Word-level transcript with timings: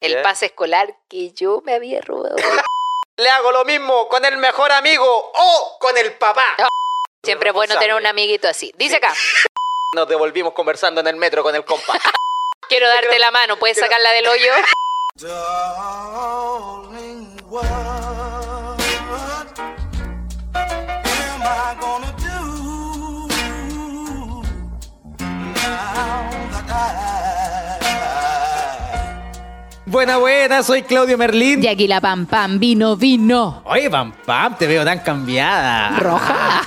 el 0.00 0.22
pase 0.22 0.46
escolar 0.46 0.96
que 1.08 1.32
yo 1.32 1.62
me 1.64 1.74
había 1.74 2.00
robado. 2.00 2.36
Le 3.16 3.28
hago 3.30 3.52
lo 3.52 3.64
mismo 3.64 4.08
con 4.08 4.24
el 4.24 4.38
mejor 4.38 4.72
amigo 4.72 5.04
o 5.06 5.76
con 5.78 5.96
el 5.98 6.14
papá. 6.14 6.56
Siempre 7.22 7.50
es 7.50 7.54
bueno 7.54 7.78
tener 7.78 7.94
un 7.94 8.06
amiguito 8.06 8.48
así. 8.48 8.72
Dice 8.76 8.96
acá, 8.96 9.14
Nos 9.94 10.08
devolvimos 10.08 10.54
conversando 10.54 11.00
en 11.00 11.08
el 11.08 11.16
metro 11.16 11.42
con 11.42 11.54
el 11.54 11.64
compa. 11.64 11.98
quiero 12.68 12.88
darte 12.88 13.18
la 13.18 13.30
mano, 13.30 13.58
¿puedes 13.58 13.78
sacarla 13.78 14.12
del 14.12 14.26
hoyo? 14.28 14.52
Buena, 29.90 30.18
buena, 30.18 30.62
soy 30.62 30.82
Claudio 30.82 31.18
Merlín. 31.18 31.64
Y 31.64 31.66
aquí 31.66 31.88
la 31.88 32.00
pam 32.00 32.24
pam, 32.24 32.60
vino, 32.60 32.96
vino. 32.96 33.60
Oye, 33.64 33.90
Pam 33.90 34.12
Pam, 34.24 34.56
te 34.56 34.68
veo 34.68 34.84
tan 34.84 35.00
cambiada. 35.00 35.98
Roja. 35.98 36.62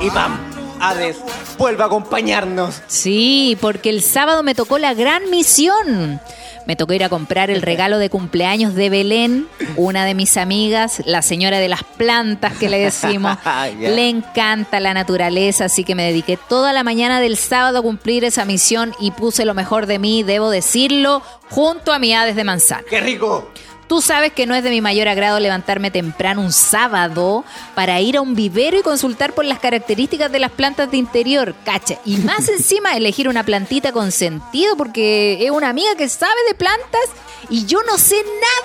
Y 0.00 0.10
Pam, 0.10 0.38
Hades, 0.80 1.16
vuelva 1.58 1.84
a 1.84 1.86
acompañarnos. 1.88 2.80
Sí, 2.86 3.58
porque 3.60 3.90
el 3.90 4.02
sábado 4.02 4.44
me 4.44 4.54
tocó 4.54 4.78
la 4.78 4.94
gran 4.94 5.30
misión. 5.30 6.20
Me 6.66 6.76
tocó 6.76 6.92
ir 6.92 7.04
a 7.04 7.08
comprar 7.08 7.50
el 7.50 7.62
regalo 7.62 7.98
de 7.98 8.10
cumpleaños 8.10 8.74
de 8.74 8.90
Belén, 8.90 9.48
una 9.76 10.04
de 10.04 10.14
mis 10.14 10.36
amigas, 10.36 11.02
la 11.06 11.22
señora 11.22 11.58
de 11.58 11.68
las 11.68 11.82
plantas 11.82 12.52
que 12.54 12.68
le 12.68 12.78
decimos. 12.78 13.38
Ya. 13.80 13.90
Le 13.90 14.08
encanta 14.08 14.80
la 14.80 14.94
naturaleza, 14.94 15.66
así 15.66 15.84
que 15.84 15.94
me 15.94 16.04
dediqué 16.04 16.36
toda 16.36 16.72
la 16.72 16.82
mañana 16.82 17.20
del 17.20 17.36
sábado 17.36 17.78
a 17.78 17.82
cumplir 17.82 18.24
esa 18.24 18.44
misión 18.44 18.94
y 19.00 19.10
puse 19.10 19.44
lo 19.44 19.54
mejor 19.54 19.86
de 19.86 19.98
mí, 19.98 20.22
debo 20.22 20.50
decirlo, 20.50 21.22
junto 21.50 21.92
a 21.92 21.98
mi 21.98 22.14
Hades 22.14 22.36
de 22.36 22.44
manzana. 22.44 22.82
¡Qué 22.88 23.00
rico! 23.00 23.50
Tú 23.90 24.00
sabes 24.00 24.32
que 24.32 24.46
no 24.46 24.54
es 24.54 24.62
de 24.62 24.70
mi 24.70 24.80
mayor 24.80 25.08
agrado 25.08 25.40
levantarme 25.40 25.90
temprano 25.90 26.42
un 26.42 26.52
sábado 26.52 27.44
para 27.74 28.00
ir 28.00 28.16
a 28.16 28.20
un 28.20 28.36
vivero 28.36 28.78
y 28.78 28.82
consultar 28.82 29.32
por 29.32 29.44
las 29.44 29.58
características 29.58 30.30
de 30.30 30.38
las 30.38 30.52
plantas 30.52 30.92
de 30.92 30.96
interior, 30.96 31.56
cacha. 31.64 31.98
Y 32.04 32.18
más 32.18 32.48
encima 32.56 32.96
elegir 32.96 33.28
una 33.28 33.42
plantita 33.42 33.90
con 33.90 34.12
sentido 34.12 34.76
porque 34.76 35.44
es 35.44 35.50
una 35.50 35.70
amiga 35.70 35.96
que 35.96 36.08
sabe 36.08 36.40
de 36.46 36.54
plantas 36.54 37.00
y 37.48 37.66
yo 37.66 37.82
no 37.82 37.98
sé 37.98 38.14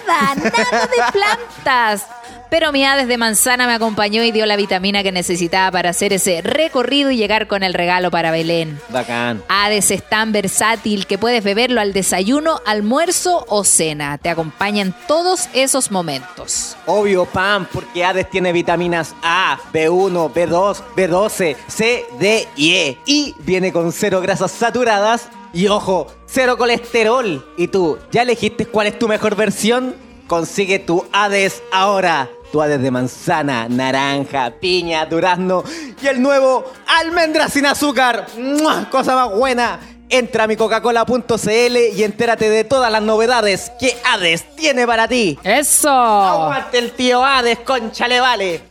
nada, 0.05 0.35
nada 0.35 0.85
de 0.85 1.11
plantas. 1.11 2.05
Pero 2.49 2.71
mi 2.71 2.85
Hades 2.85 3.07
de 3.07 3.17
manzana 3.17 3.67
me 3.67 3.73
acompañó 3.73 4.23
y 4.23 4.31
dio 4.31 4.45
la 4.45 4.55
vitamina 4.55 5.03
que 5.03 5.11
necesitaba 5.11 5.71
para 5.71 5.89
hacer 5.89 6.13
ese 6.13 6.41
recorrido 6.41 7.11
y 7.11 7.17
llegar 7.17 7.47
con 7.47 7.63
el 7.63 7.73
regalo 7.73 8.11
para 8.11 8.31
Belén. 8.31 8.79
Bacán. 8.89 9.43
Hades 9.47 9.91
es 9.91 10.07
tan 10.07 10.31
versátil 10.31 11.07
que 11.07 11.17
puedes 11.17 11.43
beberlo 11.43 11.81
al 11.81 11.93
desayuno, 11.93 12.61
almuerzo 12.65 13.45
o 13.49 13.63
cena. 13.63 14.17
Te 14.17 14.29
acompaña 14.29 14.81
en 14.81 14.93
todos 15.07 15.49
esos 15.53 15.91
momentos. 15.91 16.77
Obvio, 16.85 17.25
Pam, 17.25 17.67
porque 17.71 18.05
Hades 18.05 18.29
tiene 18.29 18.53
vitaminas 18.53 19.15
A, 19.23 19.59
B1, 19.73 20.33
B2, 20.33 20.77
B12, 20.95 21.55
C, 21.67 22.05
D 22.19 22.47
y 22.55 22.73
E. 22.75 22.97
Y 23.05 23.35
viene 23.39 23.71
con 23.71 23.91
cero 23.91 24.21
grasas 24.21 24.52
saturadas 24.52 25.30
y, 25.53 25.67
ojo, 25.67 26.07
cero 26.25 26.57
colesterol. 26.57 27.45
¿Y 27.57 27.69
tú, 27.69 27.97
ya 28.11 28.23
elegiste 28.23 28.65
cuál 28.65 28.87
es 28.87 28.99
tu 28.99 29.07
mejor 29.07 29.35
versión? 29.35 29.95
Consigue 30.27 30.79
tu 30.79 31.05
Hades 31.11 31.61
ahora. 31.71 32.29
Tu 32.51 32.61
Hades 32.61 32.81
de 32.81 32.91
manzana, 32.91 33.67
naranja, 33.69 34.51
piña, 34.59 35.05
durazno 35.05 35.63
y 36.01 36.07
el 36.07 36.21
nuevo 36.21 36.71
almendra 36.87 37.49
sin 37.49 37.65
azúcar. 37.65 38.27
¡Mua! 38.37 38.89
Cosa 38.89 39.15
más 39.15 39.31
buena. 39.31 39.79
Entra 40.07 40.43
a 40.43 40.47
mi 40.47 40.55
coca-cola.cl 40.55 41.77
y 41.95 42.03
entérate 42.03 42.49
de 42.49 42.64
todas 42.64 42.91
las 42.91 43.02
novedades 43.02 43.71
que 43.80 43.97
Hades 44.05 44.55
tiene 44.55 44.85
para 44.85 45.08
ti. 45.08 45.37
¡Eso! 45.43 45.89
Aguante 45.89 46.77
el 46.77 46.91
tío 46.91 47.25
Hades, 47.25 47.59
concha 47.59 48.08
le 48.08 48.19
vale. 48.19 48.61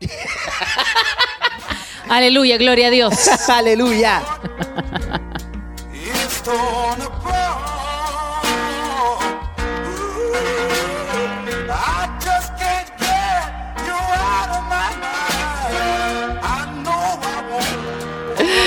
Aleluya, 2.08 2.56
gloria 2.56 2.88
a 2.88 2.90
Dios. 2.90 3.28
Aleluya. 3.48 4.22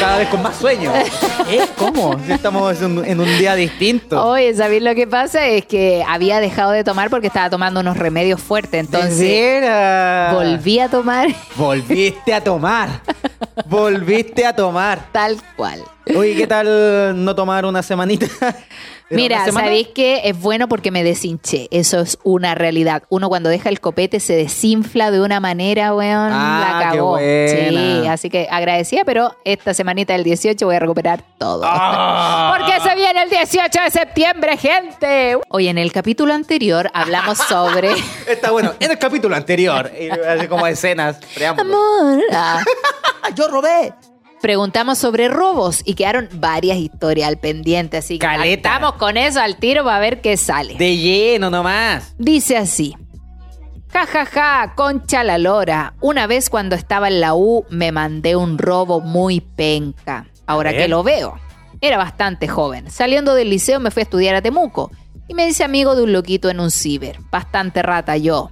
Cada 0.01 0.17
vez 0.17 0.29
con 0.29 0.41
más 0.41 0.55
sueño. 0.57 0.91
¿Eh? 1.47 1.61
¿Cómo? 1.77 2.19
Si 2.25 2.31
estamos 2.31 2.81
en 2.81 2.97
un, 2.97 3.05
en 3.05 3.19
un 3.19 3.37
día 3.37 3.53
distinto. 3.53 4.25
Oye, 4.25 4.51
¿sabéis 4.55 4.81
lo 4.81 4.95
que 4.95 5.05
pasa? 5.05 5.45
Es 5.45 5.67
que 5.67 6.03
había 6.07 6.39
dejado 6.39 6.71
de 6.71 6.83
tomar 6.83 7.11
porque 7.11 7.27
estaba 7.27 7.51
tomando 7.51 7.81
unos 7.81 7.97
remedios 7.97 8.41
fuertes. 8.41 8.71
¿De 8.71 8.79
Entonces 8.97 10.33
volví 10.33 10.79
a 10.79 10.89
tomar 10.89 11.29
Volviste 11.55 12.33
a 12.33 12.43
tomar. 12.43 12.89
Volviste 13.67 14.43
a 14.43 14.55
tomar. 14.55 15.05
tal 15.11 15.37
cual. 15.55 15.83
Oye, 16.15 16.35
¿qué 16.35 16.47
tal 16.47 17.23
no 17.23 17.35
tomar 17.35 17.63
una 17.65 17.83
semanita? 17.83 18.25
Mira. 19.11 19.51
¿sabéis 19.51 19.89
qué? 19.93 20.21
Es 20.25 20.39
bueno 20.39 20.67
porque 20.67 20.91
me 20.91 21.03
deshinché. 21.03 21.67
Eso 21.71 21.99
es 21.99 22.17
una 22.23 22.55
realidad. 22.55 23.03
Uno 23.09 23.29
cuando 23.29 23.49
deja 23.49 23.69
el 23.69 23.79
copete 23.79 24.19
se 24.19 24.35
desinfla 24.35 25.11
de 25.11 25.21
una 25.21 25.39
manera, 25.39 25.93
weón. 25.93 26.31
Ah, 26.31 26.59
la 26.61 26.77
qué 26.79 26.97
cagó. 26.97 27.17
Sí, 27.17 28.07
así 28.07 28.29
que 28.29 28.47
agradecida, 28.49 29.03
pero 29.05 29.35
esta 29.45 29.73
semanita 29.73 30.13
del 30.13 30.23
18 30.23 30.65
voy 30.65 30.75
a 30.75 30.79
recuperar 30.79 31.23
todo. 31.37 31.63
Ah. 31.65 32.55
Porque 32.57 32.79
se 32.81 32.95
viene 32.95 33.23
el 33.23 33.29
18 33.29 33.81
de 33.83 33.91
septiembre, 33.91 34.57
gente. 34.57 35.37
Oye, 35.49 35.69
en 35.69 35.77
el 35.77 35.91
capítulo 35.91 36.33
anterior 36.33 36.89
hablamos 36.93 37.37
sobre... 37.49 37.91
Está 38.27 38.51
bueno. 38.51 38.73
En 38.79 38.91
el 38.91 38.97
capítulo 38.97 39.35
anterior, 39.35 39.91
así 40.27 40.47
como 40.47 40.67
escenas, 40.67 41.17
preámbulos. 41.33 41.73
Amor. 41.73 42.23
Ah. 42.31 42.63
Yo 43.35 43.47
robé. 43.47 43.93
Preguntamos 44.41 44.97
sobre 44.97 45.27
robos 45.27 45.81
y 45.85 45.93
quedaron 45.93 46.27
varias 46.33 46.77
historias 46.77 47.27
al 47.27 47.37
pendiente, 47.37 47.97
así 47.97 48.15
que 48.15 48.25
Caleta. 48.25 48.69
estamos 48.69 48.93
con 48.93 49.17
eso 49.17 49.39
al 49.39 49.57
tiro 49.57 49.83
para 49.83 49.99
ver 49.99 50.21
qué 50.21 50.35
sale. 50.35 50.75
De 50.75 50.97
lleno 50.97 51.49
nomás. 51.49 52.15
Dice 52.17 52.57
así. 52.57 52.95
Ja, 53.93 54.07
ja, 54.07 54.25
ja, 54.25 54.73
concha 54.75 55.23
la 55.23 55.37
lora. 55.37 55.93
Una 56.01 56.25
vez 56.25 56.49
cuando 56.49 56.75
estaba 56.75 57.07
en 57.09 57.19
la 57.19 57.35
U 57.35 57.65
me 57.69 57.91
mandé 57.91 58.35
un 58.35 58.57
robo 58.57 58.99
muy 59.01 59.41
penca. 59.41 60.27
Ahora 60.47 60.71
que 60.73 60.87
lo 60.87 61.03
veo. 61.03 61.39
Era 61.81 61.97
bastante 61.97 62.47
joven. 62.47 62.89
Saliendo 62.89 63.35
del 63.35 63.49
liceo 63.49 63.79
me 63.79 63.91
fui 63.91 64.01
a 64.01 64.03
estudiar 64.03 64.35
a 64.35 64.41
Temuco. 64.41 64.91
Y 65.27 65.33
me 65.33 65.47
hice 65.47 65.63
amigo 65.63 65.95
de 65.95 66.03
un 66.03 66.13
loquito 66.13 66.49
en 66.49 66.59
un 66.59 66.71
ciber. 66.71 67.19
Bastante 67.31 67.81
rata 67.81 68.17
yo. 68.17 68.51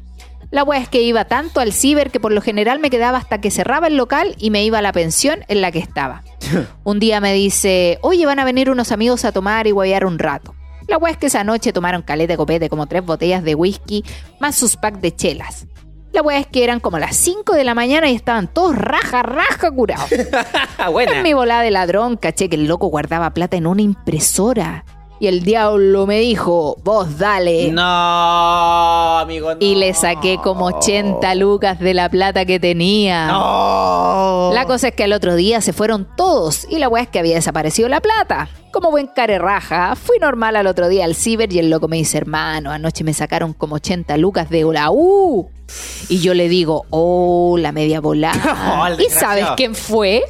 La 0.51 0.63
wea 0.63 0.79
es 0.79 0.89
que 0.89 1.01
iba 1.03 1.25
tanto 1.25 1.59
al 1.59 1.73
ciber 1.73 2.09
que 2.09 2.19
por 2.19 2.31
lo 2.31 2.41
general 2.41 2.79
me 2.79 2.89
quedaba 2.89 3.19
hasta 3.19 3.39
que 3.39 3.51
cerraba 3.51 3.87
el 3.87 3.97
local 3.97 4.35
y 4.39 4.49
me 4.49 4.63
iba 4.63 4.79
a 4.79 4.81
la 4.81 4.91
pensión 4.91 5.41
en 5.47 5.61
la 5.61 5.71
que 5.71 5.79
estaba. 5.79 6.23
Un 6.83 6.99
día 6.99 7.21
me 7.21 7.33
dice, 7.33 7.99
oye, 8.01 8.25
van 8.25 8.39
a 8.39 8.45
venir 8.45 8.71
unos 8.71 8.91
amigos 8.91 9.25
a 9.25 9.31
tomar 9.31 9.67
y 9.67 9.71
guayar 9.71 10.05
un 10.05 10.17
rato. 10.17 10.55
La 10.87 10.97
wea 10.97 11.11
es 11.11 11.17
que 11.17 11.27
esa 11.27 11.43
noche 11.43 11.71
tomaron 11.71 12.01
caleta 12.01 12.33
de 12.33 12.37
copete 12.37 12.67
como 12.67 12.87
tres 12.87 13.05
botellas 13.05 13.43
de 13.43 13.53
whisky 13.53 14.03
más 14.39 14.55
sus 14.55 14.75
packs 14.75 15.01
de 15.01 15.15
chelas. 15.15 15.67
La 16.11 16.23
wea 16.23 16.39
es 16.39 16.47
que 16.47 16.63
eran 16.63 16.79
como 16.79 16.97
las 16.97 17.15
5 17.15 17.53
de 17.53 17.63
la 17.63 17.75
mañana 17.75 18.09
y 18.09 18.15
estaban 18.15 18.51
todos 18.51 18.75
raja, 18.75 19.21
raja 19.21 19.69
curados. 19.69 20.09
En 21.15 21.21
mi 21.21 21.33
volada 21.33 21.61
de 21.61 21.69
ladrón 21.69 22.17
caché 22.17 22.49
que 22.49 22.55
el 22.55 22.65
loco 22.65 22.87
guardaba 22.87 23.29
plata 23.35 23.55
en 23.57 23.67
una 23.67 23.83
impresora. 23.83 24.83
Y 25.21 25.27
el 25.27 25.43
diablo 25.43 26.07
me 26.07 26.19
dijo, 26.19 26.77
vos 26.83 27.17
dale. 27.17 27.71
No, 27.71 29.19
amigo, 29.19 29.53
no. 29.53 29.57
Y 29.59 29.75
le 29.75 29.93
saqué 29.93 30.39
como 30.41 30.67
80 30.67 31.35
lucas 31.35 31.79
de 31.79 31.93
la 31.93 32.07
plata 32.09 32.45
que 32.45 32.57
tenía. 32.57 33.27
No. 33.27 34.51
La 34.53 34.65
cosa 34.65 34.87
es 34.87 34.95
que 34.95 35.03
al 35.03 35.11
otro 35.11 35.35
día 35.35 35.59
se 35.59 35.73
fueron 35.73 36.07
todos 36.15 36.65
y 36.69 36.77
la 36.79 36.87
weá 36.87 37.03
es 37.03 37.09
que 37.09 37.19
había 37.19 37.35
desaparecido 37.35 37.89
la 37.89 37.99
plata. 37.99 38.47
Como 38.71 38.91
buen 38.91 39.07
carerraja, 39.07 39.95
fui 39.95 40.19
normal 40.19 40.55
al 40.55 40.67
otro 40.67 40.87
día 40.87 41.03
al 41.03 41.15
ciber 41.15 41.51
y 41.51 41.59
el 41.59 41.69
loco 41.69 41.89
me 41.89 41.97
dice, 41.97 42.17
hermano, 42.17 42.71
anoche 42.71 43.03
me 43.03 43.13
sacaron 43.13 43.51
como 43.51 43.75
80 43.75 44.15
lucas 44.17 44.49
de 44.49 44.63
la 44.63 44.89
U. 44.89 45.49
Y 46.07 46.19
yo 46.19 46.33
le 46.33 46.47
digo, 46.47 46.85
oh, 46.91 47.57
la 47.57 47.71
media 47.71 47.99
volada. 47.99 48.39
Oh, 48.79 49.01
¿Y 49.01 49.09
sabes 49.09 49.45
quién 49.57 49.75
fue? 49.75 50.23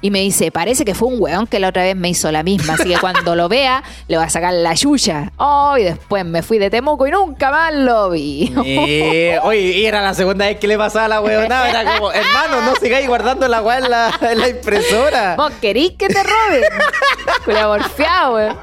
Y 0.00 0.10
me 0.10 0.20
dice, 0.20 0.50
parece 0.50 0.84
que 0.84 0.94
fue 0.94 1.08
un 1.08 1.16
weón 1.18 1.46
que 1.46 1.58
la 1.58 1.68
otra 1.68 1.82
vez 1.82 1.96
me 1.96 2.08
hizo 2.08 2.30
la 2.32 2.42
misma, 2.42 2.74
así 2.74 2.88
que 2.88 2.98
cuando 2.98 3.34
lo 3.36 3.48
vea, 3.48 3.82
le 4.08 4.16
va 4.16 4.24
a 4.24 4.30
sacar 4.30 4.52
la 4.52 4.74
yuya. 4.74 5.32
Oh, 5.36 5.76
y 5.78 5.84
después 5.84 6.24
me 6.24 6.42
fui 6.42 6.58
de 6.58 6.70
Temuco 6.70 7.06
y 7.06 7.10
nunca 7.10 7.50
más 7.50 7.74
lo 7.74 8.10
vi. 8.10 8.52
Eh, 8.64 9.38
oye, 9.42 9.60
y 9.60 9.86
era 9.86 10.02
la 10.02 10.14
segunda 10.14 10.46
vez 10.46 10.58
que 10.58 10.66
le 10.66 10.76
pasaba 10.76 11.04
a 11.04 11.08
la 11.08 11.20
weonada. 11.20 11.70
Era 11.70 11.94
como, 11.94 12.12
hermano, 12.12 12.62
no 12.62 12.74
sigáis 12.76 13.06
guardando 13.06 13.46
la 13.48 13.62
weá 13.62 13.78
en 13.78 13.90
la, 13.90 14.18
en 14.20 14.38
la 14.40 14.48
impresora. 14.48 15.36
¿Vos 15.36 15.52
querís 15.60 15.92
que 15.92 16.08
te 16.08 16.22
roben? 16.22 16.62
Culia 17.44 17.66
porfiado, 17.66 18.34
weón. 18.34 18.56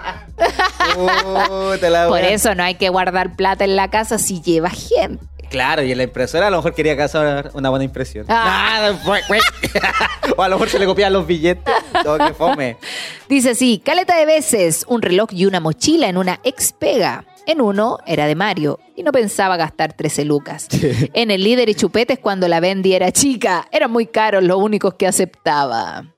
La 1.81 2.07
Por 2.07 2.21
eso 2.21 2.55
no 2.55 2.63
hay 2.63 2.75
que 2.75 2.89
guardar 2.89 3.35
plata 3.35 3.63
en 3.63 3.75
la 3.75 3.89
casa 3.89 4.17
si 4.17 4.41
lleva 4.41 4.69
gente. 4.69 5.25
Claro, 5.49 5.81
y 5.81 5.91
en 5.91 5.97
la 5.97 6.03
impresora 6.03 6.47
a 6.47 6.49
lo 6.49 6.57
mejor 6.57 6.75
quería 6.75 6.95
causar 6.95 7.49
una 7.53 7.69
buena 7.69 7.83
impresión. 7.83 8.25
Ah. 8.29 8.93
fue. 9.03 9.21
O 10.37 10.43
a 10.43 10.49
lo 10.49 10.55
mejor 10.55 10.69
se 10.69 10.79
le 10.79 10.85
copiaban 10.85 11.13
los 11.13 11.27
billetes. 11.27 11.73
Todo 12.03 12.17
que 12.17 12.33
fome. 12.33 12.77
Dice 13.27 13.51
así, 13.51 13.81
caleta 13.83 14.17
de 14.17 14.25
veces, 14.25 14.85
un 14.87 15.01
reloj 15.01 15.29
y 15.31 15.45
una 15.45 15.59
mochila 15.59 16.07
en 16.07 16.17
una 16.17 16.39
ex 16.43 16.73
pega. 16.73 17.25
En 17.45 17.61
uno 17.61 17.97
era 18.05 18.27
de 18.27 18.35
Mario 18.35 18.79
y 18.95 19.01
no 19.01 19.11
pensaba 19.11 19.57
gastar 19.57 19.93
13 19.93 20.25
lucas. 20.25 20.67
En 21.13 21.31
el 21.31 21.43
líder 21.43 21.69
y 21.69 21.75
chupetes 21.75 22.19
cuando 22.19 22.47
la 22.47 22.59
Bendy 22.59 22.93
era 22.93 23.11
chica, 23.11 23.67
eran 23.71 23.91
muy 23.91 24.05
caros 24.05 24.43
los 24.43 24.57
únicos 24.61 24.93
que 24.93 25.07
aceptaba. 25.07 26.13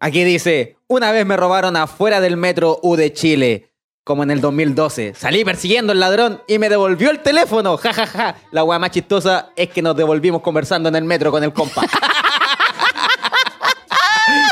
Aquí 0.00 0.24
dice, 0.24 0.76
una 0.88 1.10
vez 1.12 1.26
me 1.26 1.36
robaron 1.36 1.76
afuera 1.76 2.20
del 2.20 2.36
metro 2.36 2.78
U 2.82 2.96
de 2.96 3.12
Chile, 3.12 3.70
como 4.04 4.22
en 4.22 4.30
el 4.30 4.40
2012. 4.40 5.14
Salí 5.14 5.44
persiguiendo 5.44 5.92
al 5.92 6.00
ladrón 6.00 6.40
y 6.46 6.58
me 6.58 6.68
devolvió 6.68 7.10
el 7.10 7.20
teléfono. 7.20 7.76
Ja, 7.76 7.92
ja, 7.92 8.06
ja. 8.06 8.36
La 8.52 8.62
weá 8.62 8.78
más 8.78 8.92
chistosa 8.92 9.50
es 9.56 9.68
que 9.70 9.82
nos 9.82 9.96
devolvimos 9.96 10.42
conversando 10.42 10.88
en 10.88 10.96
el 10.96 11.04
metro 11.04 11.30
con 11.30 11.42
el 11.42 11.52
compa. 11.52 11.82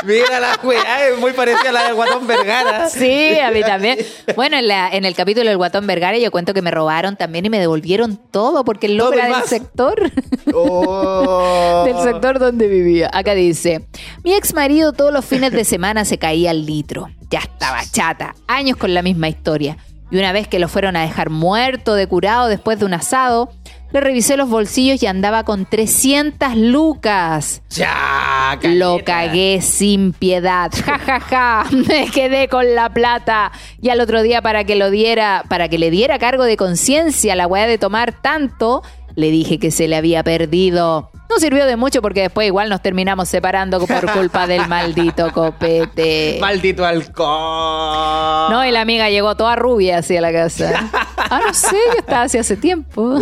Mira 0.05 0.39
la 0.39 0.59
weá, 0.63 1.07
es 1.09 1.17
muy 1.19 1.33
parecida 1.33 1.69
a 1.69 1.71
la 1.73 1.83
del 1.85 1.95
Guatón 1.95 2.27
Vergara. 2.27 2.89
Sí, 2.95 3.39
a 3.39 3.51
mí 3.51 3.61
también. 3.61 3.97
Bueno, 4.35 4.57
en, 4.57 4.67
la- 4.67 4.89
en 4.89 5.05
el 5.05 5.15
capítulo 5.15 5.47
del 5.47 5.57
Guatón 5.57 5.87
Vergara 5.87 6.17
yo 6.17 6.31
cuento 6.31 6.53
que 6.53 6.61
me 6.61 6.71
robaron 6.71 7.15
también 7.15 7.45
y 7.45 7.49
me 7.49 7.59
devolvieron 7.59 8.17
todo 8.31 8.63
porque 8.63 8.87
el 8.87 8.97
loco 8.97 9.13
era 9.13 9.25
del 9.27 9.43
sector. 9.47 10.11
Oh. 10.57 11.83
del 11.85 11.97
sector 12.03 12.39
donde 12.39 12.67
vivía. 12.67 13.09
Acá 13.13 13.33
dice, 13.33 13.85
mi 14.23 14.33
ex 14.33 14.53
marido 14.53 14.93
todos 14.93 15.11
los 15.13 15.25
fines 15.25 15.51
de 15.51 15.65
semana 15.65 16.05
se 16.05 16.17
caía 16.17 16.51
al 16.51 16.65
litro. 16.65 17.09
Ya 17.29 17.39
estaba 17.39 17.81
chata, 17.91 18.35
años 18.47 18.77
con 18.77 18.93
la 18.93 19.01
misma 19.01 19.27
historia. 19.27 19.77
Y 20.11 20.17
una 20.17 20.31
vez 20.31 20.47
que 20.47 20.59
lo 20.59 20.67
fueron 20.67 20.95
a 20.95 21.01
dejar 21.01 21.29
muerto 21.29 21.95
de 21.95 22.07
curado 22.07 22.47
después 22.47 22.79
de 22.79 22.85
un 22.85 22.93
asado, 22.93 23.49
le 23.91 24.01
revisé 24.01 24.35
los 24.35 24.49
bolsillos 24.49 25.01
y 25.01 25.07
andaba 25.07 25.43
con 25.43 25.65
300 25.65 26.55
lucas. 26.55 27.61
Ya, 27.69 28.59
Lo 28.63 28.99
cagué 29.05 29.61
sin 29.61 30.11
piedad. 30.13 30.71
Ja, 30.85 30.99
ja, 30.99 31.19
ja. 31.19 31.65
Me 31.71 32.07
quedé 32.09 32.47
con 32.47 32.75
la 32.75 32.89
plata. 32.89 33.51
Y 33.81 33.89
al 33.89 34.01
otro 34.01 34.21
día 34.21 34.41
para 34.41 34.63
que 34.63 34.75
lo 34.75 34.91
diera, 34.91 35.43
para 35.49 35.69
que 35.69 35.77
le 35.79 35.91
diera 35.91 36.19
cargo 36.19 36.43
de 36.43 36.57
conciencia 36.57 37.35
la 37.35 37.47
weá 37.47 37.67
de 37.67 37.77
tomar 37.77 38.11
tanto, 38.21 38.83
le 39.15 39.31
dije 39.31 39.59
que 39.59 39.71
se 39.71 39.87
le 39.87 39.95
había 39.95 40.23
perdido. 40.23 41.11
No 41.29 41.37
sirvió 41.39 41.65
de 41.65 41.75
mucho 41.75 42.01
porque 42.01 42.21
después 42.21 42.47
igual 42.47 42.69
nos 42.69 42.81
terminamos 42.81 43.27
separando 43.29 43.79
por 43.85 44.11
culpa 44.13 44.47
del 44.47 44.67
maldito 44.67 45.31
copete. 45.31 46.37
Maldito 46.39 46.85
alcohol. 46.85 48.51
No, 48.51 48.65
y 48.65 48.71
la 48.71 48.81
amiga 48.81 49.09
llegó 49.09 49.35
toda 49.35 49.55
rubia 49.55 49.97
hacia 49.99 50.21
la 50.21 50.31
casa. 50.31 50.89
Ah, 51.27 51.41
no 51.43 51.55
sé, 51.55 51.75
yo 51.91 51.97
estaba 51.97 52.21
así 52.23 52.37
hace 52.37 52.55
tiempo. 52.55 53.17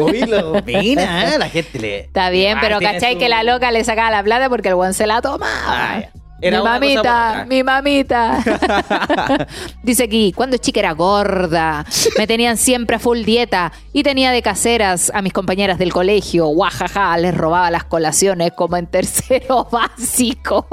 Mira, 0.65 1.37
la 1.37 1.47
gente 1.47 1.79
le. 1.79 1.99
Está 2.01 2.29
bien, 2.31 2.57
Ah, 2.57 2.61
pero 2.61 2.79
¿cachai 2.81 3.13
su- 3.13 3.19
que 3.19 3.29
la 3.29 3.43
loca 3.43 3.71
le 3.71 3.81
sacaba 3.85 4.11
la 4.11 4.21
plata 4.21 4.49
porque 4.49 4.67
el 4.67 4.75
buen 4.75 4.93
se 4.93 5.07
la 5.07 5.21
tomaba? 5.21 5.49
Ah, 5.65 5.99
ya. 6.01 6.09
Era 6.43 6.57
mi 6.57 6.63
cosa 6.63 6.73
mamita, 6.73 7.45
mi 7.47 7.63
mamita. 7.63 8.43
Dice 9.81 10.03
aquí, 10.03 10.33
cuando 10.33 10.57
chica 10.57 10.81
era 10.81 10.91
gorda, 10.91 11.85
me 12.17 12.27
tenían 12.27 12.57
siempre 12.57 12.97
a 12.97 12.99
full 12.99 13.23
dieta 13.23 13.71
y 13.93 14.03
tenía 14.03 14.31
de 14.31 14.41
caseras 14.41 15.09
a 15.15 15.21
mis 15.21 15.31
compañeras 15.31 15.77
del 15.77 15.93
colegio. 15.93 16.47
Guajaja, 16.47 17.17
les 17.17 17.33
robaba 17.33 17.71
las 17.71 17.85
colaciones 17.85 18.51
como 18.51 18.75
en 18.75 18.87
tercero 18.87 19.69
básico. 19.71 20.67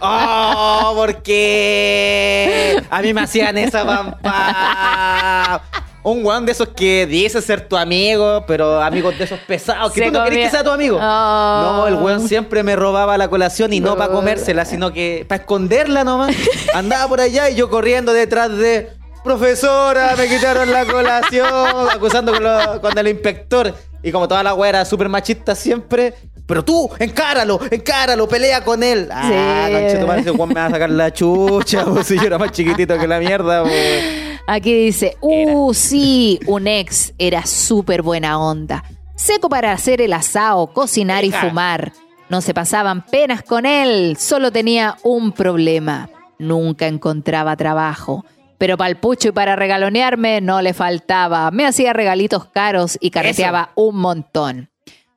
Oh, 0.00 0.92
¿por 0.94 1.22
qué? 1.22 2.80
A 2.88 3.02
mí 3.02 3.12
me 3.12 3.22
hacían 3.22 3.58
esa 3.58 3.84
pampa. 4.22 5.62
Un 6.08 6.24
weón 6.24 6.46
de 6.46 6.52
esos 6.52 6.68
que 6.68 7.04
dice 7.06 7.42
ser 7.42 7.66
tu 7.68 7.76
amigo, 7.76 8.44
pero 8.46 8.80
amigos 8.80 9.18
de 9.18 9.24
esos 9.24 9.40
pesados, 9.40 9.92
que 9.92 10.00
Se 10.02 10.06
tú 10.06 10.12
no 10.12 10.22
querés 10.24 10.38
que 10.44 10.50
sea 10.50 10.62
tu 10.62 10.70
amigo. 10.70 10.98
Oh. 10.98 11.00
No, 11.02 11.86
el 11.88 11.94
weón 11.96 12.28
siempre 12.28 12.62
me 12.62 12.76
robaba 12.76 13.18
la 13.18 13.26
colación 13.28 13.72
y 13.72 13.80
no 13.80 13.96
para 13.96 14.12
comérsela, 14.12 14.64
sino 14.64 14.92
que 14.92 15.26
para 15.28 15.40
esconderla 15.40 16.04
nomás. 16.04 16.36
Andaba 16.74 17.08
por 17.08 17.20
allá 17.20 17.50
y 17.50 17.56
yo 17.56 17.68
corriendo 17.68 18.12
detrás 18.12 18.56
de. 18.56 18.90
Profesora, 19.24 20.14
me 20.16 20.28
quitaron 20.28 20.70
la 20.70 20.84
colación, 20.86 21.48
acusando 21.92 22.32
con, 22.32 22.44
lo- 22.44 22.80
con 22.80 22.96
el 22.96 23.08
inspector. 23.08 23.74
Y 24.00 24.12
como 24.12 24.28
toda 24.28 24.44
la 24.44 24.54
wea 24.54 24.68
era 24.68 24.84
súper 24.84 25.08
machista 25.08 25.56
siempre, 25.56 26.14
pero 26.46 26.64
tú, 26.64 26.88
encáralo, 26.98 27.60
encáralo, 27.70 28.28
pelea 28.28 28.64
con 28.64 28.82
él. 28.82 29.08
Ah, 29.10 29.66
Sí. 29.68 29.72
conchetumare, 29.74 30.20
ese 30.20 30.30
weón 30.30 30.48
me 30.50 30.54
va 30.54 30.66
a 30.66 30.70
sacar 30.70 30.90
la 30.90 31.12
chucha, 31.12 31.84
pues, 31.92 32.06
si 32.06 32.16
yo 32.16 32.22
era 32.24 32.38
más 32.38 32.52
chiquitito 32.52 32.98
que 32.98 33.06
la 33.06 33.18
mierda, 33.18 33.62
pues. 33.62 34.04
Aquí 34.46 34.72
dice, 34.72 35.16
uh, 35.20 35.74
sí, 35.74 36.38
un 36.46 36.68
ex 36.68 37.12
era 37.18 37.44
súper 37.46 38.02
buena 38.02 38.38
onda. 38.38 38.84
Seco 39.16 39.48
para 39.48 39.72
hacer 39.72 40.00
el 40.00 40.12
asado, 40.12 40.68
cocinar 40.68 41.24
y 41.24 41.32
fumar. 41.32 41.92
No 42.28 42.40
se 42.40 42.54
pasaban 42.54 43.04
penas 43.06 43.42
con 43.42 43.66
él, 43.66 44.16
solo 44.18 44.52
tenía 44.52 44.96
un 45.02 45.32
problema. 45.32 46.10
Nunca 46.38 46.86
encontraba 46.86 47.56
trabajo. 47.56 48.24
Pero 48.58 48.76
para 48.76 48.90
el 48.90 48.96
pucho 48.96 49.28
y 49.28 49.32
para 49.32 49.56
regalonearme 49.56 50.40
no 50.40 50.62
le 50.62 50.74
faltaba. 50.74 51.50
Me 51.50 51.66
hacía 51.66 51.92
regalitos 51.92 52.46
caros 52.46 52.96
y 53.00 53.10
carreteaba 53.10 53.70
un 53.74 53.96
montón. 53.96 54.70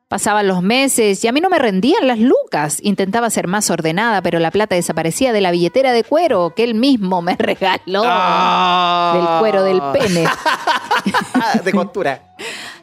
Pasaban 0.10 0.48
los 0.48 0.64
meses 0.64 1.24
y 1.24 1.28
a 1.28 1.32
mí 1.32 1.40
no 1.40 1.50
me 1.50 1.60
rendían 1.60 2.08
las 2.08 2.18
lucas. 2.18 2.80
Intentaba 2.82 3.30
ser 3.30 3.46
más 3.46 3.70
ordenada, 3.70 4.24
pero 4.24 4.40
la 4.40 4.50
plata 4.50 4.74
desaparecía 4.74 5.32
de 5.34 5.40
la 5.40 5.52
billetera 5.52 5.92
de 5.94 6.04
cuero 6.04 6.54
que 6.56 6.64
él 6.64 6.74
mismo 6.74 7.22
me 7.22 7.36
regaló. 7.40 8.02
Ah. 8.04 9.12
Del 9.14 9.40
cuero 9.40 9.64
del 9.64 9.80
pene. 9.94 10.28
de 11.64 11.72
costura. 11.72 12.34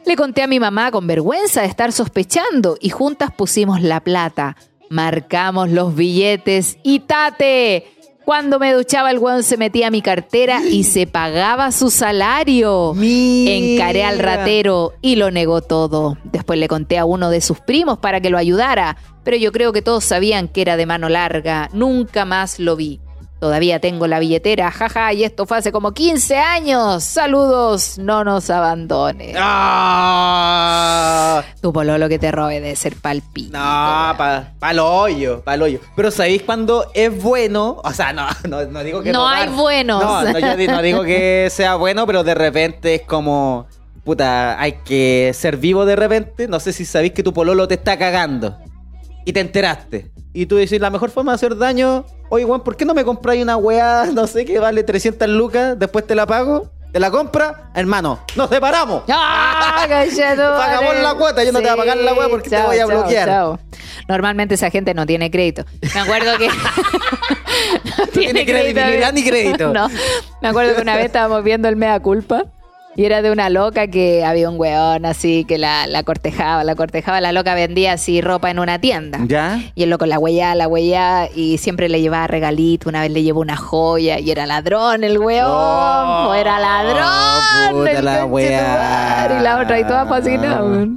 Le 0.05 0.15
conté 0.15 0.41
a 0.41 0.47
mi 0.47 0.61
mamá 0.61 0.89
con 0.89 1.05
vergüenza 1.05 1.63
de 1.63 1.67
estar 1.67 1.91
sospechando 1.91 2.77
y 2.79 2.91
juntas 2.91 3.29
pusimos 3.33 3.81
la 3.81 3.99
plata. 3.99 4.55
Marcamos 4.89 5.69
los 5.69 5.95
billetes 5.95 6.77
y 6.81 7.01
tate. 7.01 7.96
Cuando 8.27 8.59
me 8.59 8.73
duchaba 8.73 9.09
el 9.09 9.19
weón 9.19 9.41
se 9.41 9.55
metía 9.55 9.87
a 9.87 9.89
mi 9.89 10.01
cartera 10.01 10.59
y 10.61 10.83
se 10.83 11.07
pagaba 11.07 11.71
su 11.71 11.89
salario. 11.89 12.93
Mira. 12.93 13.53
Encaré 13.53 14.03
al 14.03 14.19
ratero 14.19 14.91
y 15.01 15.15
lo 15.15 15.31
negó 15.31 15.61
todo. 15.61 16.17
Después 16.25 16.59
le 16.59 16.67
conté 16.67 16.97
a 16.97 17.05
uno 17.05 17.29
de 17.29 17.39
sus 17.39 17.61
primos 17.61 17.99
para 17.99 18.19
que 18.19 18.29
lo 18.29 18.37
ayudara, 18.37 18.97
pero 19.23 19.37
yo 19.37 19.53
creo 19.53 19.71
que 19.71 19.81
todos 19.81 20.03
sabían 20.03 20.49
que 20.49 20.59
era 20.59 20.75
de 20.75 20.85
mano 20.85 21.07
larga. 21.07 21.69
Nunca 21.71 22.25
más 22.25 22.59
lo 22.59 22.75
vi. 22.75 22.99
Todavía 23.39 23.79
tengo 23.79 24.07
la 24.07 24.17
billetera, 24.17 24.71
jaja, 24.71 25.13
y 25.13 25.23
esto 25.23 25.45
fue 25.45 25.59
hace 25.59 25.71
como 25.71 25.93
15 25.93 26.37
años. 26.37 27.03
Saludos, 27.03 27.99
no 27.99 28.23
nos 28.23 28.49
abandones. 28.49 29.35
Ah. 30.19 31.43
Tu 31.61 31.71
pololo 31.71 32.09
que 32.09 32.17
te 32.17 32.31
robe 32.31 32.59
de 32.61 32.75
ser 32.75 32.95
palpito. 32.95 33.55
No, 33.57 34.15
pa 34.17 34.53
el 34.71 34.79
hoyo, 34.79 35.41
para 35.43 35.55
el 35.55 35.61
hoyo. 35.61 35.79
Pero 35.95 36.09
¿sabéis 36.09 36.41
cuando 36.43 36.87
es 36.95 37.21
bueno? 37.21 37.79
O 37.83 37.93
sea, 37.93 38.11
no, 38.11 38.25
no, 38.49 38.65
no 38.65 38.83
digo 38.83 39.03
que 39.03 39.11
No 39.11 39.19
robar. 39.19 39.49
hay 39.49 39.55
buenos. 39.55 40.03
No, 40.03 40.23
no, 40.23 40.39
yo 40.39 40.71
no 40.71 40.81
digo 40.81 41.03
que 41.03 41.47
sea 41.51 41.75
bueno, 41.75 42.07
pero 42.07 42.23
de 42.23 42.33
repente 42.33 42.95
es 42.95 43.01
como... 43.03 43.67
Puta, 44.03 44.59
hay 44.59 44.71
que 44.85 45.31
ser 45.35 45.57
vivo 45.57 45.85
de 45.85 45.97
repente. 45.97 46.47
No 46.47 46.59
sé 46.61 46.71
si 46.73 46.85
sabéis 46.85 47.11
que 47.11 47.23
tu 47.23 47.33
pololo 47.33 47.67
te 47.67 47.73
está 47.75 47.97
cagando. 47.97 48.57
Y 49.25 49.33
te 49.33 49.41
enteraste. 49.41 50.09
Y 50.33 50.45
tú 50.45 50.55
decís, 50.55 50.79
la 50.79 50.89
mejor 50.89 51.09
forma 51.09 51.31
de 51.31 51.35
hacer 51.35 51.57
daño... 51.57 52.05
Oye, 52.29 52.43
Juan, 52.43 52.61
¿por 52.61 52.75
qué 52.75 52.85
no 52.85 52.93
me 52.93 53.03
compráis 53.03 53.41
una 53.41 53.57
weá, 53.57 54.05
no 54.13 54.27
sé, 54.27 54.45
que 54.45 54.59
vale 54.59 54.83
300 54.83 55.27
lucas? 55.29 55.79
Después 55.79 56.05
te 56.05 56.15
la 56.15 56.25
pago. 56.25 56.71
¿Te 56.91 56.99
la 56.99 57.11
compra? 57.11 57.69
Hermano, 57.75 58.19
nos 58.35 58.49
separamos. 58.49 59.03
¡Ah! 59.09 59.85
Pagamos 59.87 60.95
la 61.01 61.13
cuota, 61.15 61.43
yo 61.43 61.51
no 61.51 61.59
te 61.59 61.65
voy 61.65 61.73
a 61.73 61.77
pagar 61.77 61.97
la 61.97 62.13
weá 62.13 62.29
porque 62.29 62.49
te 62.49 62.61
voy 62.61 62.79
a 62.79 62.85
bloquear. 62.85 63.27
chao. 63.27 63.59
Normalmente 64.07 64.55
esa 64.55 64.69
gente 64.69 64.93
no 64.93 65.05
tiene 65.05 65.29
crédito. 65.29 65.65
Me 65.93 65.99
acuerdo 65.99 66.37
que. 66.37 66.47
no 67.97 68.07
tiene 68.07 68.45
credibilidad 68.45 69.11
ni 69.13 69.23
crédito. 69.23 69.73
No. 69.73 69.89
Me 70.41 70.47
acuerdo 70.47 70.75
que 70.75 70.81
una 70.81 70.95
vez 70.95 71.05
estábamos 71.05 71.43
viendo 71.43 71.67
el 71.67 71.75
Mea 71.75 71.99
Culpa. 71.99 72.45
Y 72.97 73.05
era 73.05 73.21
de 73.21 73.29
una 73.29 73.51
loca 73.51 73.85
que 73.89 74.25
había 74.25 74.49
un 74.49 74.59
weón 74.59 75.05
así 75.05 75.45
que 75.45 75.59
la, 75.59 75.85
la 75.85 76.01
cortejaba, 76.01 76.63
la 76.63 76.73
cortejaba. 76.73 77.21
La 77.21 77.31
loca 77.31 77.53
vendía 77.53 77.93
así 77.93 78.21
ropa 78.21 78.49
en 78.49 78.57
una 78.57 78.81
tienda. 78.81 79.19
¿Ya? 79.27 79.61
Y 79.75 79.83
el 79.83 79.91
loco 79.91 80.07
la 80.07 80.17
huella, 80.17 80.55
la 80.55 80.67
huella 80.67 81.29
y 81.31 81.59
siempre 81.59 81.89
le 81.89 82.01
llevaba 82.01 82.25
regalito. 82.25 82.89
Una 82.89 83.01
vez 83.01 83.11
le 83.11 83.21
llevó 83.21 83.41
una 83.41 83.55
joya 83.55 84.17
y 84.17 84.31
era 84.31 84.47
ladrón 84.47 85.03
el 85.03 85.19
weón. 85.19 85.45
Oh, 85.47 86.33
era 86.33 86.59
ladrón. 86.59 87.77
puta 87.77 87.91
el 87.91 88.05
la 88.05 88.25
wea. 88.25 89.37
Y 89.39 89.43
la 89.43 89.61
otra 89.61 89.79
y 89.79 89.83
toda 89.83 90.07
fascinada. 90.07 90.87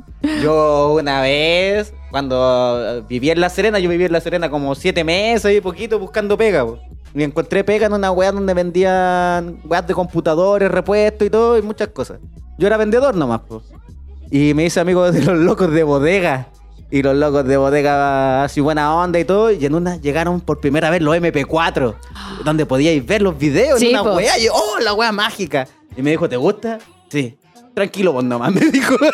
Yo 0.43 0.95
una 0.95 1.21
vez, 1.21 1.93
cuando 2.11 3.05
vivía 3.11 3.35
en 3.35 3.43
La 3.43 3.51
Serena, 3.51 3.79
yo 3.79 3.91
vivía 3.91 4.07
en 4.07 4.13
La 4.13 4.23
Serena 4.23 4.49
como 4.49 4.75
siete 4.75 5.05
meses 5.05 5.55
y 5.55 5.61
poquito 5.61 5.99
buscando 5.99 6.39
pega. 6.39 6.65
po. 6.65 6.79
Y 7.15 7.23
encontré 7.25 7.65
pega 7.65 7.87
en 7.87 7.93
una 7.93 8.11
weá 8.13 8.31
donde 8.33 8.55
vendían 8.55 9.61
weas 9.65 9.87
de 9.87 9.95
computadores, 9.95 10.71
repuestos 10.71 11.27
y 11.27 11.31
todo, 11.31 11.59
y 11.59 11.63
muchas 11.63 11.89
cosas. 11.89 12.19
Yo 12.59 12.67
era 12.67 12.77
vendedor 12.77 13.15
nomás, 13.17 13.41
pues. 13.49 13.63
Y 14.31 14.55
me 14.55 14.65
hice 14.65 14.79
amigo 14.81 15.11
de 15.11 15.23
los 15.23 15.37
locos 15.39 15.73
de 15.73 15.83
bodega. 15.83 16.47
Y 16.93 17.03
los 17.03 17.15
locos 17.17 17.45
de 17.45 17.57
bodega 17.57 18.43
así 18.45 18.61
buena 18.61 18.95
onda 18.95 19.19
y 19.19 19.25
todo. 19.25 19.51
Y 19.51 19.65
en 19.65 19.75
una 19.75 19.97
llegaron 19.97 20.41
por 20.41 20.61
primera 20.61 20.91
vez 20.91 21.01
los 21.03 21.17
MP4. 21.17 21.95
Donde 22.45 22.67
podíais 22.67 23.05
ver 23.05 23.23
los 23.23 23.37
videos 23.39 23.79
Sí, 23.81 23.87
en 23.91 24.01
una 24.01 24.05
po. 24.05 24.17
weá. 24.17 24.39
Y 24.39 24.45
yo, 24.45 24.53
oh, 24.55 24.79
la 24.81 24.93
weá 24.95 25.11
mágica. 25.13 25.67
Y 25.97 26.03
me 26.03 26.11
dijo, 26.11 26.29
¿te 26.29 26.37
gusta? 26.37 26.79
Sí. 27.09 27.37
Tranquilo 27.75 28.13
vos 28.13 28.25
nomás, 28.25 28.53
me 28.55 28.61
dijo. 28.71 28.95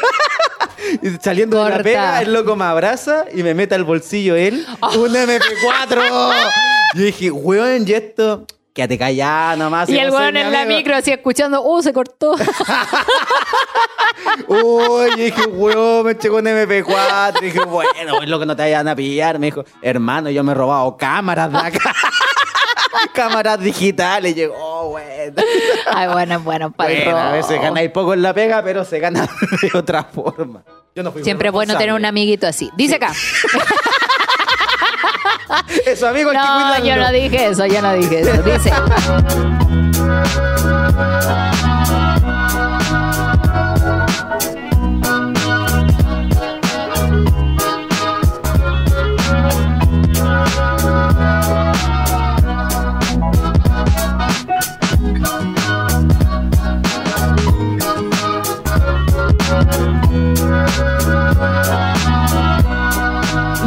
Y 1.03 1.09
saliendo 1.21 1.57
de 1.57 1.63
Corta. 1.65 1.79
la 1.79 1.83
pega, 1.83 2.23
el 2.23 2.33
loco 2.33 2.55
me 2.55 2.65
abraza 2.65 3.25
y 3.35 3.43
me 3.43 3.55
mete 3.55 3.75
al 3.75 3.83
bolsillo 3.83 4.37
él 4.37 4.65
un 4.83 5.09
MP4. 5.11 6.01
Yo 6.97 7.03
dije, 7.03 7.31
weón, 7.31 7.87
y 7.87 7.93
esto, 7.93 8.47
quédate 8.73 8.97
callado 8.97 9.59
nomás. 9.59 9.87
Y 9.91 9.99
el 9.99 10.11
weón 10.11 10.35
en 10.35 10.51
la 10.51 10.63
amigo". 10.63 10.79
micro 10.79 10.97
así 10.97 11.13
escuchando, 11.13 11.63
uh, 11.63 11.83
se 11.83 11.93
cortó. 11.93 12.33
Uy, 14.49 15.11
yo 15.11 15.17
dije, 15.17 15.43
weón, 15.47 16.07
me 16.07 16.15
llegó 16.15 16.39
un 16.39 16.47
MP4. 16.47 17.43
Y 17.43 17.45
dije, 17.45 17.61
bueno, 17.67 18.23
es 18.23 18.29
lo 18.31 18.41
que 18.41 18.47
no 18.47 18.57
te 18.57 18.63
vayan 18.63 18.89
a 18.89 18.97
pillar. 18.97 19.39
Me 19.39 19.49
dijo, 19.49 19.63
hermano, 19.83 20.31
yo 20.31 20.43
me 20.43 20.53
he 20.53 20.55
robado 20.55 20.97
cámaras 20.97 21.53
de 21.53 21.59
acá. 21.59 21.95
cámaras 23.13 23.61
digitales. 23.61 24.35
Yo, 24.35 24.55
oh, 24.57 24.89
bueno. 24.89 25.35
Ay, 25.93 26.09
bueno, 26.09 26.41
bueno, 26.41 26.73
para 26.73 26.95
Bueno, 26.95 27.19
a 27.19 27.33
veces 27.33 27.61
ganáis 27.61 27.91
poco 27.91 28.15
en 28.15 28.23
la 28.23 28.33
pega, 28.33 28.63
pero 28.63 28.87
se 28.87 29.01
gana 29.01 29.29
de 29.61 29.79
otra 29.79 30.03
forma. 30.05 30.65
Yo 30.95 31.03
no 31.03 31.13
fui 31.13 31.23
Siempre 31.23 31.49
es 31.49 31.53
bueno 31.53 31.77
tener 31.77 31.93
un 31.93 32.07
amiguito 32.07 32.47
así. 32.47 32.71
Dice 32.75 32.95
acá. 32.95 33.13
Eso, 35.87 36.09
amigo, 36.09 36.31
hay 36.31 36.37
No, 36.37 36.85
yo 36.85 36.97
no 36.97 37.11
dije 37.13 37.47
eso, 37.47 37.67
yo 37.67 37.83
no 37.83 37.93
dije 37.95 38.21
eso. 38.21 38.43
Dice. 38.43 38.73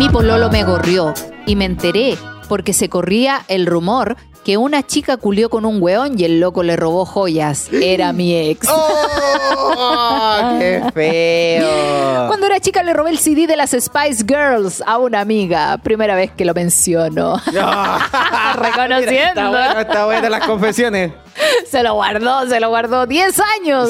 Mi 0.09 0.13
pololo 0.13 0.49
me 0.49 0.63
gorrió 0.63 1.13
y 1.45 1.55
me 1.55 1.65
enteré 1.65 2.17
porque 2.47 2.73
se 2.73 2.89
corría 2.89 3.43
el 3.47 3.67
rumor 3.67 4.17
que 4.43 4.57
una 4.57 4.81
chica 4.81 5.17
culió 5.17 5.51
con 5.51 5.65
un 5.65 5.79
weón 5.79 6.19
y 6.19 6.23
el 6.23 6.39
loco 6.39 6.63
le 6.63 6.75
robó 6.75 7.05
joyas. 7.05 7.69
Era 7.71 8.11
mi 8.11 8.35
ex. 8.35 8.67
¡Oh! 8.71 10.55
¡Qué 10.57 10.81
feo! 10.95 12.27
Cuando 12.27 12.47
era 12.47 12.59
chica 12.59 12.81
le 12.81 12.93
robé 12.93 13.11
el 13.11 13.19
CD 13.19 13.45
de 13.45 13.55
las 13.55 13.69
Spice 13.69 14.25
Girls 14.27 14.81
a 14.83 14.97
una 14.97 15.19
amiga. 15.19 15.77
Primera 15.77 16.15
vez 16.15 16.31
que 16.31 16.43
lo 16.43 16.55
menciono. 16.55 17.39
Reconociendo. 18.55 19.01
Mira, 19.05 19.21
Está 19.29 19.49
bueno, 19.49 19.79
está 19.79 20.05
buena 20.05 20.29
las 20.31 20.47
confesiones. 20.47 21.11
Se 21.69 21.83
lo 21.83 21.93
guardó, 21.93 22.47
se 22.49 22.59
lo 22.59 22.69
guardó 22.69 23.05
10 23.05 23.39
años. 23.59 23.89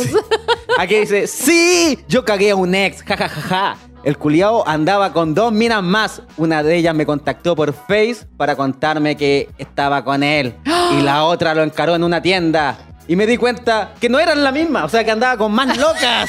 Aquí 0.77 0.99
dice, 0.99 1.27
sí, 1.27 1.97
yo 2.07 2.23
cagué 2.25 2.51
a 2.51 2.55
un 2.55 2.75
ex, 2.75 3.01
jajajaja. 3.03 3.77
El 4.03 4.17
culiao 4.17 4.65
andaba 4.65 5.11
con 5.11 5.33
dos 5.33 5.51
minas 5.51 5.83
más. 5.83 6.21
Una 6.37 6.63
de 6.63 6.75
ellas 6.77 6.95
me 6.95 7.05
contactó 7.05 7.55
por 7.55 7.73
Face 7.73 8.25
para 8.37 8.55
contarme 8.55 9.17
que 9.17 9.49
estaba 9.57 10.03
con 10.03 10.23
él. 10.23 10.55
Y 10.97 11.01
la 11.01 11.25
otra 11.25 11.53
lo 11.53 11.61
encaró 11.61 11.93
en 11.93 12.03
una 12.03 12.19
tienda. 12.19 12.75
Y 13.07 13.15
me 13.15 13.27
di 13.27 13.37
cuenta 13.37 13.91
que 13.99 14.09
no 14.09 14.19
eran 14.19 14.43
la 14.43 14.51
misma, 14.51 14.85
o 14.85 14.89
sea 14.89 15.03
que 15.03 15.11
andaba 15.11 15.37
con 15.37 15.51
más 15.51 15.77
locas. 15.77 16.27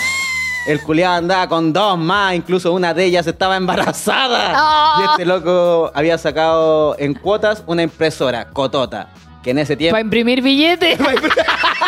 El 0.66 0.82
culiao 0.82 1.14
andaba 1.14 1.48
con 1.48 1.72
dos 1.72 1.96
más, 1.96 2.34
incluso 2.34 2.72
una 2.72 2.92
de 2.92 3.06
ellas 3.06 3.26
estaba 3.26 3.56
embarazada. 3.56 4.52
Ah. 4.62 4.96
Y 5.00 5.10
este 5.12 5.24
loco 5.24 5.90
había 5.94 6.18
sacado 6.18 6.94
en 6.98 7.14
cuotas 7.14 7.62
una 7.66 7.82
impresora, 7.82 8.48
Cotota, 8.50 9.08
que 9.42 9.50
en 9.50 9.58
ese 9.58 9.76
tiempo... 9.76 9.94
Para 9.94 10.02
imprimir 10.02 10.42
billetes. 10.42 10.98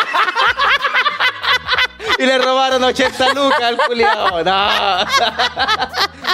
Y 2.22 2.26
le 2.26 2.38
robaron 2.38 2.84
80 2.84 3.34
lucas 3.34 3.62
al 3.62 3.76
culiao. 3.78 4.44
No. 4.44 4.68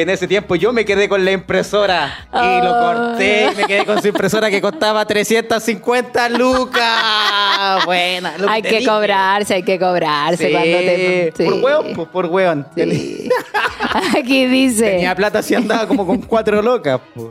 Que 0.00 0.04
en 0.04 0.08
ese 0.08 0.26
tiempo 0.26 0.54
yo 0.54 0.72
me 0.72 0.86
quedé 0.86 1.10
con 1.10 1.22
la 1.26 1.32
impresora 1.32 2.26
y 2.32 2.64
lo 2.64 2.72
corté 2.72 3.50
y 3.52 3.54
me 3.54 3.64
quedé 3.64 3.84
con 3.84 4.00
su 4.00 4.08
impresora 4.08 4.48
que 4.48 4.58
costaba 4.62 5.04
350 5.04 6.30
lucas. 6.30 7.84
Buena. 7.84 8.38
lo 8.38 8.48
hay 8.48 8.62
que 8.62 8.82
cobrarse, 8.82 9.52
hay 9.56 9.62
que 9.62 9.78
cobrarse 9.78 10.46
Sí. 10.46 10.52
cuando 10.52 10.78
te. 10.78 11.32
Por 11.36 11.54
sí. 11.54 11.60
hueón, 11.60 11.86
pues, 11.94 12.08
por 12.08 12.26
hueón. 12.26 12.66
Sí. 12.74 13.28
Aquí 14.18 14.46
dice. 14.46 14.92
Tenía 14.92 15.14
plata 15.14 15.42
si 15.42 15.54
andaba 15.54 15.86
como 15.86 16.06
con 16.06 16.22
cuatro 16.22 16.62
locas. 16.62 16.98
pues. 17.14 17.28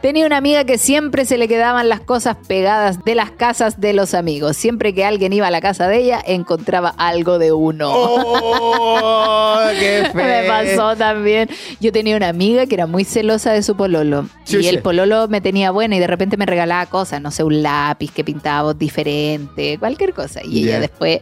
Tenía 0.00 0.26
una 0.26 0.36
amiga 0.36 0.62
que 0.64 0.78
siempre 0.78 1.24
se 1.24 1.38
le 1.38 1.48
quedaban 1.48 1.88
las 1.88 1.98
cosas 2.00 2.36
pegadas 2.46 3.02
de 3.04 3.16
las 3.16 3.32
casas 3.32 3.80
de 3.80 3.94
los 3.94 4.14
amigos. 4.14 4.56
Siempre 4.56 4.94
que 4.94 5.04
alguien 5.04 5.32
iba 5.32 5.48
a 5.48 5.50
la 5.50 5.60
casa 5.60 5.88
de 5.88 5.96
ella, 5.98 6.22
encontraba 6.24 6.94
algo 6.98 7.40
de 7.40 7.50
uno. 7.50 7.90
Oh, 7.92 9.58
qué 9.80 10.08
feo. 10.12 10.14
Me 10.26 10.44
pasó 10.46 10.94
también. 10.96 11.48
Yo 11.80 11.90
tenía 11.96 12.14
una 12.16 12.28
amiga 12.28 12.66
que 12.66 12.74
era 12.74 12.86
muy 12.86 13.04
celosa 13.04 13.52
de 13.52 13.62
su 13.62 13.74
pololo. 13.74 14.26
Y 14.46 14.66
el 14.66 14.82
pololo 14.82 15.28
me 15.28 15.40
tenía 15.40 15.70
buena 15.70 15.96
y 15.96 15.98
de 15.98 16.06
repente 16.06 16.36
me 16.36 16.44
regalaba 16.44 16.84
cosas, 16.86 17.22
no 17.22 17.30
sé, 17.30 17.42
un 17.42 17.62
lápiz 17.62 18.10
que 18.12 18.22
pintaba 18.22 18.74
diferente, 18.74 19.78
cualquier 19.78 20.12
cosa. 20.12 20.40
Y 20.44 20.64
ella 20.64 20.78
después 20.80 21.20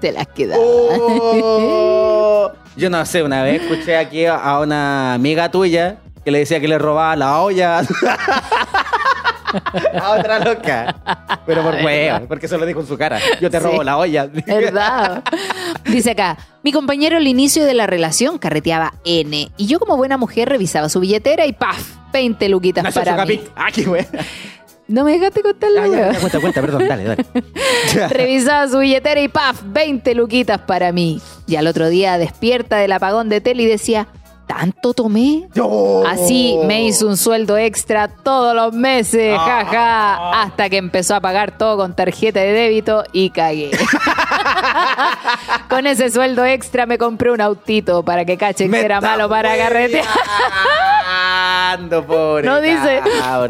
se 0.00 0.12
las 0.12 0.26
quedaba. 0.28 0.62
Oh. 0.64 2.50
Yo 2.76 2.88
no 2.88 3.04
sé, 3.04 3.22
una 3.22 3.42
vez 3.42 3.60
escuché 3.62 3.96
aquí 3.98 4.24
a- 4.24 4.36
a 4.36 4.60
una 4.60 5.12
amiga 5.12 5.50
tuya 5.50 5.98
que 6.24 6.30
le 6.30 6.38
decía 6.38 6.60
que 6.60 6.68
le 6.68 6.78
robaba 6.78 7.14
la 7.14 7.40
olla 7.42 7.82
a 10.00 10.10
otra 10.12 10.38
loca. 10.40 10.96
Pero 11.46 11.62
por 11.62 11.74
huevo, 11.76 12.26
porque 12.28 12.46
eso 12.46 12.58
lo 12.58 12.66
dijo 12.66 12.80
en 12.80 12.86
su 12.86 12.96
cara. 12.96 13.18
Yo 13.40 13.50
te 13.50 13.58
Sí. 13.58 13.64
robo 13.64 13.82
la 13.82 13.96
olla. 13.96 14.26
¿Verdad? 14.46 15.22
Dice 15.84 16.10
acá, 16.12 16.36
mi 16.62 16.72
compañero 16.72 17.16
al 17.16 17.26
inicio 17.26 17.64
de 17.64 17.74
la 17.74 17.86
relación 17.86 18.38
carreteaba 18.38 18.94
N 19.04 19.50
y 19.56 19.66
yo 19.66 19.78
como 19.78 19.96
buena 19.96 20.16
mujer 20.16 20.48
revisaba 20.48 20.88
su 20.88 21.00
billetera 21.00 21.46
y 21.46 21.52
¡paf! 21.52 21.96
20 22.12 22.48
luquitas 22.48 22.84
Nació 22.84 23.02
para 23.04 23.24
mí. 23.26 23.40
Ah, 23.54 23.68
qué 23.72 23.82
buena. 23.86 24.08
No 24.88 25.02
me 25.04 25.18
dejaste 25.18 25.42
contar 25.42 25.70
la 25.72 25.82
Ah, 25.82 26.12
ya, 26.12 26.20
cuenta, 26.20 26.40
cuenta, 26.40 26.60
perdón, 26.60 26.86
dale, 26.88 27.04
dale. 27.04 27.26
Revisaba 28.08 28.68
su 28.68 28.78
billetera 28.78 29.20
y 29.20 29.28
¡paf! 29.28 29.62
20 29.64 30.14
luquitas 30.14 30.60
para 30.60 30.92
mí. 30.92 31.20
Y 31.48 31.56
al 31.56 31.66
otro 31.66 31.88
día 31.88 32.18
despierta 32.18 32.76
del 32.76 32.92
apagón 32.92 33.28
de 33.28 33.40
tele 33.40 33.64
y 33.64 33.66
decía, 33.66 34.06
¿tanto 34.46 34.94
tomé? 34.94 35.48
No. 35.54 36.02
Así 36.06 36.58
me 36.66 36.84
hizo 36.84 37.06
un 37.06 37.16
sueldo 37.16 37.56
extra 37.56 38.08
todos 38.08 38.54
los 38.54 38.72
meses, 38.72 39.36
jaja, 39.38 40.42
hasta 40.42 40.68
que 40.70 40.76
empezó 40.76 41.14
a 41.14 41.20
pagar 41.20 41.58
todo 41.58 41.76
con 41.76 41.94
tarjeta 41.94 42.40
de 42.40 42.52
débito 42.52 43.04
y 43.12 43.30
cagué. 43.30 43.70
con 45.68 45.86
ese 45.86 46.10
sueldo 46.10 46.44
extra 46.44 46.86
me 46.86 46.98
compré 46.98 47.30
un 47.30 47.40
autito 47.40 48.02
para 48.04 48.24
que 48.24 48.36
cachen 48.36 48.70
que 48.70 48.80
era 48.80 49.00
malo 49.00 49.28
para 49.28 49.56
carretear. 49.56 50.04
pobre 52.06 52.46
No 52.46 52.60
dice, 52.60 53.02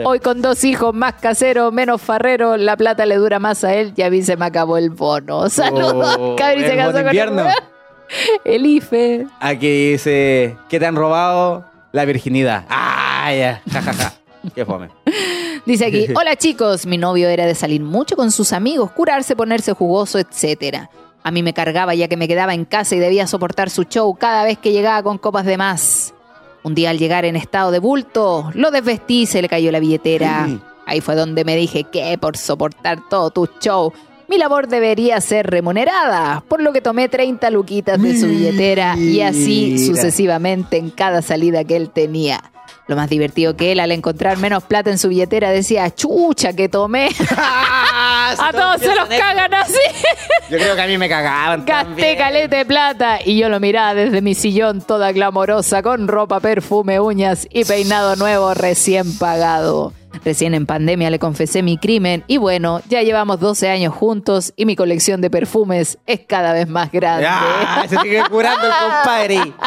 hoy 0.05 0.21
con 0.21 0.43
dos 0.43 0.65
hijos 0.65 0.95
más 0.95 1.15
caseros, 1.15 1.73
menos 1.73 2.01
farrero, 2.01 2.57
la 2.57 2.77
plata 2.77 3.07
le 3.07 3.17
dura 3.17 3.39
más 3.39 3.65
a 3.65 3.75
él 3.75 3.93
y 3.97 4.03
a 4.03 4.11
mí 4.11 4.23
se 4.23 4.37
me 4.37 4.47
acabó 4.47 4.79
el 4.79 4.91
bono. 4.91 5.49
Saludos, 5.51 6.17
Oh, 6.19 6.37
se 6.39 6.77
casó 6.77 6.93
con 6.93 7.01
invierno. 7.07 7.43
el. 7.43 7.76
el 8.45 8.67
IFE. 8.67 9.27
Aquí 9.41 9.93
dice 9.93 10.57
que 10.69 10.79
te 10.79 10.87
han 10.87 10.97
robado 10.97 11.65
la 11.93 12.05
virginidad. 12.05 12.65
Ah, 12.69 13.33
ya. 13.35 13.63
Ja, 13.71 13.83
ja, 13.83 13.93
ja. 13.93 14.13
Qué 14.55 14.65
fome. 14.65 14.91
Dice 15.67 15.87
aquí, 15.87 16.07
hola 16.15 16.37
chicos, 16.37 16.87
mi 16.87 16.97
novio 16.97 17.29
era 17.29 17.45
de 17.45 17.57
salir 17.57 17.83
mucho 17.83 18.15
con 18.15 18.31
sus 18.31 18.53
amigos, 18.53 18.93
curarse, 18.93 19.35
ponerse 19.35 19.73
jugoso, 19.73 20.21
etcétera. 20.21 20.91
A 21.25 21.33
mí 21.33 21.43
me 21.43 21.53
cargaba 21.53 21.93
ya 21.95 22.07
que 22.07 22.17
me 22.17 22.29
quedaba 22.29 22.55
en 22.55 22.65
casa 22.65 22.95
y 22.95 23.01
debía 23.01 23.27
soportar 23.27 23.69
su 23.69 23.83
show 23.83 24.15
cada 24.15 24.45
vez 24.45 24.59
que 24.59 24.71
llegaba 24.71 25.03
con 25.03 25.19
copas 25.19 25.45
de 25.45 25.57
más. 25.57 26.15
Un 26.63 26.77
día 26.77 26.91
al 26.91 26.99
llegar 26.99 27.25
en 27.25 27.35
estado 27.35 27.73
de 27.73 27.81
bulto, 27.81 28.51
lo 28.55 28.71
desvestí 28.71 29.23
y 29.23 29.27
se 29.27 29.43
le 29.43 29.49
cayó 29.49 29.73
la 29.73 29.81
billetera. 29.81 30.49
Ahí 30.87 31.01
fue 31.01 31.17
donde 31.17 31.45
me 31.45 31.57
dije 31.57 31.83
que 31.83 32.17
por 32.17 32.37
soportar 32.37 33.09
todo 33.09 33.31
tu 33.31 33.49
show, 33.61 33.93
mi 34.29 34.39
labor 34.39 34.69
debería 34.69 35.21
ser 35.21 35.47
remunerada, 35.47 36.43
por 36.49 36.61
lo 36.61 36.73
que 36.73 36.81
tomé 36.81 37.09
30 37.09 37.51
luquitas 37.51 38.01
de 38.01 38.19
su 38.19 38.27
billetera 38.27 38.97
y 38.97 39.21
así 39.21 39.85
sucesivamente 39.87 40.77
en 40.77 40.91
cada 40.91 41.23
salida 41.23 41.65
que 41.65 41.77
él 41.77 41.91
tenía. 41.91 42.43
Lo 42.89 42.95
más 42.95 43.11
divertido 43.11 43.57
que 43.57 43.73
él 43.73 43.81
al 43.81 43.91
encontrar 43.91 44.39
menos 44.39 44.63
plata 44.63 44.91
en 44.91 44.99
su 44.99 45.09
billetera 45.09 45.51
decía, 45.51 45.93
chucha 45.93 46.53
que 46.53 46.69
tomé. 46.69 47.09
a 48.39 48.51
todos 48.53 48.81
se 48.81 48.95
los 48.95 49.09
cagan 49.09 49.53
así. 49.55 49.75
Yo 50.51 50.59
creo 50.59 50.77
que 50.77 50.83
a 50.83 50.87
mí 50.87 50.97
me 50.99 51.09
cagaban. 51.09 51.65
Gasté 51.65 52.17
caleta 52.17 52.57
de 52.57 52.65
plata 52.65 53.19
y 53.25 53.39
yo 53.39 53.49
lo 53.49 53.59
miraba 53.59 53.95
desde 53.95 54.23
mi 54.23 54.35
sillón 54.35 54.81
toda 54.81 55.11
glamorosa 55.11 55.83
con 55.83 56.07
ropa, 56.07 56.39
perfume, 56.39 57.01
uñas 57.01 57.49
y 57.51 57.65
peinado 57.65 58.15
nuevo 58.15 58.55
recién 58.55 59.19
pagado. 59.19 59.93
Recién 60.25 60.55
en 60.55 60.67
pandemia 60.67 61.11
le 61.11 61.19
confesé 61.19 61.63
mi 61.63 61.79
crimen 61.79 62.25
y 62.27 62.37
bueno, 62.39 62.81
ya 62.89 63.03
llevamos 63.03 63.41
12 63.41 63.69
años 63.69 63.95
juntos 63.95 64.53
y 64.57 64.67
mi 64.67 64.77
colección 64.77 65.21
de 65.21 65.31
perfumes 65.31 65.99
es 66.07 66.21
cada 66.27 66.53
vez 66.53 66.69
más 66.69 66.91
grande. 66.93 67.27
Ah, 67.29 67.85
se 67.89 67.97
sigue 67.99 68.23
curando 68.31 68.67
el 68.67 68.73
compadre. 68.73 69.53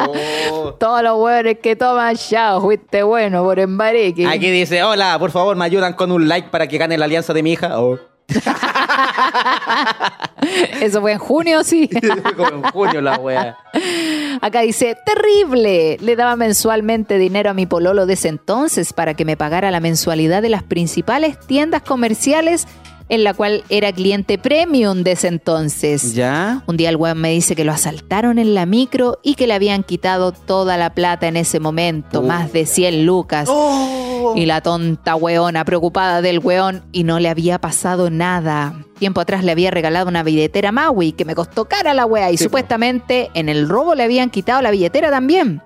Oh. 0.00 0.74
Todos 0.78 1.02
los 1.02 1.18
hueones 1.18 1.58
que 1.58 1.74
toman 1.74 2.14
ya, 2.14 2.60
fuiste 2.60 3.02
bueno 3.02 3.42
por 3.42 3.58
embareque. 3.58 4.28
Aquí 4.28 4.48
dice, 4.48 4.84
hola, 4.84 5.18
por 5.18 5.32
favor, 5.32 5.56
me 5.56 5.64
ayudan 5.64 5.94
con 5.94 6.12
un 6.12 6.28
like 6.28 6.50
para 6.50 6.68
que 6.68 6.78
gane 6.78 6.96
la 6.96 7.06
alianza 7.06 7.34
de 7.34 7.42
mi 7.42 7.52
hija. 7.52 7.80
Oh. 7.80 7.98
Eso 10.80 11.00
fue 11.00 11.12
en 11.12 11.18
junio, 11.18 11.64
sí. 11.64 11.88
Como 12.36 12.48
en 12.48 12.62
junio 12.62 13.00
la 13.00 13.18
wea. 13.18 13.56
Acá 14.40 14.60
dice, 14.60 14.96
terrible. 15.04 15.96
Le 16.00 16.16
daba 16.16 16.36
mensualmente 16.36 17.18
dinero 17.18 17.50
a 17.50 17.54
mi 17.54 17.66
pololo 17.66 18.06
de 18.06 18.14
ese 18.14 18.28
entonces 18.28 18.92
para 18.92 19.14
que 19.14 19.24
me 19.24 19.36
pagara 19.36 19.70
la 19.70 19.80
mensualidad 19.80 20.42
de 20.42 20.50
las 20.50 20.62
principales 20.62 21.38
tiendas 21.40 21.82
comerciales 21.82 22.66
en 23.08 23.24
la 23.24 23.34
cual 23.34 23.64
era 23.68 23.92
cliente 23.92 24.38
premium 24.38 25.02
de 25.02 25.12
ese 25.12 25.28
entonces. 25.28 26.14
¿Ya? 26.14 26.62
Un 26.66 26.76
día 26.76 26.88
el 26.90 26.96
weón 26.96 27.18
me 27.18 27.30
dice 27.30 27.56
que 27.56 27.64
lo 27.64 27.72
asaltaron 27.72 28.38
en 28.38 28.54
la 28.54 28.66
micro 28.66 29.18
y 29.22 29.34
que 29.34 29.46
le 29.46 29.54
habían 29.54 29.82
quitado 29.82 30.32
toda 30.32 30.76
la 30.76 30.94
plata 30.94 31.26
en 31.28 31.36
ese 31.36 31.60
momento, 31.60 32.22
más 32.22 32.52
de 32.52 32.66
100 32.66 33.06
lucas. 33.06 33.48
Y 34.34 34.46
la 34.46 34.60
tonta 34.60 35.14
weona 35.16 35.64
preocupada 35.64 36.20
del 36.20 36.40
weón 36.40 36.84
y 36.92 37.04
no 37.04 37.18
le 37.18 37.28
había 37.28 37.60
pasado 37.60 38.10
nada. 38.10 38.74
Tiempo 38.98 39.20
atrás 39.20 39.44
le 39.44 39.52
había 39.52 39.70
regalado 39.70 40.08
una 40.08 40.22
billetera 40.22 40.72
Maui 40.72 41.12
que 41.12 41.24
me 41.24 41.34
costó 41.36 41.66
cara 41.66 41.94
la 41.94 42.04
wea 42.04 42.30
y 42.30 42.36
Sí, 42.36 42.44
po. 42.44 42.48
supuestamente 42.48 43.30
en 43.34 43.48
el 43.48 43.68
robo 43.68 43.94
le 43.94 44.02
habían 44.02 44.28
quitado 44.30 44.60
la 44.60 44.70
billetera 44.72 45.10
también. 45.10 45.62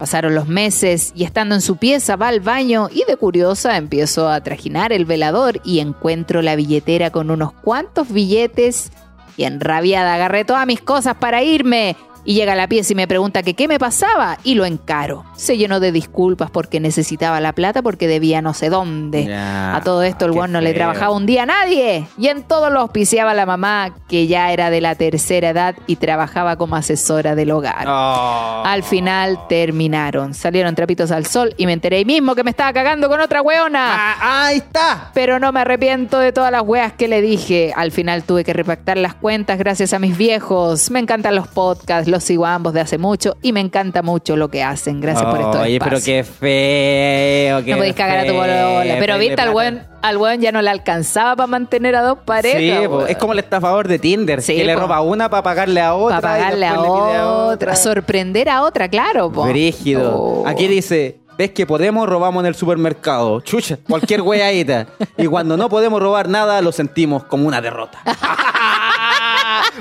Pasaron 0.00 0.34
los 0.34 0.48
meses 0.48 1.12
y 1.14 1.24
estando 1.24 1.54
en 1.54 1.60
su 1.60 1.76
pieza 1.76 2.16
va 2.16 2.28
al 2.28 2.40
baño 2.40 2.88
y 2.90 3.04
de 3.06 3.18
curiosa 3.18 3.76
empiezo 3.76 4.30
a 4.30 4.40
trajinar 4.40 4.94
el 4.94 5.04
velador 5.04 5.60
y 5.62 5.80
encuentro 5.80 6.40
la 6.40 6.56
billetera 6.56 7.10
con 7.10 7.30
unos 7.30 7.52
cuantos 7.52 8.10
billetes 8.10 8.92
y 9.36 9.44
enrabiada 9.44 10.14
agarré 10.14 10.46
todas 10.46 10.66
mis 10.66 10.80
cosas 10.80 11.16
para 11.16 11.42
irme 11.42 11.96
y 12.24 12.34
llega 12.34 12.52
a 12.52 12.56
la 12.56 12.68
pieza 12.68 12.92
y 12.92 12.96
me 12.96 13.08
pregunta 13.08 13.42
que 13.42 13.54
qué 13.54 13.68
me 13.68 13.78
pasaba 13.78 14.38
y 14.44 14.54
lo 14.54 14.64
encaro. 14.64 15.24
Se 15.36 15.56
llenó 15.56 15.80
de 15.80 15.92
disculpas 15.92 16.50
porque 16.50 16.80
necesitaba 16.80 17.40
la 17.40 17.52
plata 17.52 17.82
porque 17.82 18.06
debía 18.06 18.42
no 18.42 18.54
sé 18.54 18.70
dónde. 18.70 19.32
A 19.34 19.80
todo 19.84 20.02
esto 20.02 20.26
el 20.26 20.32
guan 20.32 20.52
no 20.52 20.60
le 20.60 20.74
trabajaba 20.74 21.14
un 21.14 21.26
día 21.26 21.44
a 21.44 21.46
nadie 21.46 22.06
y 22.18 22.28
en 22.28 22.42
todo 22.42 22.70
lo 22.70 22.80
auspiciaba 22.80 23.34
la 23.34 23.46
mamá 23.46 23.94
que 24.08 24.26
ya 24.26 24.52
era 24.52 24.70
de 24.70 24.80
la 24.80 24.94
tercera 24.94 25.50
edad 25.50 25.74
y 25.86 25.96
trabajaba 25.96 26.56
como 26.56 26.76
asesora 26.76 27.34
del 27.34 27.50
hogar. 27.50 27.86
Oh. 27.88 28.62
Al 28.64 28.82
final 28.82 29.38
terminaron. 29.48 30.34
Salieron 30.34 30.74
trapitos 30.74 31.10
al 31.10 31.26
sol 31.26 31.54
y 31.56 31.66
me 31.66 31.72
enteré 31.72 31.96
ahí 31.96 32.04
mismo 32.04 32.34
que 32.34 32.44
me 32.44 32.50
estaba 32.50 32.72
cagando 32.72 33.08
con 33.08 33.20
otra 33.20 33.42
weona. 33.42 33.80
Ah, 33.80 34.46
ahí 34.46 34.58
está. 34.58 35.10
Pero 35.14 35.38
no 35.38 35.52
me 35.52 35.60
arrepiento 35.60 36.18
de 36.18 36.32
todas 36.32 36.52
las 36.52 36.62
weas 36.62 36.92
que 36.92 37.08
le 37.08 37.20
dije. 37.20 37.72
Al 37.76 37.92
final 37.92 38.24
tuve 38.24 38.44
que 38.44 38.52
repactar 38.52 38.96
las 38.98 39.14
cuentas 39.14 39.58
gracias 39.58 39.92
a 39.92 39.98
mis 39.98 40.16
viejos. 40.16 40.90
Me 40.90 41.00
encantan 41.00 41.34
los 41.34 41.48
podcasts, 41.48 42.09
los 42.10 42.24
sigo 42.24 42.46
a 42.46 42.54
ambos 42.54 42.72
de 42.74 42.80
hace 42.80 42.98
mucho 42.98 43.36
y 43.42 43.52
me 43.52 43.60
encanta 43.60 44.02
mucho 44.02 44.36
lo 44.36 44.48
que 44.48 44.62
hacen. 44.62 45.00
Gracias 45.00 45.24
por 45.24 45.40
esto. 45.40 45.60
Oye, 45.62 45.78
pero 45.78 45.98
qué 46.04 46.24
feo. 46.24 47.64
Qué 47.64 47.70
No 47.70 47.76
podéis 47.78 47.94
cagar 47.94 48.18
a 48.18 48.26
tu 48.26 48.32
polola. 48.32 48.96
Pero 48.98 49.18
viste, 49.18 49.40
al 49.40 49.50
buen, 49.50 49.82
al 50.02 50.18
buen 50.18 50.40
ya 50.40 50.52
no 50.52 50.62
le 50.62 50.70
alcanzaba 50.70 51.36
para 51.36 51.46
mantener 51.46 51.96
a 51.96 52.02
dos 52.02 52.18
parejas. 52.24 52.60
Sí, 52.60 52.88
po, 52.88 53.06
es 53.06 53.16
como 53.16 53.32
el 53.32 53.38
estafador 53.38 53.88
de 53.88 53.98
Tinder, 53.98 54.42
Sí, 54.42 54.56
que 54.56 54.64
le 54.64 54.76
roba 54.76 55.00
una 55.00 55.28
para 55.30 55.42
pagarle 55.42 55.80
a 55.80 55.94
otra. 55.94 56.20
Para 56.20 56.34
pagarle 56.34 56.66
a 56.66 56.80
otra. 57.28 57.76
Sorprender 57.76 58.48
a 58.48 58.62
otra, 58.62 58.88
claro. 58.88 59.30
po. 59.30 59.44
Brígido. 59.44 60.14
Oh. 60.16 60.44
Aquí 60.46 60.66
dice, 60.68 61.20
¿ves 61.38 61.50
que 61.52 61.66
podemos 61.66 62.08
robamos 62.08 62.42
en 62.42 62.46
el 62.48 62.54
supermercado? 62.54 63.40
Chucha, 63.40 63.78
cualquier 63.88 64.22
weadita. 64.22 64.86
y 65.16 65.26
cuando 65.26 65.56
no 65.56 65.68
podemos 65.68 66.00
robar 66.00 66.28
nada, 66.28 66.60
lo 66.62 66.72
sentimos 66.72 67.24
como 67.24 67.46
una 67.46 67.60
derrota. 67.60 67.98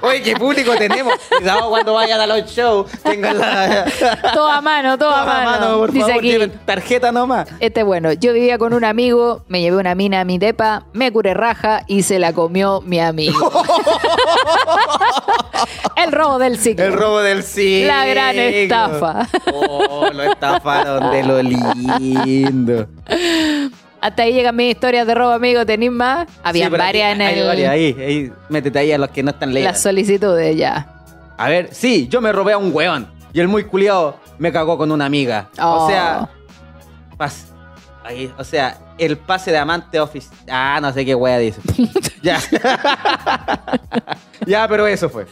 Oye, 0.02 0.22
qué 0.22 0.36
público 0.36 0.76
tenemos. 0.76 1.14
Cuidado 1.38 1.70
cuando 1.70 1.94
vayan 1.94 2.20
a 2.22 2.28
los 2.28 2.46
shows. 2.52 2.90
Tengan 3.04 3.38
la... 3.40 3.86
Todo 4.34 4.48
a 4.50 4.62
mano, 4.62 4.98
todo 4.98 5.10
a 5.14 5.24
Toda 5.26 5.44
mano. 5.46 5.78
por 5.78 5.92
Dice 5.92 6.06
favor, 6.08 6.20
aquí. 6.24 6.52
tarjeta 6.66 7.12
nomás. 7.12 7.48
Este 7.60 7.84
bueno, 7.84 8.14
yo 8.14 8.34
vivía 8.34 8.58
con 8.58 8.74
un 8.74 8.84
amigo, 8.86 9.44
me 9.48 9.62
llevé 9.62 9.78
una 9.78 9.96
mina 9.96 10.22
a 10.22 10.24
mi 10.26 10.38
depa, 10.38 10.86
me 10.94 11.12
curé 11.12 11.34
raja 11.34 11.84
y 11.88 12.04
se 12.04 12.20
la 12.20 12.34
comió 12.34 12.82
mi 12.82 13.00
amigo. 13.00 13.52
El 15.96 16.12
robo 16.12 16.40
del 16.40 16.58
ciclo. 16.58 16.86
El 16.86 16.94
robo 16.94 17.20
del 17.20 17.44
siglo. 17.44 17.88
La 17.88 18.06
gran 18.06 18.38
estafa. 18.38 19.28
Oh, 19.54 20.08
lo 20.14 20.24
estafaron 20.24 21.12
de 21.12 21.24
lo 21.24 21.42
lindo. 21.42 22.88
Hasta 24.02 24.24
ahí 24.24 24.34
llegan 24.34 24.56
mis 24.56 24.72
historias 24.72 25.06
de 25.08 25.14
robo, 25.16 25.32
amigo. 25.32 25.66
¿Tenéis 25.66 25.92
más? 25.92 26.28
Había 26.44 26.66
Sí, 26.66 26.72
pero 26.72 26.84
varias 26.84 27.16
en 27.16 27.22
hay 27.22 27.40
el, 27.40 27.48
varias 27.48 27.72
ahí, 27.72 27.96
ahí. 28.00 28.32
Métete 28.50 28.80
ahí 28.80 28.92
a 28.92 28.98
los 28.98 29.10
que 29.10 29.24
no 29.24 29.32
están 29.32 29.54
leyendo. 29.54 29.72
las 29.72 29.82
solicitudes 29.82 30.56
ya. 30.56 30.88
A 31.38 31.50
ver, 31.50 31.70
sí, 31.74 32.08
yo 32.10 32.22
me 32.22 32.32
robé 32.32 32.54
a 32.54 32.58
un 32.58 32.72
weón. 32.74 33.08
Y 33.34 33.40
el 33.40 33.48
muy 33.48 33.64
culiado 33.66 34.20
me 34.38 34.52
cagó 34.52 34.78
con 34.78 34.92
una 34.92 35.06
amiga. 35.06 35.50
Oh. 35.62 35.86
O 35.86 35.90
sea, 35.90 36.30
pas- 37.18 37.46
ahí, 38.04 38.32
o 38.38 38.44
sea, 38.44 38.78
el 38.98 39.18
pase 39.18 39.52
de 39.52 39.58
amante 39.58 40.00
oficial. 40.00 40.34
Ah, 40.50 40.80
no 40.82 40.92
sé 40.92 41.06
qué 41.06 41.14
wea 41.16 41.38
dice. 41.38 41.62
ya. 42.24 42.40
ya, 44.46 44.68
pero 44.68 44.88
eso 44.88 45.10
fue. 45.10 45.28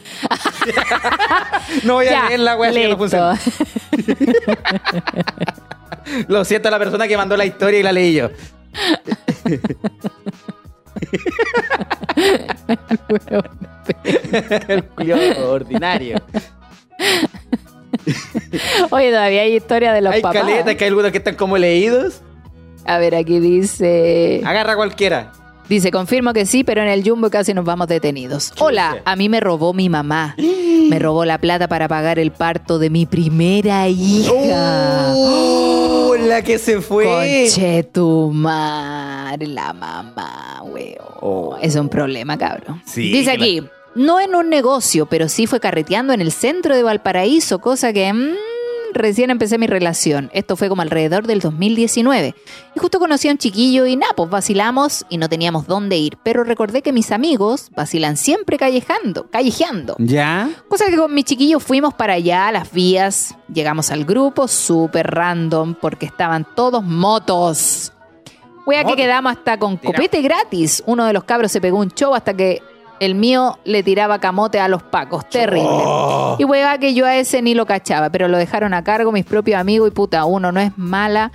no 1.84 1.94
voy 1.94 2.06
a 2.06 2.10
Ya, 2.10 2.26
leer 2.28 2.40
la 2.40 2.56
wea 2.56 2.72
si 2.72 2.86
no 2.88 2.96
funciona. 2.96 3.38
Lo 6.28 6.44
siento 6.44 6.68
a 6.68 6.70
la 6.70 6.78
persona 6.78 7.06
que 7.06 7.16
mandó 7.16 7.36
la 7.36 7.44
historia 7.44 7.80
y 7.80 7.82
la 7.82 7.92
leí 7.92 8.14
yo. 8.14 8.30
El 14.68 14.84
ordinario. 15.44 16.20
Oye, 18.90 19.10
todavía 19.10 19.42
hay 19.42 19.56
historias 19.56 19.94
de 19.94 20.00
los 20.00 20.12
Hay 20.14 20.22
papás. 20.22 20.42
caletas 20.42 20.74
que 20.76 20.84
hay 20.84 20.88
algunos 20.88 21.12
que 21.12 21.18
están 21.18 21.34
como 21.36 21.56
leídos. 21.58 22.20
A 22.84 22.98
ver, 22.98 23.14
aquí 23.14 23.38
dice... 23.38 24.40
Agarra 24.44 24.76
cualquiera. 24.76 25.32
Dice, 25.68 25.90
confirmo 25.90 26.32
que 26.32 26.46
sí, 26.46 26.64
pero 26.64 26.80
en 26.80 26.88
el 26.88 27.06
Jumbo 27.06 27.28
casi 27.28 27.52
nos 27.52 27.64
vamos 27.66 27.88
detenidos. 27.88 28.54
Hola, 28.58 29.02
a 29.04 29.16
mí 29.16 29.28
me 29.28 29.40
robó 29.40 29.74
mi 29.74 29.90
mamá. 29.90 30.34
Me 30.38 30.98
robó 30.98 31.26
la 31.26 31.36
plata 31.38 31.68
para 31.68 31.86
pagar 31.88 32.18
el 32.18 32.30
parto 32.32 32.78
de 32.78 32.88
mi 32.88 33.04
primera 33.04 33.86
hija. 33.88 35.12
¡Oh! 35.14 35.97
La 36.26 36.42
que 36.42 36.58
se 36.58 36.80
fue. 36.80 37.04
Conche 37.04 37.82
tu 37.84 38.30
madre, 38.32 39.46
la 39.46 39.72
mamá, 39.72 40.62
weón. 40.64 41.58
Es 41.62 41.76
un 41.76 41.88
problema, 41.88 42.36
cabrón. 42.36 42.82
Sí, 42.86 43.12
Dice 43.12 43.30
aquí, 43.30 43.62
no 43.94 44.20
en 44.20 44.34
un 44.34 44.48
negocio, 44.48 45.06
pero 45.06 45.28
sí 45.28 45.46
fue 45.46 45.60
carreteando 45.60 46.12
en 46.12 46.20
el 46.20 46.32
centro 46.32 46.74
de 46.74 46.82
Valparaíso, 46.82 47.60
cosa 47.60 47.92
que 47.92 48.12
mm, 48.12 48.34
recién 48.94 49.30
empecé 49.30 49.58
mi 49.58 49.66
relación. 49.66 50.30
Esto 50.32 50.56
fue 50.56 50.68
como 50.68 50.82
alrededor 50.82 51.26
del 51.26 51.40
2019. 51.40 52.34
Y 52.74 52.78
justo 52.78 52.98
conocí 52.98 53.28
a 53.28 53.32
un 53.32 53.38
chiquillo 53.38 53.86
y 53.86 53.96
nada, 53.96 54.12
pues 54.14 54.30
vacilamos 54.30 55.06
y 55.08 55.18
no 55.18 55.28
teníamos 55.28 55.66
dónde 55.66 55.96
ir. 55.96 56.18
Pero 56.22 56.44
recordé 56.44 56.82
que 56.82 56.92
mis 56.92 57.12
amigos 57.12 57.70
vacilan 57.74 58.16
siempre 58.16 58.58
callejando, 58.58 59.30
callejeando. 59.30 59.96
¿Ya? 59.98 60.50
Cosa 60.68 60.86
que 60.86 60.96
con 60.96 61.14
mi 61.14 61.24
chiquillo 61.24 61.60
fuimos 61.60 61.94
para 61.94 62.14
allá, 62.14 62.48
a 62.48 62.52
las 62.52 62.72
vías, 62.72 63.34
llegamos 63.52 63.90
al 63.90 64.04
grupo, 64.04 64.48
súper 64.48 65.06
random, 65.10 65.74
porque 65.74 66.06
estaban 66.06 66.46
todos 66.54 66.84
motos. 66.84 67.92
Wea 68.66 68.84
que 68.84 68.96
quedamos 68.96 69.32
hasta 69.32 69.58
con 69.58 69.78
copete 69.78 70.20
gratis. 70.20 70.82
Uno 70.84 71.06
de 71.06 71.14
los 71.14 71.24
cabros 71.24 71.50
se 71.50 71.58
pegó 71.58 71.78
un 71.78 71.90
show 71.90 72.14
hasta 72.14 72.34
que 72.34 72.60
el 73.00 73.14
mío 73.14 73.58
le 73.64 73.82
tiraba 73.82 74.18
camote 74.18 74.60
a 74.60 74.68
los 74.68 74.82
pacos. 74.82 75.28
Terrible. 75.28 75.68
Oh. 75.70 76.36
Y 76.38 76.44
wea 76.44 76.78
que 76.78 76.94
yo 76.94 77.06
a 77.06 77.16
ese 77.16 77.42
ni 77.42 77.54
lo 77.54 77.66
cachaba, 77.66 78.10
pero 78.10 78.28
lo 78.28 78.38
dejaron 78.38 78.74
a 78.74 78.84
cargo 78.84 79.12
mis 79.12 79.24
propios 79.24 79.60
amigos 79.60 79.88
y 79.88 79.90
puta, 79.92 80.24
uno 80.24 80.52
no 80.52 80.60
es 80.60 80.76
mala. 80.76 81.32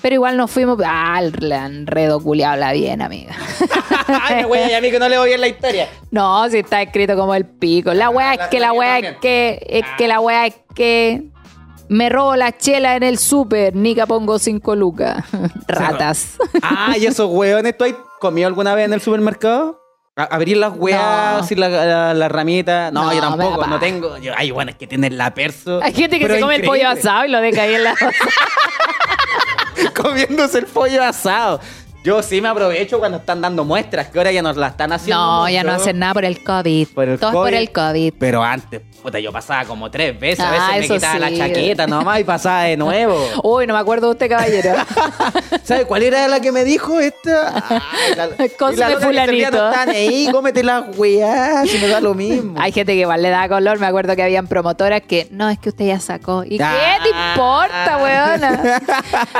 Pero 0.00 0.14
igual 0.16 0.36
nos 0.36 0.50
fuimos. 0.50 0.78
Ah, 0.84 1.20
el 1.22 1.52
enredo 1.52 2.18
culiado 2.20 2.56
la 2.56 2.72
bien, 2.72 3.00
amiga. 3.02 3.36
Ay, 4.08 4.42
güey, 4.42 4.68
y 4.70 4.74
a 4.74 4.80
mí 4.80 4.90
que 4.90 4.98
no 4.98 5.08
le 5.08 5.16
voy 5.16 5.28
bien 5.28 5.40
la 5.40 5.46
historia. 5.46 5.88
No, 6.10 6.48
si 6.50 6.58
está 6.58 6.82
escrito 6.82 7.14
como 7.16 7.34
el 7.36 7.44
pico. 7.46 7.94
La 7.94 8.10
wea 8.10 8.32
es 8.32 8.38
la- 8.40 8.50
que 8.50 8.58
la 8.58 8.72
wea 8.72 8.98
es 8.98 9.16
que 9.18 9.64
es 9.68 9.84
que 9.96 10.08
la 10.08 10.18
wea 10.18 10.46
es 10.46 10.54
que 10.74 11.22
me 11.88 12.08
robo 12.08 12.34
la 12.34 12.56
chela 12.56 12.96
en 12.96 13.02
el 13.04 13.18
súper, 13.18 13.76
ni 13.76 13.94
que 13.94 14.04
pongo 14.06 14.40
cinco 14.40 14.74
lucas. 14.74 15.24
Ratas. 15.68 16.36
Ah, 16.62 16.96
y 16.98 17.06
esos 17.06 17.30
hueones, 17.30 17.76
¿tú 17.76 17.84
has 17.84 17.94
comido 18.18 18.48
alguna 18.48 18.74
vez 18.74 18.86
en 18.86 18.94
el 18.94 19.00
supermercado? 19.00 19.81
Abrir 20.14 20.58
las 20.58 20.74
hueas, 20.76 21.50
No. 21.50 21.56
la, 21.56 21.68
la, 21.70 22.12
la 22.14 22.28
ramita. 22.28 22.90
No, 22.90 23.04
No, 23.04 23.14
yo 23.14 23.20
tampoco, 23.20 23.66
no 23.66 23.78
tengo. 23.78 24.18
Yo, 24.18 24.34
hay 24.36 24.52
hueones 24.52 24.76
que 24.76 24.86
tienen 24.86 25.16
la 25.16 25.32
perso. 25.32 25.80
Hay 25.82 25.94
gente 25.94 26.18
que 26.18 26.28
se 26.28 26.38
come 26.38 26.56
el 26.56 26.64
pollo 26.64 26.86
asado 26.88 27.24
y 27.24 27.28
lo 27.28 27.40
deja 27.40 27.62
ahí 27.62 27.74
en 27.74 27.84
la 27.84 27.94
Comiéndose 29.96 30.58
el 30.58 30.66
pollo 30.66 31.02
asado. 31.02 31.60
Yo 32.04 32.20
sí 32.20 32.40
me 32.40 32.48
aprovecho 32.48 32.98
cuando 32.98 33.18
están 33.18 33.40
dando 33.40 33.64
muestras, 33.64 34.08
que 34.08 34.18
ahora 34.18 34.32
ya 34.32 34.42
nos 34.42 34.56
la 34.56 34.68
están 34.68 34.92
haciendo. 34.92 35.22
No, 35.24 35.48
ya 35.48 35.62
no 35.62 35.70
hacen 35.72 36.00
nada 36.00 36.14
por 36.14 36.24
el 36.24 36.42
COVID. 36.42 36.88
Por 36.88 37.08
el 37.08 37.18
Todo 37.20 37.30
es 37.30 37.34
por 37.36 37.54
el 37.54 37.70
COVID. 37.70 38.14
Pero 38.18 38.42
antes, 38.42 38.80
puta, 39.00 39.20
yo 39.20 39.30
pasaba 39.30 39.64
como 39.66 39.88
tres 39.88 40.18
veces. 40.18 40.40
A 40.40 40.48
Ah, 40.48 40.50
veces 40.52 40.78
me 40.78 40.84
eso 40.86 40.94
quitaba 40.94 41.18
la 41.20 41.36
chaqueta 41.36 41.86
nomás 41.86 42.18
y 42.18 42.24
pasaba 42.24 42.64
de 42.64 42.76
nuevo. 42.76 43.16
Uy, 43.44 43.68
no 43.68 43.74
me 43.74 43.78
acuerdo 43.80 44.08
de 44.08 44.12
usted, 44.14 44.28
caballero. 44.28 44.74
¿Sabes 45.62 45.86
cuál 45.86 46.02
era 46.02 46.26
la 46.26 46.40
que 46.40 46.50
me 46.50 46.64
dijo 46.64 46.98
esta? 46.98 47.62
Ay, 47.92 48.14
la- 48.16 48.28
día 48.88 48.98
fulanito. 48.98 49.50
No 49.52 49.70
están 49.70 49.88
ahí, 49.90 50.28
cómete 50.32 50.64
las 50.64 50.98
weas, 50.98 51.68
si 51.68 51.78
me 51.78 51.86
da 51.86 52.00
lo 52.00 52.14
mismo. 52.14 52.54
Hay 52.60 52.72
gente 52.72 52.94
que 52.94 53.00
igual 53.02 53.22
le 53.22 53.28
da 53.30 53.48
color. 53.48 53.78
Me 53.78 53.86
acuerdo 53.86 54.16
que 54.16 54.24
habían 54.24 54.48
promotoras 54.48 55.02
que 55.02 55.28
no, 55.30 55.48
es 55.48 55.58
que 55.60 55.68
usted 55.68 55.86
ya 55.86 56.00
sacó. 56.00 56.42
¿Y 56.44 56.60
Ah. 56.60 56.98
qué 57.04 57.10
te 57.10 57.16
importa, 57.30 57.98
weona? 58.02 58.82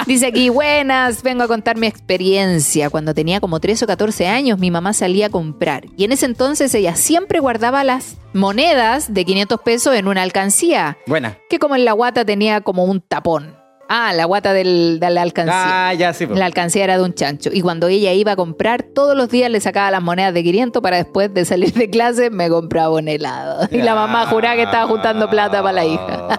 Dice 0.07 0.27
aquí, 0.29 0.49
buenas, 0.49 1.25
vengo 1.25 1.43
a 1.43 1.49
contar 1.49 1.77
mi 1.77 1.89
experiencia. 1.89 2.52
Infancia, 2.53 2.91
cuando 2.91 3.15
tenía 3.15 3.41
como 3.41 3.61
13 3.61 3.85
o 3.85 3.89
14 3.89 4.27
años, 4.29 4.59
mi 4.59 4.71
mamá 4.71 4.93
salía 4.93 5.27
a 5.27 5.31
comprar. 5.31 5.85
Y 5.97 6.05
en 6.05 6.13
ese 6.13 6.27
entonces 6.27 6.75
ella 6.75 6.95
siempre 6.97 7.41
guardaba 7.41 7.83
las 7.85 8.17
monedas 8.35 9.13
de 9.15 9.25
500 9.25 9.61
pesos 9.61 9.95
en 9.95 10.07
una 10.09 10.23
alcancía, 10.23 10.99
Buena. 11.07 11.39
que 11.49 11.59
como 11.59 11.77
en 11.77 11.85
la 11.85 11.93
guata 11.93 12.25
tenía 12.25 12.61
como 12.61 12.85
un 12.85 13.01
tapón. 13.01 13.57
Ah, 13.89 14.13
la 14.15 14.25
guata 14.25 14.53
del- 14.55 14.99
de 15.01 15.11
la 15.11 15.23
alcancía. 15.23 15.89
Ah, 15.89 15.95
ya 15.95 16.13
sí. 16.15 16.27
po. 16.27 16.35
La 16.35 16.47
alcancía 16.47 16.85
era 16.85 16.97
de 16.97 17.05
un 17.05 17.13
chancho. 17.15 17.51
Y 17.53 17.61
cuando 17.61 17.89
ella 17.89 18.13
iba 18.15 18.33
a 18.33 18.37
comprar, 18.37 18.83
todos 18.85 19.15
los 19.17 19.29
días 19.29 19.51
le 19.51 19.61
sacaba 19.61 19.91
las 19.91 20.03
monedas 20.03 20.33
de 20.33 20.43
500 20.43 20.83
para 20.83 20.97
después 20.97 21.33
de 21.35 21.45
salir 21.45 21.73
de 21.75 21.91
clase 21.91 22.31
me 22.31 22.49
compraba 22.49 22.95
un 22.95 23.09
helado. 23.09 23.69
Y 23.71 23.79
la 23.83 23.95
mamá 23.95 24.27
juraba 24.29 24.57
que 24.57 24.63
estaba 24.63 24.87
juntando 24.87 25.29
plata 25.29 25.63
para 25.63 25.73
la 25.73 25.85
hija. 25.85 26.29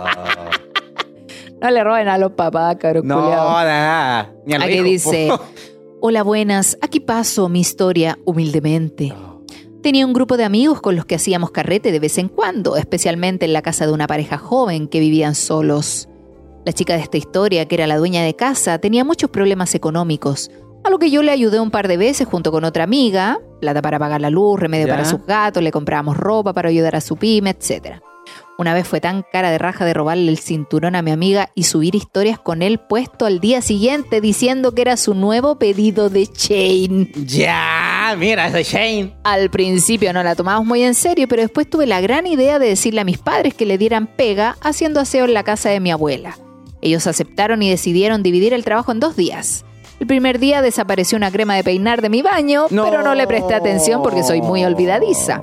No 1.62 1.72
le 1.72 1.82
roben 1.82 2.10
a 2.10 2.18
los 2.18 2.34
papás, 2.34 2.76
caro 2.78 3.02
No, 3.06 3.22
nada. 3.22 4.30
Ni 4.46 4.54
al 4.54 4.64
Aquí 4.64 4.82
dice, 4.82 5.28
po. 5.30 5.42
hola 6.06 6.22
buenas, 6.22 6.78
aquí 6.82 7.00
paso 7.00 7.48
mi 7.48 7.62
historia 7.62 8.20
humildemente. 8.26 9.14
Tenía 9.82 10.06
un 10.06 10.12
grupo 10.12 10.36
de 10.36 10.44
amigos 10.44 10.82
con 10.82 10.98
los 10.98 11.06
que 11.06 11.16
hacíamos 11.16 11.52
carrete 11.52 11.94
de 11.94 12.00
vez 12.02 12.18
en 12.18 12.28
cuando, 12.28 12.76
especialmente 12.76 13.46
en 13.46 13.54
la 13.54 13.62
casa 13.62 13.86
de 13.88 13.94
una 13.94 14.06
pareja 14.06 14.38
joven 14.38 14.90
que 14.90 15.00
vivían 15.00 15.34
solos. 15.34 16.10
La 16.66 16.74
chica 16.74 16.96
de 16.96 17.04
esta 17.04 17.16
historia, 17.16 17.70
que 17.70 17.76
era 17.76 17.88
la 17.88 17.96
dueña 17.96 18.22
de 18.22 18.36
casa, 18.36 18.80
tenía 18.80 19.06
muchos 19.06 19.30
problemas 19.30 19.76
económicos, 19.76 20.52
a 20.84 20.90
lo 20.90 21.00
que 21.00 21.10
yo 21.10 21.24
le 21.24 21.32
ayudé 21.32 21.62
un 21.62 21.72
par 21.72 21.88
de 21.88 21.96
veces 21.96 22.28
junto 22.28 22.52
con 22.52 22.66
otra 22.66 22.84
amiga, 22.84 23.40
plata 23.62 23.82
para 23.82 23.98
pagar 23.98 24.20
la 24.20 24.30
luz, 24.30 24.60
remedio 24.60 24.88
Ya. 24.88 24.94
para 24.96 25.06
sus 25.06 25.26
gatos, 25.26 25.64
le 25.64 25.72
comprábamos 25.72 26.18
ropa 26.18 26.52
para 26.52 26.68
ayudar 26.68 26.98
a 26.98 27.02
su 27.02 27.16
pyme, 27.16 27.52
etc. 27.52 28.02
Una 28.58 28.76
vez 28.76 28.88
fue 28.88 29.02
tan 29.02 29.26
cara 29.32 29.50
de 29.50 29.58
raja 29.58 29.84
de 29.84 29.96
robarle 29.96 30.30
el 30.30 30.38
cinturón 30.38 30.96
a 30.96 31.02
mi 31.02 31.10
amiga 31.10 31.50
y 31.56 31.64
subir 31.64 31.96
historias 31.96 32.38
con 32.38 32.62
él 32.62 32.80
puesto 32.80 33.26
al 33.26 33.40
día 33.40 33.64
siguiente 33.64 34.22
diciendo 34.22 34.76
que 34.76 34.84
era 34.84 34.96
su 34.96 35.16
nuevo 35.16 35.58
pedido 35.58 36.10
de 36.10 36.28
chain. 36.28 37.12
Ya, 37.26 38.16
mira, 38.18 38.48
ese 38.48 38.64
Shane. 38.64 39.16
Al 39.24 39.50
principio 39.50 40.14
no 40.14 40.22
la 40.22 40.36
tomamos 40.36 40.68
muy 40.68 40.84
en 40.84 40.94
serio, 40.94 41.28
pero 41.28 41.42
después 41.42 41.68
tuve 41.68 41.88
la 41.88 42.00
gran 42.00 42.28
idea 42.28 42.60
de 42.60 42.68
decirle 42.68 43.02
a 43.02 43.06
mis 43.06 43.18
padres 43.18 43.56
que 43.56 43.66
le 43.66 43.80
dieran 43.80 44.06
pega 44.06 44.56
haciendo 44.62 45.00
aseo 45.00 45.26
en 45.26 45.34
la 45.34 45.44
casa 45.44 45.70
de 45.70 45.80
mi 45.80 45.92
abuela. 45.92 46.38
Ellos 46.82 47.08
aceptaron 47.08 47.64
y 47.64 47.70
decidieron 47.70 48.22
dividir 48.22 48.54
el 48.54 48.64
trabajo 48.64 48.92
en 48.92 49.00
dos 49.00 49.16
días. 49.16 49.66
El 50.00 50.06
primer 50.06 50.38
día 50.38 50.62
desapareció 50.62 51.18
una 51.18 51.32
crema 51.32 51.56
de 51.56 51.64
peinar 51.64 52.02
de 52.02 52.10
mi 52.10 52.22
baño, 52.22 52.66
pero 52.70 53.02
no 53.04 53.16
le 53.16 53.26
presté 53.26 53.56
atención 53.56 54.04
porque 54.04 54.22
soy 54.22 54.42
muy 54.42 54.64
olvidadiza. 54.64 55.42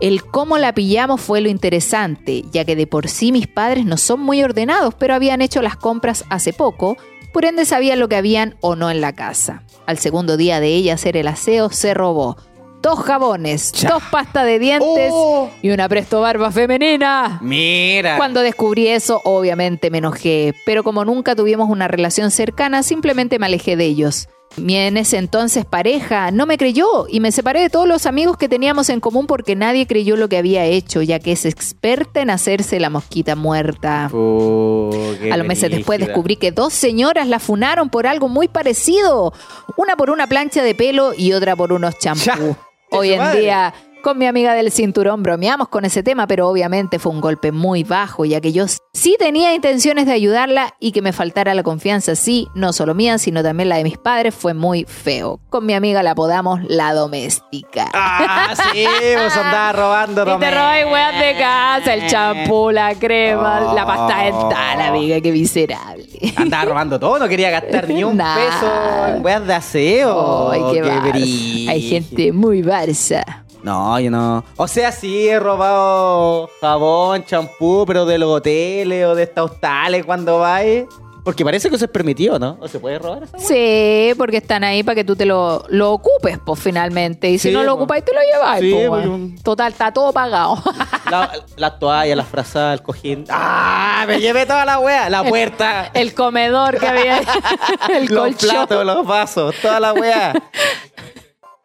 El 0.00 0.24
cómo 0.24 0.58
la 0.58 0.74
pillamos 0.74 1.20
fue 1.20 1.40
lo 1.40 1.48
interesante, 1.48 2.44
ya 2.50 2.64
que 2.64 2.76
de 2.76 2.86
por 2.86 3.08
sí 3.08 3.32
mis 3.32 3.46
padres 3.46 3.84
no 3.86 3.96
son 3.96 4.20
muy 4.20 4.42
ordenados, 4.42 4.94
pero 4.94 5.14
habían 5.14 5.40
hecho 5.40 5.62
las 5.62 5.76
compras 5.76 6.24
hace 6.30 6.52
poco, 6.52 6.96
por 7.32 7.44
ende 7.44 7.64
sabían 7.64 8.00
lo 8.00 8.08
que 8.08 8.16
habían 8.16 8.56
o 8.60 8.76
no 8.76 8.90
en 8.90 9.00
la 9.00 9.12
casa. 9.12 9.62
Al 9.86 9.98
segundo 9.98 10.36
día 10.36 10.60
de 10.60 10.68
ella 10.74 10.94
hacer 10.94 11.16
el 11.16 11.28
aseo, 11.28 11.70
se 11.70 11.94
robó 11.94 12.36
dos 12.82 12.98
jabones, 13.00 13.72
dos 13.88 14.02
pastas 14.10 14.44
de 14.44 14.58
dientes 14.58 15.10
Oh. 15.10 15.48
y 15.62 15.70
una 15.70 15.88
presto 15.88 16.20
barba 16.20 16.50
femenina. 16.50 17.38
Mira. 17.40 18.18
Cuando 18.18 18.40
descubrí 18.42 18.88
eso, 18.88 19.22
obviamente 19.24 19.90
me 19.90 19.98
enojé, 19.98 20.54
pero 20.66 20.84
como 20.84 21.02
nunca 21.04 21.34
tuvimos 21.34 21.70
una 21.70 21.88
relación 21.88 22.30
cercana, 22.30 22.82
simplemente 22.82 23.38
me 23.38 23.46
alejé 23.46 23.76
de 23.76 23.86
ellos. 23.86 24.28
Mi 24.56 24.76
en 24.76 24.96
ese 24.96 25.18
entonces 25.18 25.64
pareja 25.64 26.30
no 26.30 26.46
me 26.46 26.56
creyó 26.58 27.06
y 27.08 27.20
me 27.20 27.32
separé 27.32 27.60
de 27.60 27.70
todos 27.70 27.88
los 27.88 28.06
amigos 28.06 28.36
que 28.36 28.48
teníamos 28.48 28.88
en 28.88 29.00
común 29.00 29.26
porque 29.26 29.56
nadie 29.56 29.86
creyó 29.86 30.16
lo 30.16 30.28
que 30.28 30.38
había 30.38 30.64
hecho, 30.64 31.02
ya 31.02 31.18
que 31.18 31.32
es 31.32 31.44
experta 31.44 32.20
en 32.20 32.30
hacerse 32.30 32.78
la 32.78 32.90
mosquita 32.90 33.34
muerta. 33.36 34.10
Oh, 34.12 34.90
A 35.30 35.36
los 35.36 35.46
meses 35.46 35.70
después 35.70 35.98
descubrí 35.98 36.36
que 36.36 36.52
dos 36.52 36.72
señoras 36.72 37.26
la 37.26 37.40
funaron 37.40 37.90
por 37.90 38.06
algo 38.06 38.28
muy 38.28 38.48
parecido. 38.48 39.32
Una 39.76 39.96
por 39.96 40.10
una 40.10 40.26
plancha 40.26 40.62
de 40.62 40.74
pelo 40.74 41.12
y 41.16 41.32
otra 41.32 41.56
por 41.56 41.72
unos 41.72 41.98
champús. 41.98 42.56
Hoy 42.90 43.12
en 43.12 43.18
madre. 43.18 43.40
día, 43.40 43.74
con 44.04 44.18
mi 44.18 44.26
amiga 44.26 44.52
del 44.52 44.70
cinturón 44.70 45.22
bromeamos 45.22 45.68
con 45.68 45.86
ese 45.86 46.02
tema, 46.02 46.26
pero 46.26 46.46
obviamente 46.46 46.98
fue 46.98 47.10
un 47.10 47.22
golpe 47.22 47.52
muy 47.52 47.84
bajo, 47.84 48.26
ya 48.26 48.38
que 48.42 48.52
yo 48.52 48.66
sí 48.92 49.16
tenía 49.18 49.54
intenciones 49.54 50.04
de 50.04 50.12
ayudarla 50.12 50.74
y 50.78 50.92
que 50.92 51.00
me 51.00 51.14
faltara 51.14 51.54
la 51.54 51.62
confianza, 51.62 52.14
sí, 52.14 52.46
no 52.54 52.74
solo 52.74 52.94
mía, 52.94 53.16
sino 53.16 53.42
también 53.42 53.70
la 53.70 53.78
de 53.78 53.84
mis 53.84 53.96
padres, 53.96 54.34
fue 54.34 54.52
muy 54.52 54.84
feo. 54.84 55.40
Con 55.48 55.64
mi 55.64 55.72
amiga 55.72 56.02
la 56.02 56.10
apodamos 56.10 56.60
la 56.68 56.92
doméstica. 56.92 57.88
Ah, 57.94 58.52
sí, 58.72 58.84
vos 59.16 59.34
andabas 59.38 59.74
robando, 59.74 60.22
Y 60.36 60.38
te 60.38 60.50
robáis 60.50 60.84
weas 60.84 61.18
de 61.18 61.38
casa, 61.38 61.94
el 61.94 62.06
champú, 62.06 62.70
la 62.70 62.94
crema, 62.96 63.72
la 63.74 63.86
pasta 63.86 64.22
dental, 64.22 64.80
amiga, 64.82 65.18
qué 65.22 65.32
miserable. 65.32 66.04
Andaba 66.36 66.66
robando 66.66 67.00
todo, 67.00 67.18
no 67.18 67.26
quería 67.26 67.48
gastar 67.48 67.88
ni 67.88 68.04
un 68.04 68.18
peso 68.18 69.06
en 69.16 69.24
weas 69.24 69.46
de 69.46 69.54
aseo. 69.54 70.50
Qué 70.74 70.82
brígido. 70.82 71.70
Hay 71.70 71.80
gente 71.80 72.32
muy 72.32 72.62
Barça. 72.62 73.43
No, 73.64 73.98
yo 73.98 74.10
no. 74.10 74.44
O 74.56 74.68
sea, 74.68 74.92
sí 74.92 75.26
he 75.28 75.40
robado 75.40 76.50
jabón, 76.60 77.24
champú, 77.24 77.84
pero 77.86 78.04
de 78.04 78.18
los 78.18 78.28
hoteles 78.30 79.06
o 79.06 79.14
de 79.14 79.22
estas 79.22 79.44
hostales 79.46 80.04
cuando 80.04 80.38
vais. 80.40 80.84
Porque 81.24 81.42
parece 81.42 81.70
que 81.70 81.76
eso 81.76 81.86
es 81.86 81.90
permitido, 81.90 82.38
¿no? 82.38 82.58
¿O 82.60 82.68
se 82.68 82.78
puede 82.78 82.98
robar 82.98 83.22
esa? 83.22 83.38
Sí, 83.38 84.12
porque 84.18 84.36
están 84.36 84.62
ahí 84.62 84.82
para 84.82 84.94
que 84.96 85.04
tú 85.04 85.16
te 85.16 85.24
lo, 85.24 85.64
lo 85.68 85.92
ocupes, 85.92 86.38
pues 86.44 86.60
finalmente. 86.60 87.30
Y 87.30 87.38
si 87.38 87.48
Sí, 87.48 87.54
no 87.54 87.62
lo 87.62 87.70
po. 87.76 87.84
ocupas, 87.84 88.04
te 88.04 88.12
lo 88.12 88.20
llevas. 88.20 88.60
Sí, 88.60 88.84
pues, 88.86 89.06
un- 89.06 89.34
Total, 89.42 89.72
está 89.72 89.90
todo 89.90 90.12
pagado. 90.12 90.58
La, 91.10 91.30
la 91.56 91.78
toalla, 91.78 92.16
las 92.16 92.26
frazadas, 92.28 92.78
el 92.80 92.82
cojín. 92.84 93.24
¡Ah! 93.30 94.04
Me 94.06 94.20
llevé 94.20 94.44
toda 94.44 94.66
la 94.66 94.78
wea. 94.78 95.08
La 95.08 95.24
puerta. 95.24 95.90
El 95.94 96.12
comedor 96.12 96.78
que 96.78 96.86
había, 96.86 97.18
el 97.90 98.04
los 98.06 98.20
colchón. 98.20 98.50
platos, 98.50 98.84
los 98.84 99.06
vasos, 99.06 99.54
toda 99.62 99.80
la 99.80 99.94
wea. 99.94 100.34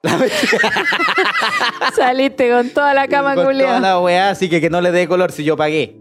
Saliste 1.95 2.49
con 2.49 2.69
toda 2.69 2.93
la 2.93 3.07
cama 3.07 3.35
Con 3.35 3.57
toda 3.57 3.79
la 3.79 3.99
wea, 3.99 4.29
así 4.29 4.49
que 4.49 4.61
que 4.61 4.69
no 4.69 4.81
le 4.81 4.91
dé 4.91 5.07
color 5.07 5.31
si 5.31 5.43
yo 5.43 5.57
pagué. 5.57 5.99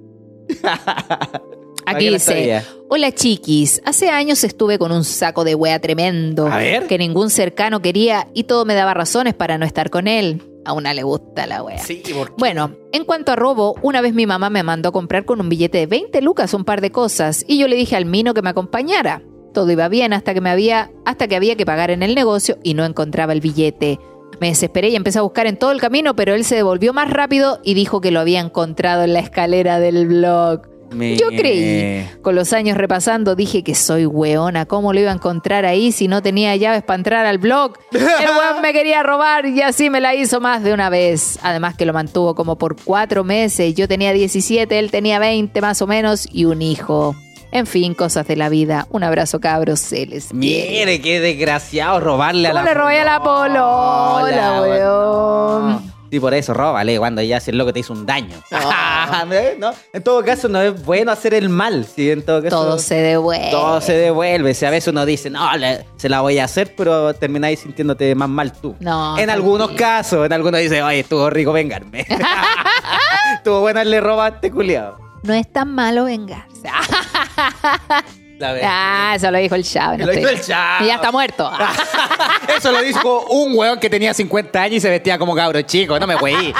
Aquí 1.86 2.10
dice, 2.10 2.62
hola 2.88 3.12
chiquis, 3.12 3.80
hace 3.84 4.10
años 4.10 4.44
estuve 4.44 4.78
con 4.78 4.92
un 4.92 5.04
saco 5.04 5.42
de 5.44 5.54
wea 5.54 5.80
tremendo. 5.80 6.46
A 6.46 6.58
ver. 6.58 6.86
Que 6.86 6.98
ningún 6.98 7.30
cercano 7.30 7.80
quería 7.80 8.28
y 8.34 8.44
todo 8.44 8.64
me 8.64 8.74
daba 8.74 8.92
razones 8.94 9.34
para 9.34 9.56
no 9.58 9.64
estar 9.64 9.90
con 9.90 10.06
él. 10.06 10.42
A 10.64 10.74
una 10.74 10.92
le 10.92 11.02
gusta 11.02 11.46
la 11.46 11.62
wea. 11.62 11.78
Sí, 11.78 12.02
porque 12.14 12.34
Bueno, 12.36 12.72
en 12.92 13.04
cuanto 13.04 13.32
a 13.32 13.36
robo, 13.36 13.74
una 13.80 14.02
vez 14.02 14.12
mi 14.12 14.26
mamá 14.26 14.50
me 14.50 14.62
mandó 14.62 14.90
a 14.90 14.92
comprar 14.92 15.24
con 15.24 15.40
un 15.40 15.48
billete 15.48 15.78
de 15.78 15.86
20 15.86 16.20
lucas 16.20 16.52
un 16.52 16.64
par 16.64 16.82
de 16.82 16.92
cosas 16.92 17.42
y 17.48 17.58
yo 17.58 17.68
le 17.68 17.76
dije 17.76 17.96
al 17.96 18.04
Mino 18.04 18.34
que 18.34 18.42
me 18.42 18.50
acompañara. 18.50 19.22
Todo 19.52 19.70
iba 19.72 19.88
bien 19.88 20.12
hasta 20.12 20.34
que 20.34 20.40
me 20.40 20.50
había 20.50 20.90
hasta 21.04 21.26
que 21.28 21.36
había 21.36 21.56
que 21.56 21.66
pagar 21.66 21.90
en 21.90 22.02
el 22.02 22.14
negocio 22.14 22.58
y 22.62 22.74
no 22.74 22.84
encontraba 22.84 23.32
el 23.32 23.40
billete. 23.40 23.98
Me 24.40 24.48
desesperé 24.48 24.90
y 24.90 24.96
empecé 24.96 25.18
a 25.18 25.22
buscar 25.22 25.46
en 25.46 25.56
todo 25.56 25.72
el 25.72 25.80
camino, 25.80 26.14
pero 26.14 26.34
él 26.34 26.44
se 26.44 26.54
devolvió 26.54 26.92
más 26.92 27.10
rápido 27.10 27.58
y 27.64 27.74
dijo 27.74 28.00
que 28.00 28.10
lo 28.12 28.20
había 28.20 28.40
encontrado 28.40 29.02
en 29.02 29.12
la 29.14 29.20
escalera 29.20 29.80
del 29.80 30.06
blog. 30.06 30.62
Me- 30.92 31.16
Yo 31.16 31.26
creí. 31.28 32.06
Con 32.22 32.34
los 32.34 32.52
años 32.54 32.76
repasando 32.78 33.34
dije 33.34 33.62
que 33.62 33.74
soy 33.74 34.06
weona, 34.06 34.64
¿cómo 34.64 34.92
lo 34.94 35.00
iba 35.00 35.10
a 35.10 35.14
encontrar 35.14 35.66
ahí 35.66 35.92
si 35.92 36.08
no 36.08 36.22
tenía 36.22 36.54
llaves 36.56 36.82
para 36.82 36.96
entrar 36.96 37.26
al 37.26 37.36
blog? 37.38 37.72
El 37.92 38.00
weón 38.00 38.62
me 38.62 38.72
quería 38.72 39.02
robar 39.02 39.44
y 39.46 39.60
así 39.60 39.90
me 39.90 40.00
la 40.00 40.14
hizo 40.14 40.40
más 40.40 40.62
de 40.62 40.72
una 40.72 40.88
vez. 40.88 41.38
Además 41.42 41.76
que 41.76 41.84
lo 41.84 41.92
mantuvo 41.92 42.34
como 42.34 42.56
por 42.56 42.76
cuatro 42.82 43.22
meses. 43.24 43.74
Yo 43.74 43.86
tenía 43.88 44.12
17, 44.14 44.78
él 44.78 44.90
tenía 44.90 45.18
20 45.18 45.60
más 45.60 45.82
o 45.82 45.86
menos 45.86 46.26
y 46.32 46.44
un 46.46 46.62
hijo. 46.62 47.14
En 47.50 47.66
fin, 47.66 47.94
cosas 47.94 48.26
de 48.26 48.36
la 48.36 48.48
vida. 48.48 48.86
Un 48.90 49.04
abrazo 49.04 49.40
cabros, 49.40 49.80
se 49.80 50.06
les. 50.06 50.32
Mire, 50.34 51.00
qué 51.00 51.20
desgraciado 51.20 51.98
robarle 52.00 52.48
a 52.48 52.50
¿Cómo 52.52 52.64
la 52.64 52.70
le 52.70 52.74
robé 52.78 53.00
a 53.00 53.04
la 53.04 53.22
polola, 53.22 54.60
weón? 54.62 55.98
Sí, 56.10 56.20
por 56.20 56.32
eso, 56.32 56.54
róbale 56.54 56.98
cuando 56.98 57.20
ya 57.20 57.38
si 57.38 57.50
el 57.50 57.58
loco 57.58 57.70
te 57.72 57.80
hizo 57.80 57.92
un 57.92 58.06
daño. 58.06 58.34
No, 59.58 59.72
En 59.92 60.02
todo 60.02 60.22
caso, 60.24 60.48
no 60.48 60.60
es 60.60 60.84
bueno 60.84 61.10
hacer 61.12 61.34
el 61.34 61.48
mal. 61.48 61.84
Sí, 61.86 62.10
en 62.10 62.22
todo 62.22 62.42
caso. 62.42 62.56
Todo 62.56 62.78
se 62.78 62.94
devuelve. 62.96 63.50
todo 63.50 63.80
se 63.80 63.94
devuelve. 63.94 64.54
Si 64.54 64.64
a 64.64 64.70
veces 64.70 64.88
uno 64.88 65.04
dice, 65.06 65.28
no, 65.30 65.54
le- 65.56 65.84
se 65.96 66.08
la 66.08 66.20
voy 66.20 66.38
a 66.38 66.44
hacer, 66.44 66.74
pero 66.76 67.12
termináis 67.14 67.60
sintiéndote 67.60 68.14
más 68.14 68.28
mal 68.28 68.52
tú. 68.52 68.74
No, 68.80 69.18
En 69.18 69.28
algunos 69.30 69.70
casos, 69.72 70.24
en 70.26 70.32
algunos 70.32 70.60
dice, 70.60 70.82
oye, 70.82 71.00
estuvo 71.00 71.28
rico 71.30 71.52
vengarme. 71.52 72.06
estuvo 73.34 73.60
bueno 73.60 73.82
le 73.84 74.00
robaste, 74.00 74.50
culiado. 74.50 74.98
No 75.22 75.34
es 75.34 75.50
tan 75.52 75.74
malo 75.74 76.04
vengarse. 76.04 76.62
La 78.38 78.52
verdad. 78.52 78.70
Ah, 78.72 79.12
eso 79.16 79.30
lo 79.32 79.38
dijo 79.38 79.56
el 79.56 79.64
Chavo. 79.64 79.96
no 79.96 80.06
Lo 80.06 80.12
dijo 80.12 80.28
el 80.28 80.40
Chavo. 80.40 80.84
Y 80.84 80.86
ya 80.86 80.94
está 80.94 81.10
muerto. 81.10 81.50
Eso 82.56 82.70
lo 82.70 82.80
dijo 82.82 83.24
un 83.26 83.56
weón 83.56 83.80
que 83.80 83.90
tenía 83.90 84.14
50 84.14 84.62
años 84.62 84.76
y 84.76 84.80
se 84.80 84.90
vestía 84.90 85.18
como 85.18 85.34
cabro 85.34 85.60
chico. 85.62 85.98
No 85.98 86.06
me 86.06 86.14
weí. 86.16 86.54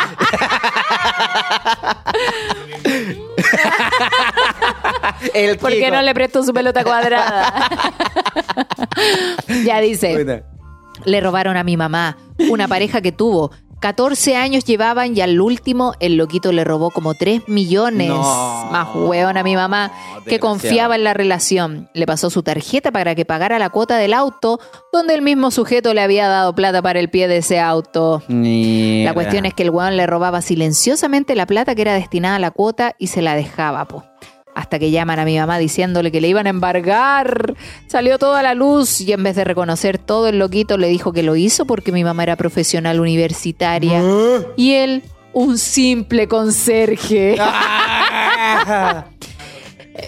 El 5.35 5.59
¿Por 5.59 5.71
qué 5.71 5.90
no 5.90 6.03
le 6.03 6.14
prestó 6.14 6.42
su 6.42 6.53
pelota 6.53 6.83
cuadrada? 6.83 7.68
ya 9.64 9.81
dice. 9.81 10.42
Le 11.05 11.21
robaron 11.21 11.57
a 11.57 11.62
mi 11.62 11.77
mamá, 11.77 12.16
una 12.51 12.66
pareja 12.66 13.01
que 13.01 13.12
tuvo. 13.12 13.53
14 13.81 14.37
años 14.37 14.64
llevaban 14.64 15.17
y 15.17 15.21
al 15.21 15.41
último 15.41 15.95
el 16.01 16.17
loquito 16.17 16.53
le 16.53 16.64
robó 16.64 16.91
como 16.91 17.14
3 17.14 17.49
millones. 17.49 18.09
No. 18.09 18.69
Más 18.71 18.88
hueón 18.95 19.37
a 19.37 19.43
mi 19.43 19.55
mamá, 19.55 19.93
que 20.27 20.41
confiaba 20.41 20.97
en 20.97 21.05
la 21.05 21.14
relación. 21.14 21.88
Le 21.95 22.07
pasó 22.07 22.31
su 22.31 22.43
tarjeta 22.43 22.91
para 22.91 23.14
que 23.14 23.25
pagara 23.25 23.59
la 23.59 23.71
cuota 23.71 23.97
del 23.97 24.14
auto, 24.14 24.61
donde 24.93 25.14
el 25.14 25.23
mismo 25.23 25.51
sujeto 25.51 25.95
le 25.95 26.01
había 26.01 26.29
dado 26.29 26.55
plata 26.55 26.83
para 26.83 26.99
el 26.99 27.09
pie 27.09 27.29
de 27.29 27.38
ese 27.38 27.61
auto. 27.61 28.23
La 28.29 29.14
cuestión 29.14 29.47
es 29.47 29.55
que 29.55 29.62
el 29.62 29.71
weón 29.71 29.97
le 29.97 30.07
robaba 30.07 30.43
silenciosamente 30.43 31.35
la 31.35 31.47
plata 31.47 31.75
que 31.75 31.83
era 31.83 31.95
destinada 31.95 32.37
a 32.37 32.41
la 32.41 32.51
cuota 32.51 32.95
y 32.99 33.09
se 33.09 33.23
la 33.23 33.35
dejaba, 33.35 33.85
po. 33.87 34.05
Hasta 34.68 34.78
que 34.78 34.90
llaman 34.90 35.18
a 35.18 35.24
mi 35.24 35.38
mamá 35.38 35.57
diciéndole 35.57 36.12
que 36.12 36.20
le 36.20 36.28
iban 36.28 36.46
a 36.46 36.50
embargar. 36.50 37.54
Salió 37.87 38.18
toda 38.18 38.42
la 38.42 38.52
luz 38.52 39.00
y 39.00 39.11
en 39.14 39.22
vez 39.22 39.35
de 39.35 39.44
reconocer 39.44 39.96
todo 39.96 40.28
el 40.28 40.38
loquito 40.38 40.76
le 40.76 40.88
dijo 40.88 41.14
que 41.14 41.22
lo 41.22 41.37
hizo 41.37 41.64
porque 41.64 41.90
mi 41.90 42.04
mamá 42.04 42.24
era 42.24 42.37
profesional 42.37 43.00
universitaria 43.00 44.02
y 44.57 44.74
él 44.74 45.04
un 45.33 45.57
simple 45.57 46.28
conserje. 46.28 47.37
Ah. 47.40 49.07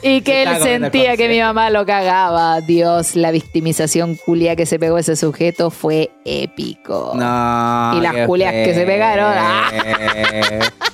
Y 0.02 0.20
que 0.20 0.44
él 0.44 0.62
sentía 0.62 1.16
que 1.16 1.28
mi 1.28 1.40
mamá 1.40 1.68
lo 1.68 1.84
cagaba. 1.84 2.60
Dios, 2.60 3.16
la 3.16 3.32
victimización 3.32 4.14
culia 4.14 4.54
que 4.54 4.64
se 4.64 4.78
pegó 4.78 4.98
ese 4.98 5.16
sujeto 5.16 5.70
fue 5.70 6.12
épico. 6.24 7.12
No. 7.16 7.94
Y 7.96 8.00
las 8.00 8.26
culias 8.26 8.52
que 8.52 8.72
se 8.72 8.86
pegaron. 8.86 9.34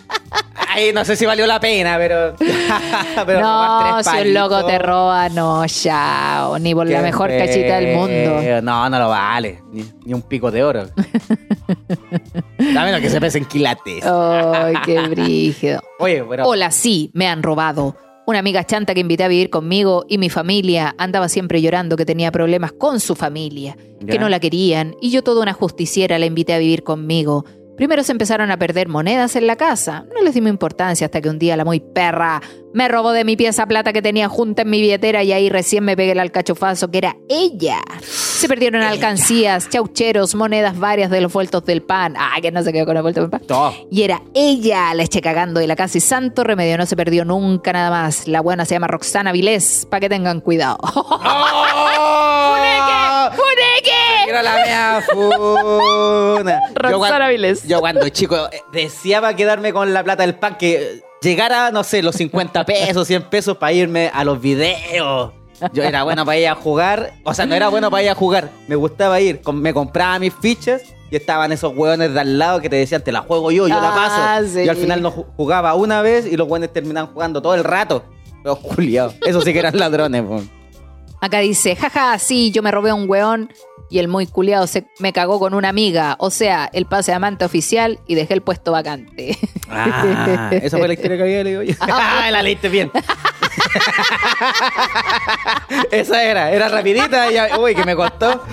Ay, 0.76 0.92
no 0.92 1.06
sé 1.06 1.16
si 1.16 1.24
valió 1.24 1.46
la 1.46 1.58
pena, 1.58 1.96
pero. 1.96 2.34
pero 3.26 3.40
no, 3.40 3.96
tres 4.02 4.06
si 4.06 4.28
un 4.28 4.34
loco 4.34 4.66
te 4.66 4.78
roba, 4.78 5.30
no, 5.30 5.64
ya. 5.64 6.50
Ni 6.60 6.74
por 6.74 6.86
la 6.86 7.00
mejor 7.00 7.30
feo. 7.30 7.38
cachita 7.38 7.80
del 7.80 7.96
mundo. 7.96 8.60
No, 8.62 8.90
no 8.90 8.98
lo 8.98 9.08
vale. 9.08 9.62
Ni, 9.72 9.82
ni 10.04 10.12
un 10.12 10.20
pico 10.20 10.50
de 10.50 10.62
oro. 10.62 10.82
A 12.58 12.84
menos 12.84 13.00
que 13.00 13.08
se 13.08 13.18
pesen 13.22 13.46
quilates. 13.46 14.04
Ay, 14.04 14.74
qué 14.84 15.00
brígido. 15.08 15.80
Oye, 15.98 16.22
pero. 16.28 16.46
Hola, 16.46 16.70
sí, 16.70 17.10
me 17.14 17.26
han 17.26 17.42
robado. 17.42 17.96
Una 18.26 18.40
amiga 18.40 18.62
chanta 18.64 18.92
que 18.92 19.00
invité 19.00 19.24
a 19.24 19.28
vivir 19.28 19.48
conmigo 19.48 20.04
y 20.08 20.18
mi 20.18 20.28
familia 20.28 20.94
andaba 20.98 21.30
siempre 21.30 21.62
llorando 21.62 21.96
que 21.96 22.04
tenía 22.04 22.30
problemas 22.30 22.72
con 22.72 23.00
su 23.00 23.14
familia, 23.14 23.78
que 24.06 24.18
no 24.18 24.28
la 24.28 24.40
querían, 24.40 24.94
y 25.00 25.10
yo 25.10 25.22
toda 25.22 25.40
una 25.42 25.54
justiciera 25.54 26.18
la 26.18 26.26
invité 26.26 26.52
a 26.52 26.58
vivir 26.58 26.82
conmigo. 26.82 27.46
Primero 27.76 28.02
se 28.02 28.12
empezaron 28.12 28.50
a 28.50 28.58
perder 28.58 28.88
monedas 28.88 29.36
en 29.36 29.46
la 29.46 29.56
casa. 29.56 30.06
No 30.14 30.22
les 30.22 30.34
dimos 30.34 30.50
importancia 30.50 31.06
hasta 31.06 31.20
que 31.20 31.28
un 31.28 31.38
día 31.38 31.56
la 31.56 31.64
muy 31.64 31.80
perra 31.80 32.40
me 32.72 32.88
robó 32.88 33.12
de 33.12 33.24
mi 33.24 33.36
pieza 33.36 33.66
plata 33.66 33.92
que 33.92 34.02
tenía 34.02 34.28
junta 34.28 34.62
en 34.62 34.70
mi 34.70 34.80
billetera 34.80 35.22
y 35.22 35.32
ahí 35.32 35.48
recién 35.48 35.84
me 35.84 35.96
pegué 35.96 36.12
el 36.12 36.20
alcachofazo 36.20 36.90
que 36.90 36.98
era 36.98 37.16
ella. 37.28 37.80
Se 38.02 38.48
perdieron 38.48 38.82
alcancías, 38.82 39.68
chaucheros, 39.70 40.34
monedas 40.34 40.78
varias 40.78 41.10
de 41.10 41.22
los 41.22 41.32
vueltos 41.32 41.64
del 41.64 41.82
pan. 41.82 42.14
Ah, 42.18 42.38
que 42.42 42.50
no 42.52 42.62
se 42.62 42.72
quedó 42.72 42.84
con 42.84 42.94
los 42.94 43.02
vueltos 43.02 43.24
del 43.24 43.30
pan. 43.30 43.40
Todo. 43.46 43.74
Y 43.90 44.02
era 44.02 44.22
ella, 44.34 44.92
la 44.92 45.04
eché 45.04 45.22
cagando 45.22 45.62
y 45.62 45.66
la 45.66 45.74
casi 45.74 46.00
santo 46.00 46.44
remedio 46.44 46.76
no 46.76 46.84
se 46.84 46.96
perdió 46.96 47.24
nunca 47.24 47.72
nada 47.72 47.90
más. 47.90 48.28
La 48.28 48.42
buena 48.42 48.66
se 48.66 48.74
llama 48.74 48.88
Roxana 48.88 49.32
Vilés, 49.32 49.86
para 49.90 50.00
que 50.00 50.08
tengan 50.10 50.40
cuidado. 50.40 50.78
¡Oh! 50.94 52.56
¡Funeque! 53.30 54.28
Era 54.28 54.42
la 54.42 54.54
mea 54.54 55.02
funa. 55.12 56.60
Yo 56.68 56.74
Roxana 56.74 57.16
cuan- 57.18 57.30
Vilés. 57.30 57.62
Yo 57.66 57.80
cuando 57.80 58.08
chico 58.08 58.48
eh, 58.52 58.62
deseaba 58.72 59.34
quedarme 59.34 59.72
con 59.72 59.92
la 59.92 60.02
plata 60.04 60.22
del 60.22 60.34
pan, 60.34 60.56
que 60.58 61.02
llegara, 61.22 61.70
no 61.70 61.84
sé, 61.84 62.02
los 62.02 62.14
50 62.16 62.64
pesos, 62.64 63.06
100 63.06 63.22
pesos 63.24 63.56
para 63.56 63.72
irme 63.72 64.10
a 64.12 64.24
los 64.24 64.40
videos. 64.40 65.32
Yo 65.72 65.82
era 65.82 66.02
bueno 66.02 66.24
para 66.26 66.36
ir 66.38 66.48
a 66.48 66.54
jugar, 66.54 67.14
o 67.24 67.32
sea, 67.32 67.46
no 67.46 67.54
era 67.54 67.68
bueno 67.68 67.90
para 67.90 68.02
ir 68.02 68.10
a 68.10 68.14
jugar, 68.14 68.50
me 68.68 68.76
gustaba 68.76 69.20
ir, 69.20 69.40
me 69.54 69.72
compraba 69.72 70.18
mis 70.18 70.34
fichas 70.34 70.82
y 71.10 71.16
estaban 71.16 71.50
esos 71.50 71.74
hueones 71.74 72.12
de 72.12 72.20
al 72.20 72.38
lado 72.38 72.60
que 72.60 72.68
te 72.68 72.76
decían, 72.76 73.02
te 73.02 73.10
la 73.10 73.22
juego 73.22 73.50
yo, 73.50 73.66
yo 73.66 73.80
la 73.80 73.88
Ah, 73.88 73.94
paso. 74.38 74.52
sí. 74.52 74.60
Y 74.64 74.68
al 74.68 74.76
final 74.76 75.00
no 75.00 75.10
ju- 75.10 75.24
jugaba 75.34 75.72
una 75.74 76.02
vez 76.02 76.26
y 76.26 76.36
los 76.36 76.46
hueones 76.46 76.70
terminaban 76.74 77.10
jugando 77.10 77.40
todo 77.40 77.54
el 77.54 77.64
rato. 77.64 78.04
Los 78.44 78.58
culiados. 78.58 79.14
Eso 79.26 79.40
sí 79.40 79.52
que 79.54 79.58
eran 79.60 79.78
ladrones, 79.78 80.22
po. 80.22 80.42
Acá 81.26 81.40
dice, 81.40 81.74
jaja, 81.74 82.16
sí, 82.20 82.52
yo 82.52 82.62
me 82.62 82.70
robé 82.70 82.90
a 82.90 82.94
un 82.94 83.10
weón 83.10 83.52
y 83.90 83.98
el 83.98 84.06
muy 84.06 84.28
culiado 84.28 84.68
se 84.68 84.86
me 85.00 85.12
cagó 85.12 85.40
con 85.40 85.54
una 85.54 85.68
amiga. 85.68 86.14
O 86.20 86.30
sea, 86.30 86.70
el 86.72 86.86
pase 86.86 87.10
de 87.10 87.16
amante 87.16 87.44
oficial 87.44 87.98
y 88.06 88.14
dejé 88.14 88.34
el 88.34 88.42
puesto 88.42 88.70
vacante. 88.70 89.36
Ah, 89.68 90.48
esa 90.52 90.78
fue 90.78 90.86
la 90.86 90.94
historia 90.94 91.16
que 91.16 91.22
había 91.24 91.42
leído 91.42 91.60
yo. 91.64 91.74
Ah, 91.80 92.28
la 92.30 92.40
leíste 92.40 92.68
bien. 92.68 92.88
esa 95.90 96.22
era, 96.22 96.52
era 96.52 96.68
rapidita 96.68 97.28
y 97.28 97.34
ya, 97.34 97.58
uy, 97.58 97.74
que 97.74 97.84
me 97.84 97.96
costó. 97.96 98.44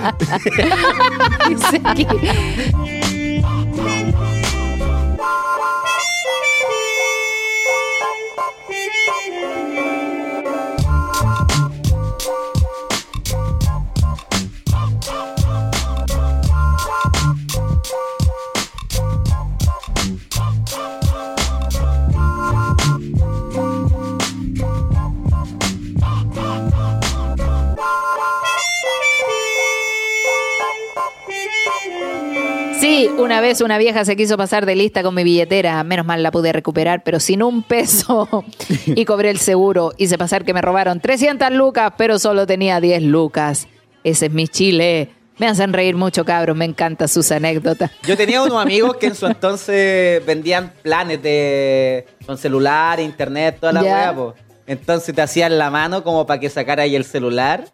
Sí, 32.93 33.09
una 33.17 33.41
vez 33.41 33.61
una 33.61 33.79
vieja 33.79 34.05
se 34.05 34.15
quiso 34.15 34.37
pasar 34.37 34.67
de 34.67 34.75
lista 34.75 35.01
con 35.01 35.15
mi 35.15 35.23
billetera. 35.23 35.83
Menos 35.83 36.05
mal 36.05 36.21
la 36.21 36.29
pude 36.29 36.53
recuperar, 36.53 37.01
pero 37.03 37.19
sin 37.19 37.41
un 37.41 37.63
peso. 37.63 38.45
Y 38.85 39.05
cobré 39.05 39.31
el 39.31 39.39
seguro. 39.39 39.93
Hice 39.97 40.15
pasar 40.19 40.45
que 40.45 40.53
me 40.53 40.61
robaron 40.61 40.99
300 40.99 41.49
lucas, 41.53 41.93
pero 41.97 42.19
solo 42.19 42.45
tenía 42.45 42.79
10 42.79 43.01
lucas. 43.01 43.67
Ese 44.03 44.27
es 44.27 44.31
mi 44.31 44.47
Chile. 44.47 45.09
Me 45.39 45.47
hacen 45.47 45.73
reír 45.73 45.95
mucho, 45.95 46.23
cabros. 46.23 46.55
Me 46.55 46.65
encantan 46.65 47.07
sus 47.07 47.31
anécdotas. 47.31 47.89
Yo 48.03 48.15
tenía 48.15 48.43
unos 48.43 48.61
amigos 48.61 48.97
que 48.97 49.07
en 49.07 49.15
su 49.15 49.25
entonces 49.25 50.23
vendían 50.23 50.71
planes 50.83 51.23
de 51.23 52.05
con 52.27 52.37
celular, 52.37 52.99
internet, 52.99 53.57
toda 53.59 53.73
la 53.73 54.13
po. 54.13 54.35
Entonces 54.67 55.15
te 55.15 55.21
hacían 55.23 55.57
la 55.57 55.71
mano 55.71 56.03
como 56.03 56.27
para 56.27 56.39
que 56.39 56.47
sacara 56.47 56.83
ahí 56.83 56.95
el 56.95 57.05
celular. 57.05 57.65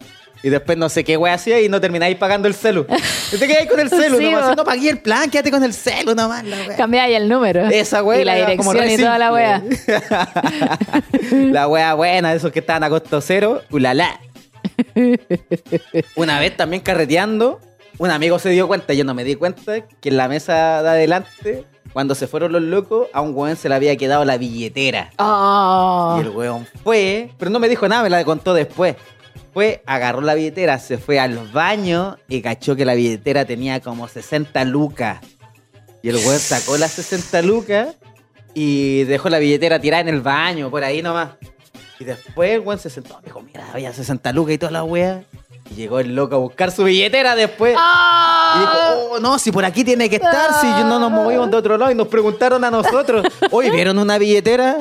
Y 0.42 0.50
después 0.50 0.78
no 0.78 0.88
sé 0.88 1.04
qué 1.04 1.18
weá 1.18 1.34
hacía 1.34 1.60
y 1.62 1.68
no 1.68 1.82
termináis 1.82 2.16
pagando 2.16 2.48
el 2.48 2.54
celu. 2.54 2.86
Y 3.34 3.38
te 3.38 3.48
quedáis 3.48 3.70
con 3.70 3.80
el 3.80 3.90
celu, 3.90 4.18
Sí, 4.18 4.24
nomás. 4.32 4.56
No 4.56 4.64
pagué 4.64 4.90
el 4.90 5.00
plan, 5.00 5.30
quédate 5.30 5.52
con 5.52 5.64
el 5.64 5.74
celu 5.74 6.16
nomás. 6.16 6.44
Cambiáis 6.78 7.18
el 7.18 7.28
número. 7.28 7.68
Esa 7.68 8.04
weá. 8.04 8.22
Y 8.22 8.26
la 8.26 8.36
dirección 8.36 8.78
re 8.78 8.94
y 8.94 8.98
toda 8.98 9.18
la 9.18 9.34
wea. 9.34 9.64
la 11.32 11.68
wea 11.68 11.94
buena, 11.94 12.34
esos 12.34 12.52
que 12.52 12.60
estaban 12.60 12.84
a 12.84 12.90
costo 12.90 13.20
cero. 13.22 13.62
Ulala. 13.70 14.20
Una 16.16 16.40
vez 16.40 16.56
también 16.56 16.82
carreteando, 16.82 17.60
un 17.98 18.12
amigo 18.12 18.40
se 18.40 18.50
dio 18.50 18.68
cuenta, 18.68 18.94
yo 18.94 19.04
no 19.04 19.14
me 19.14 19.24
di 19.24 19.36
cuenta, 19.36 19.82
que 19.82 20.10
en 20.10 20.18
la 20.18 20.28
mesa 20.28 20.82
de 20.84 20.90
adelante, 20.90 21.66
cuando 21.94 22.16
se 22.16 22.28
fueron 22.28 22.52
los 22.52 22.62
locos, 22.62 23.08
a 23.14 23.22
un 23.22 23.36
weón 23.36 23.56
se 23.56 23.70
le 23.70 23.76
había 23.76 23.96
quedado 23.98 24.26
la 24.26 24.38
billetera. 24.38 25.12
Oh. 25.18 26.16
Y 26.18 26.22
el 26.22 26.30
weón 26.30 26.68
fue, 26.84 27.32
pero 27.38 27.52
no 27.52 27.60
me 27.60 27.70
dijo 27.70 27.88
nada, 27.88 28.04
me 28.04 28.10
la 28.10 28.24
contó 28.24 28.54
después. 28.54 28.96
Fue, 29.54 29.82
agarró 29.86 30.22
la 30.22 30.36
billetera, 30.36 30.80
se 30.80 30.98
fue 30.98 31.20
al 31.20 31.38
baño 31.52 32.18
y 32.28 32.42
cachó 32.42 32.76
que 32.76 32.86
la 32.86 32.94
billetera 32.94 33.46
tenía 33.46 33.80
como 33.80 34.08
60 34.08 34.64
lucas. 34.66 35.20
Y 36.02 36.10
el 36.10 36.16
weón 36.18 36.40
sacó 36.40 36.78
las 36.78 36.92
60 36.92 37.42
lucas 37.42 37.96
y 38.54 39.04
dejó 39.04 39.30
la 39.30 39.40
billetera 39.40 39.80
tirada 39.80 40.02
en 40.02 40.10
el 40.10 40.22
baño, 40.22 40.70
por 40.70 40.84
ahí 40.84 41.02
nomás. 41.02 41.32
Y 42.00 42.06
después 42.06 42.52
el 42.52 42.62
weón 42.62 42.80
se 42.80 42.90
sentó, 42.90 43.20
dijo, 43.24 43.42
mira, 43.42 43.68
había 43.74 43.94
60 43.94 44.32
lucas 44.32 44.54
y 44.54 44.58
toda 44.58 44.72
la 44.72 44.84
wea. 44.84 45.24
Y 45.72 45.76
llegó 45.76 46.00
el 46.00 46.16
loco 46.16 46.36
a 46.36 46.40
buscar 46.40 46.72
su 46.72 46.84
billetera 46.84 47.36
después. 47.36 47.74
Y 47.74 48.60
dijo, 48.60 48.72
oh, 49.12 49.20
no, 49.20 49.38
si 49.38 49.52
por 49.52 49.66
aquí 49.66 49.84
tiene 49.84 50.10
que 50.10 50.16
estar, 50.16 50.62
si 50.62 50.68
no 50.68 51.00
nos 51.00 51.12
movimos 51.12 51.52
de 51.52 51.58
otro 51.58 51.78
lado 51.78 51.92
y 51.92 51.96
nos 51.96 52.08
preguntaron 52.08 52.64
a 52.64 52.72
nosotros, 52.72 53.26
oye, 53.52 53.70
¿vieron 53.70 54.00
una 54.00 54.18
billetera? 54.18 54.78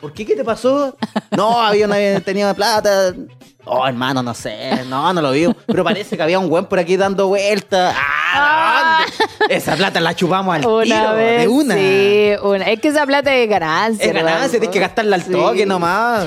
¿Por 0.00 0.12
qué? 0.12 0.24
¿Qué 0.24 0.34
te 0.34 0.44
pasó? 0.44 0.96
No, 1.36 1.60
había 1.60 1.86
una 1.86 2.20
tenía 2.20 2.54
plata. 2.54 3.14
Oh, 3.66 3.86
hermano, 3.86 4.22
no 4.22 4.32
sé, 4.34 4.84
no, 4.88 5.12
no 5.12 5.20
lo 5.20 5.32
vi. 5.32 5.46
Pero 5.66 5.84
parece 5.84 6.16
que 6.16 6.22
había 6.22 6.38
un 6.38 6.48
buen 6.48 6.64
por 6.66 6.78
aquí 6.78 6.96
dando 6.96 7.28
vueltas. 7.28 7.94
Ah, 7.98 9.04
¿dónde? 9.38 9.54
Esa 9.54 9.76
plata 9.76 10.00
la 10.00 10.14
chupamos 10.16 10.54
al 10.56 10.66
Una 10.66 10.84
tiro, 10.84 11.14
vez. 11.14 11.40
de 11.42 11.48
una. 11.48 11.74
Sí, 11.74 12.30
una. 12.42 12.64
Es 12.66 12.80
que 12.80 12.88
esa 12.88 13.06
plata 13.06 13.34
es 13.34 13.48
ganancia. 13.48 14.06
Es 14.06 14.12
ganancia, 14.14 14.50
tienes 14.58 14.70
que 14.70 14.80
gastarla 14.80 15.16
al 15.16 15.22
Sí. 15.24 15.32
toque 15.32 15.66
nomás. 15.66 16.26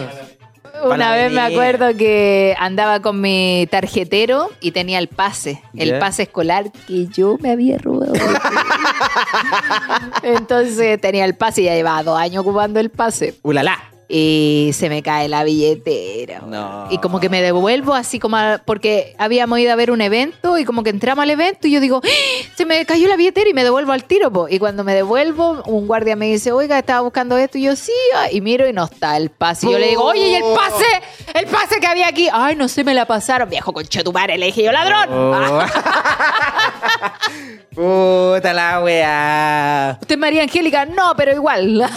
Una 0.84 1.12
vez 1.12 1.32
me 1.32 1.41
acuerdo 1.41 1.96
que 1.96 2.56
andaba 2.60 3.00
con 3.00 3.22
mi 3.22 3.67
tarjetero 3.72 4.50
y 4.60 4.72
tenía 4.72 5.00
el 5.00 5.08
pase, 5.08 5.62
el 5.76 5.98
pase 6.00 6.24
escolar 6.24 6.72
que 6.88 7.08
yo 7.08 7.38
me 7.39 7.52
había 7.52 7.78
robado. 7.78 8.13
Entonces 10.24 11.00
tenía 11.00 11.26
el 11.26 11.36
pase 11.36 11.62
y 11.62 11.65
ya 11.65 11.76
llevaba 11.76 12.04
dos 12.04 12.19
años 12.19 12.41
ocupando 12.41 12.80
el 12.80 12.89
pase. 12.89 13.36
Ulala. 13.43 13.78
Y 14.15 14.69
se 14.73 14.89
me 14.89 15.02
cae 15.02 15.28
la 15.28 15.43
billetera. 15.43 16.41
No. 16.45 16.88
Y 16.91 16.99
como 16.99 17.19
que 17.19 17.30
me 17.30 17.41
devuelvo 17.41 17.95
así 17.95 18.19
como 18.19 18.38
a- 18.38 18.62
porque 18.63 19.15
habíamos 19.17 19.58
ido 19.58 19.73
a 19.73 19.76
ver 19.76 19.89
un 19.89 20.02
evento 20.02 20.60
y 20.60 20.65
como 20.65 20.84
que 20.84 20.91
entramos 20.91 21.23
al 21.23 21.32
evento 21.32 21.67
y 21.67 21.71
yo 21.71 21.80
digo, 21.80 21.99
¡Ah! 22.04 22.08
se 22.56 22.67
me 22.67 22.86
cayó 22.86 23.08
la 23.08 23.15
billetera 23.15 23.49
y 23.49 23.54
me 23.56 23.63
devuelvo 23.63 23.91
al 23.91 24.04
tiro. 24.04 24.32
po. 24.32 24.47
Y 24.47 24.60
cuando 24.60 24.84
me 24.84 24.93
devuelvo, 24.93 25.63
un 25.65 25.88
guardia 25.88 26.15
me 26.15 26.28
dice, 26.28 26.52
oiga, 26.52 26.78
estaba 26.78 27.02
buscando 27.02 27.38
esto 27.38 27.58
y 27.58 27.63
yo 27.63 27.76
sí, 27.76 27.91
ah", 28.15 28.28
y 28.32 28.39
miro 28.41 28.67
y 28.69 28.73
no 28.73 28.84
está 28.86 29.17
el 29.17 29.32
pase. 29.32 29.65
Y 29.67 29.71
yo 29.71 29.80
le 29.80 29.88
digo, 29.88 30.04
oye, 30.04 30.28
¿y 30.30 30.36
el 30.36 30.43
pase? 30.54 30.86
El 31.34 31.47
pase 31.47 31.80
que 31.80 31.88
había 31.88 32.08
aquí. 32.08 32.30
Ay, 32.32 32.56
no 32.56 32.67
sé, 32.67 32.84
me 32.84 32.93
la 32.93 33.08
pasaron. 33.08 33.49
Viejo 33.49 33.73
conchetumare, 33.73 34.38
le 34.38 34.45
dije 34.45 34.62
yo, 34.62 34.71
ladrón. 34.71 35.08
Oh. 35.12 35.60
Puta 37.76 38.54
la 38.54 38.80
weá. 38.82 39.98
¿Usted 40.02 40.16
es 40.16 40.20
María 40.20 40.44
Angélica? 40.44 40.86
No, 40.86 41.13
pero 41.16 41.32
igual. 41.34 41.88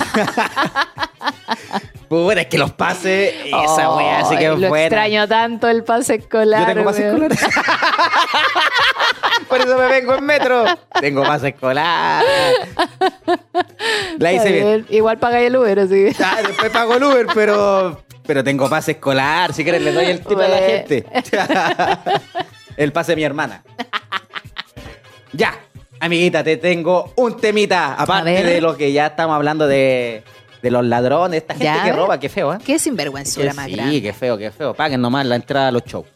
Puta, 2.09 2.41
es 2.43 2.47
que 2.47 2.59
los 2.59 2.71
pases, 2.73 3.35
esa 3.47 3.95
weá 3.97 4.25
sí 4.25 4.37
que 4.37 4.47
Ay, 4.47 4.55
es 4.55 4.61
Lo 4.61 4.69
buena. 4.69 4.85
extraño 4.87 5.27
tanto 5.27 5.69
el 5.69 5.83
pase 5.83 6.15
escolar. 6.17 6.61
Yo 6.61 6.67
tengo 6.75 6.85
pase 6.85 7.09
escolar. 7.09 7.33
Por 9.49 9.61
eso 9.61 9.77
me 9.77 9.87
vengo 9.89 10.15
en 10.15 10.25
metro. 10.25 10.65
Tengo 11.01 11.25
pase 11.25 11.49
escolar. 11.49 12.23
La 14.19 14.33
hice 14.33 14.53
bien. 14.53 14.65
bien. 14.65 14.87
Igual 14.91 15.19
pagáis 15.19 15.49
el 15.49 15.57
Uber, 15.57 15.81
así. 15.81 16.09
Ah, 16.25 16.39
después 16.47 16.71
pago 16.71 16.95
el 16.95 17.03
Uber, 17.05 17.27
pero, 17.35 18.05
pero 18.25 18.45
tengo 18.45 18.71
pase 18.71 18.93
escolar. 18.93 19.53
Si 19.53 19.65
quieres, 19.65 19.83
le 19.83 19.93
doy 19.93 20.07
el 20.07 20.21
tip 20.21 20.39
a 20.39 20.47
la 20.49 20.59
gente. 20.59 21.05
el 22.77 22.93
pase 22.93 23.13
de 23.13 23.17
mi 23.17 23.25
hermana. 23.25 23.65
Ya, 25.33 25.55
amiguita, 26.01 26.43
te 26.45 26.57
tengo 26.57 27.13
un 27.17 27.37
temita. 27.37 27.95
Aparte 27.95 28.33
ver. 28.33 28.47
de 28.47 28.61
lo 28.61 28.77
que 28.77 28.93
ya 28.93 29.07
estamos 29.09 29.35
hablando 29.35 29.67
de, 29.67 30.23
de 30.63 30.71
los 30.71 30.85
ladrones, 30.85 31.39
esta 31.43 31.55
gente 31.55 31.65
Ya, 31.67 31.81
a 31.83 31.85
que 31.85 31.91
ver. 31.91 31.97
roba, 32.01 32.21
qué 32.21 32.29
feo, 32.29 32.55
¿eh? 32.55 32.59
Qué 32.65 32.79
sinvergüenzura 32.79 33.53
más 33.55 33.67
sí, 33.67 33.73
grande. 33.73 34.03
qué 34.03 34.13
feo, 34.13 34.39
qué 34.39 34.51
feo. 34.51 34.75
Paguen 34.75 35.01
nomás 35.01 35.27
la 35.27 35.37
entrada 35.37 35.69
a 35.69 35.73
los 35.73 35.83
shows. 35.85 36.07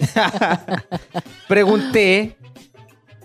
Pregunté, 1.48 2.36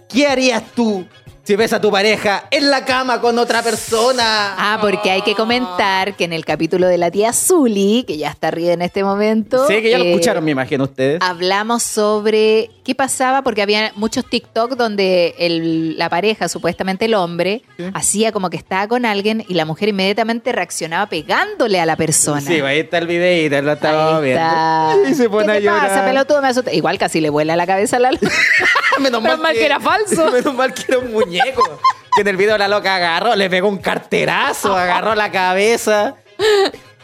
¿qué 0.09 0.27
harías 0.27 0.63
tú 0.75 1.05
si 1.45 1.55
ves 1.55 1.71
a 1.73 1.79
tu 1.79 1.91
pareja 1.91 2.45
en 2.51 2.69
la 2.71 2.83
cama 2.85 3.21
con 3.21 3.37
otra 3.39 3.61
persona? 3.61 4.55
Ah, 4.57 4.79
porque 4.81 5.11
hay 5.11 5.21
que 5.21 5.35
comentar 5.35 6.15
que 6.15 6.23
en 6.25 6.33
el 6.33 6.43
capítulo 6.43 6.87
de 6.87 6.97
la 6.97 7.11
tía 7.11 7.31
Zuli, 7.33 8.03
que 8.07 8.17
ya 8.17 8.29
está 8.31 8.47
arriba 8.49 8.73
en 8.73 8.81
este 8.81 9.03
momento. 9.03 9.67
Sí, 9.67 9.81
que 9.81 9.91
ya 9.91 9.97
lo 9.99 10.05
eh, 10.05 10.11
escucharon, 10.11 10.43
me 10.43 10.51
imagino 10.51 10.83
ustedes. 10.85 11.21
Hablamos 11.21 11.83
sobre 11.83 12.71
qué 12.83 12.95
pasaba, 12.95 13.43
porque 13.43 13.61
había 13.61 13.91
muchos 13.95 14.25
TikTok 14.29 14.75
donde 14.75 15.35
el- 15.37 15.97
la 15.97 16.09
pareja, 16.09 16.49
supuestamente 16.49 17.05
el 17.05 17.13
hombre, 17.13 17.61
hacía 17.93 18.31
como 18.31 18.49
que 18.49 18.57
estaba 18.57 18.87
con 18.87 19.05
alguien 19.05 19.45
y 19.47 19.53
la 19.53 19.65
mujer 19.65 19.89
inmediatamente 19.89 20.51
reaccionaba 20.51 21.05
pegándole 21.07 21.79
a 21.79 21.85
la 21.85 21.95
persona. 21.95 22.41
Sí, 22.41 22.59
ahí 22.61 22.79
está 22.79 22.97
el 22.97 23.07
videito, 23.07 23.61
lo 23.61 23.73
estamos 23.73 24.15
Ahí 24.15 24.23
viendo. 24.23 24.41
está. 24.45 24.95
Y 25.09 25.13
se 25.13 25.29
pone 25.29 25.45
¿Qué 25.45 25.51
a 25.51 25.55
te 25.55 25.61
llorar. 25.61 25.87
pasa, 25.89 26.05
pelotudo? 26.05 26.41
Me 26.41 26.47
asusta. 26.47 26.73
Igual 26.73 26.97
casi 26.97 27.21
le 27.21 27.29
vuela 27.29 27.55
la 27.55 27.67
cabeza 27.67 27.97
a 27.97 27.99
la 27.99 28.11
Menos 28.11 28.33
Menos 28.99 29.21
mal 29.21 29.53
que 29.53 29.65
era 29.65 29.79
falso. 29.79 30.31
Menos 30.31 30.53
mal 30.53 30.73
que 30.73 30.83
era 30.87 30.99
un 30.99 31.11
muñeco. 31.11 31.79
que 32.15 32.21
en 32.21 32.27
el 32.27 32.37
video 32.37 32.57
la 32.57 32.67
loca 32.67 32.95
agarró, 32.95 33.35
le 33.35 33.49
pegó 33.49 33.67
un 33.67 33.77
carterazo, 33.77 34.75
agarró 34.75 35.15
la 35.15 35.31
cabeza. 35.31 36.15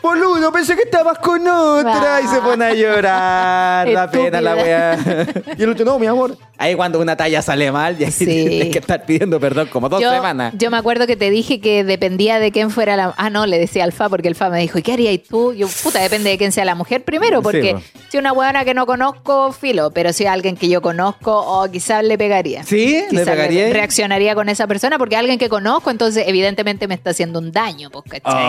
Boludo, 0.01 0.51
pensé 0.51 0.75
que 0.75 0.83
estabas 0.83 1.19
con 1.19 1.47
otra 1.47 2.21
y 2.23 2.27
se 2.27 2.39
pone 2.41 2.65
a 2.65 2.73
llorar. 2.73 3.87
La 3.87 4.09
pena, 4.09 4.41
la 4.41 4.55
weá. 4.55 4.97
Y 5.57 5.63
el 5.63 5.69
otro, 5.69 5.85
no, 5.85 5.99
mi 5.99 6.07
amor. 6.07 6.37
Ahí 6.57 6.75
cuando 6.75 6.99
una 6.99 7.15
talla 7.15 7.41
sale 7.41 7.71
mal, 7.71 7.95
y 7.99 8.05
ahí 8.05 8.11
Sí. 8.11 8.25
tienes 8.25 8.69
que 8.69 8.79
estar 8.79 9.03
pidiendo 9.05 9.39
perdón 9.39 9.67
como 9.71 9.89
dos 9.89 10.01
yo, 10.01 10.11
semanas. 10.11 10.53
yo 10.57 10.69
me 10.71 10.77
acuerdo 10.77 11.07
que 11.07 11.15
te 11.15 11.29
dije 11.29 11.59
que 11.59 11.83
dependía 11.83 12.39
de 12.39 12.51
quién 12.51 12.69
fuera 12.69 12.95
la... 12.95 13.13
Ah, 13.17 13.29
no, 13.29 13.45
le 13.45 13.57
decía 13.59 13.83
Alfa 13.83 14.09
porque 14.09 14.27
Alfa 14.27 14.49
me 14.49 14.59
dijo, 14.59 14.77
¿y 14.79 14.81
qué 14.83 14.93
harías 14.93 15.19
tú? 15.27 15.53
Yo, 15.53 15.67
puta, 15.83 15.99
depende 15.99 16.29
de 16.29 16.37
quién 16.37 16.51
sea 16.51 16.65
la 16.65 16.75
mujer 16.75 17.03
primero, 17.03 17.41
porque 17.41 17.73
po. 17.75 17.81
si 18.09 18.17
una 18.17 18.31
buena 18.31 18.63
que 18.65 18.73
no 18.73 18.85
conozco, 18.85 19.51
filo, 19.51 19.91
pero 19.91 20.13
si 20.13 20.25
alguien 20.25 20.55
que 20.55 20.67
yo 20.69 20.81
conozco, 20.81 21.31
o 21.35 21.69
quizás 21.71 22.03
le 22.03 22.17
pegaría. 22.17 22.63
¿Sí? 22.63 23.03
¿Le 23.11 23.25
pegaría? 23.25 23.71
reaccionaría 23.73 24.35
con 24.35 24.49
esa 24.49 24.67
persona 24.67 24.97
porque 24.97 25.15
alguien 25.15 25.37
que 25.39 25.49
conozco, 25.49 25.89
entonces 25.89 26.25
evidentemente 26.27 26.87
me 26.87 26.93
está 26.95 27.09
haciendo 27.11 27.39
un 27.39 27.51
daño, 27.51 27.89
pues, 27.89 28.05
¿cachai? 28.09 28.45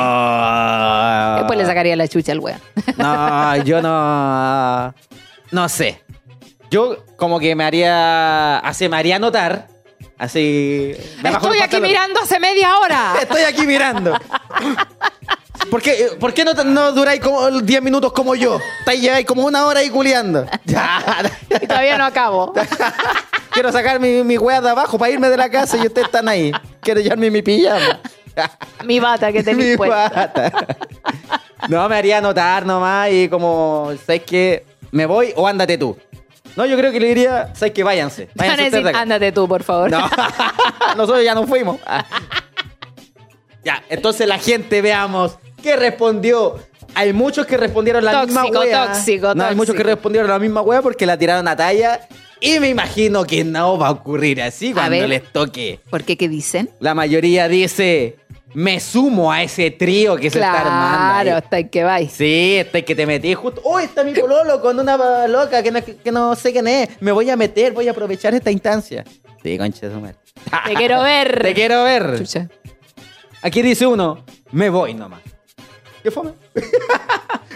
Ah. 1.42 1.46
Después 1.48 1.58
le 1.58 1.66
sacaría 1.66 1.96
la 1.96 2.08
chucha 2.08 2.32
al 2.32 2.38
weón. 2.40 2.60
No, 2.96 3.56
yo 3.64 3.80
no. 3.82 4.94
No 5.50 5.68
sé. 5.68 6.02
Yo 6.70 7.04
como 7.16 7.38
que 7.38 7.54
me 7.54 7.64
haría. 7.64 8.58
Así 8.58 8.88
me 8.88 8.96
haría 8.96 9.18
notar. 9.18 9.68
Así. 10.18 10.94
me 11.22 11.30
bajo 11.30 11.46
Estoy 11.46 11.58
los 11.58 11.64
aquí 11.64 11.76
pantalones. 11.76 11.90
mirando 11.90 12.20
hace 12.20 12.38
media 12.40 12.78
hora. 12.78 13.14
Estoy 13.22 13.42
aquí 13.42 13.66
mirando. 13.66 14.16
¿Por 15.70 15.80
qué, 15.82 16.10
por 16.18 16.34
qué 16.34 16.44
no, 16.44 16.52
no 16.64 16.92
duráis 16.92 17.20
como 17.20 17.50
10 17.50 17.82
minutos 17.82 18.12
como 18.12 18.34
yo? 18.34 18.58
Estáis 18.80 19.00
lleváis 19.00 19.26
como 19.26 19.44
una 19.44 19.66
hora 19.66 19.80
ahí 19.80 19.90
culeando. 19.90 20.46
Ya. 20.64 21.02
Y 21.60 21.66
todavía 21.66 21.98
no 21.98 22.04
acabo. 22.04 22.52
Quiero 23.50 23.70
sacar 23.72 23.98
mi, 24.00 24.22
mi 24.24 24.38
wea 24.38 24.60
de 24.60 24.70
abajo 24.70 24.98
para 24.98 25.12
irme 25.12 25.28
de 25.28 25.36
la 25.36 25.50
casa 25.50 25.76
y 25.76 25.86
ustedes 25.86 26.06
están 26.06 26.28
ahí. 26.28 26.52
Quiero 26.80 27.00
llevarme 27.00 27.30
mi 27.30 27.42
pijama. 27.42 28.00
Mi 28.84 29.00
bata 29.00 29.32
que 29.32 29.42
te 29.42 29.54
Mi 29.54 29.76
puesta. 29.76 30.32
No, 31.68 31.88
me 31.88 31.96
haría 31.96 32.20
notar 32.20 32.66
nomás 32.66 33.10
y 33.12 33.28
como, 33.28 33.92
¿sabes 34.04 34.22
qué? 34.24 34.64
¿Me 34.90 35.06
voy 35.06 35.32
o 35.36 35.46
ándate 35.46 35.78
tú? 35.78 35.96
No, 36.56 36.66
yo 36.66 36.76
creo 36.76 36.92
que 36.92 37.00
le 37.00 37.08
diría, 37.08 37.50
¿sabes 37.54 37.72
qué? 37.72 37.82
Váyanse. 37.82 38.28
Van 38.34 38.50
a 38.50 38.56
Váyanse 38.56 38.82
decir, 38.82 38.96
ándate 38.96 39.32
tú, 39.32 39.48
por 39.48 39.62
favor. 39.62 39.90
No, 39.90 40.00
nosotros 40.96 41.24
ya 41.24 41.34
nos 41.34 41.46
fuimos. 41.48 41.78
Ya, 43.64 43.80
entonces 43.88 44.26
la 44.26 44.38
gente, 44.38 44.82
veamos, 44.82 45.38
¿qué 45.62 45.76
respondió? 45.76 46.58
Hay 46.96 47.12
muchos 47.12 47.46
que 47.46 47.56
respondieron 47.56 48.04
la 48.04 48.10
Tóxico, 48.10 48.42
misma 48.42 48.60
wea. 48.60 48.86
tóxico, 48.92 49.34
No, 49.36 49.44
hay 49.44 49.54
muchos 49.54 49.76
que 49.76 49.84
respondieron 49.84 50.28
la 50.28 50.40
misma 50.40 50.62
wea 50.62 50.82
porque 50.82 51.06
la 51.06 51.16
tiraron 51.16 51.46
a 51.46 51.54
talla. 51.54 52.00
Y 52.40 52.58
me 52.58 52.68
imagino 52.70 53.24
que 53.24 53.44
no 53.44 53.78
va 53.78 53.86
a 53.86 53.90
ocurrir 53.92 54.42
así 54.42 54.72
cuando 54.72 54.90
ver. 54.98 55.08
les 55.08 55.32
toque. 55.32 55.78
¿Por 55.90 56.02
qué? 56.02 56.16
¿Qué 56.16 56.28
dicen? 56.28 56.70
La 56.80 56.92
mayoría 56.92 57.46
dice, 57.46 58.16
me 58.54 58.80
sumo 58.80 59.32
a 59.32 59.42
ese 59.42 59.70
trío 59.70 60.16
que 60.16 60.30
se 60.30 60.38
está 60.38 60.60
armando. 60.60 61.14
ahí". 61.14 61.22
Claro, 61.24 61.36
hasta 61.38 61.58
el 61.58 61.70
que 61.70 61.84
vais. 61.84 62.12
Sí, 62.12 62.56
este 62.56 62.84
que 62.84 62.94
te 62.94 63.06
metí 63.06 63.34
justo. 63.34 63.60
¡Oh, 63.64 63.78
está 63.78 64.04
mi 64.04 64.12
pololo 64.12 64.60
con 64.60 64.78
una 64.78 65.26
loca 65.26 65.62
que 65.62 65.70
no, 65.70 65.80
que 65.82 66.12
no 66.12 66.34
sé 66.34 66.52
quién 66.52 66.66
es! 66.68 66.88
Me 67.00 67.12
voy 67.12 67.30
a 67.30 67.36
meter, 67.36 67.72
voy 67.72 67.88
a 67.88 67.92
aprovechar 67.92 68.34
esta 68.34 68.50
instancia. 68.50 69.04
Sí, 69.42 69.58
concha 69.58 69.88
de 69.88 69.94
su 69.94 70.00
madre. 70.00 70.16
Te 70.66 70.74
quiero 70.74 71.02
ver. 71.02 71.42
Te 71.42 71.54
quiero 71.54 71.84
ver. 71.84 72.18
Chucha. 72.18 72.48
Aquí 73.42 73.60
dice 73.62 73.86
uno, 73.86 74.24
me 74.52 74.70
voy 74.70 74.94
nomás. 74.94 75.20
¿Qué 76.02 76.10
fome? 76.10 76.32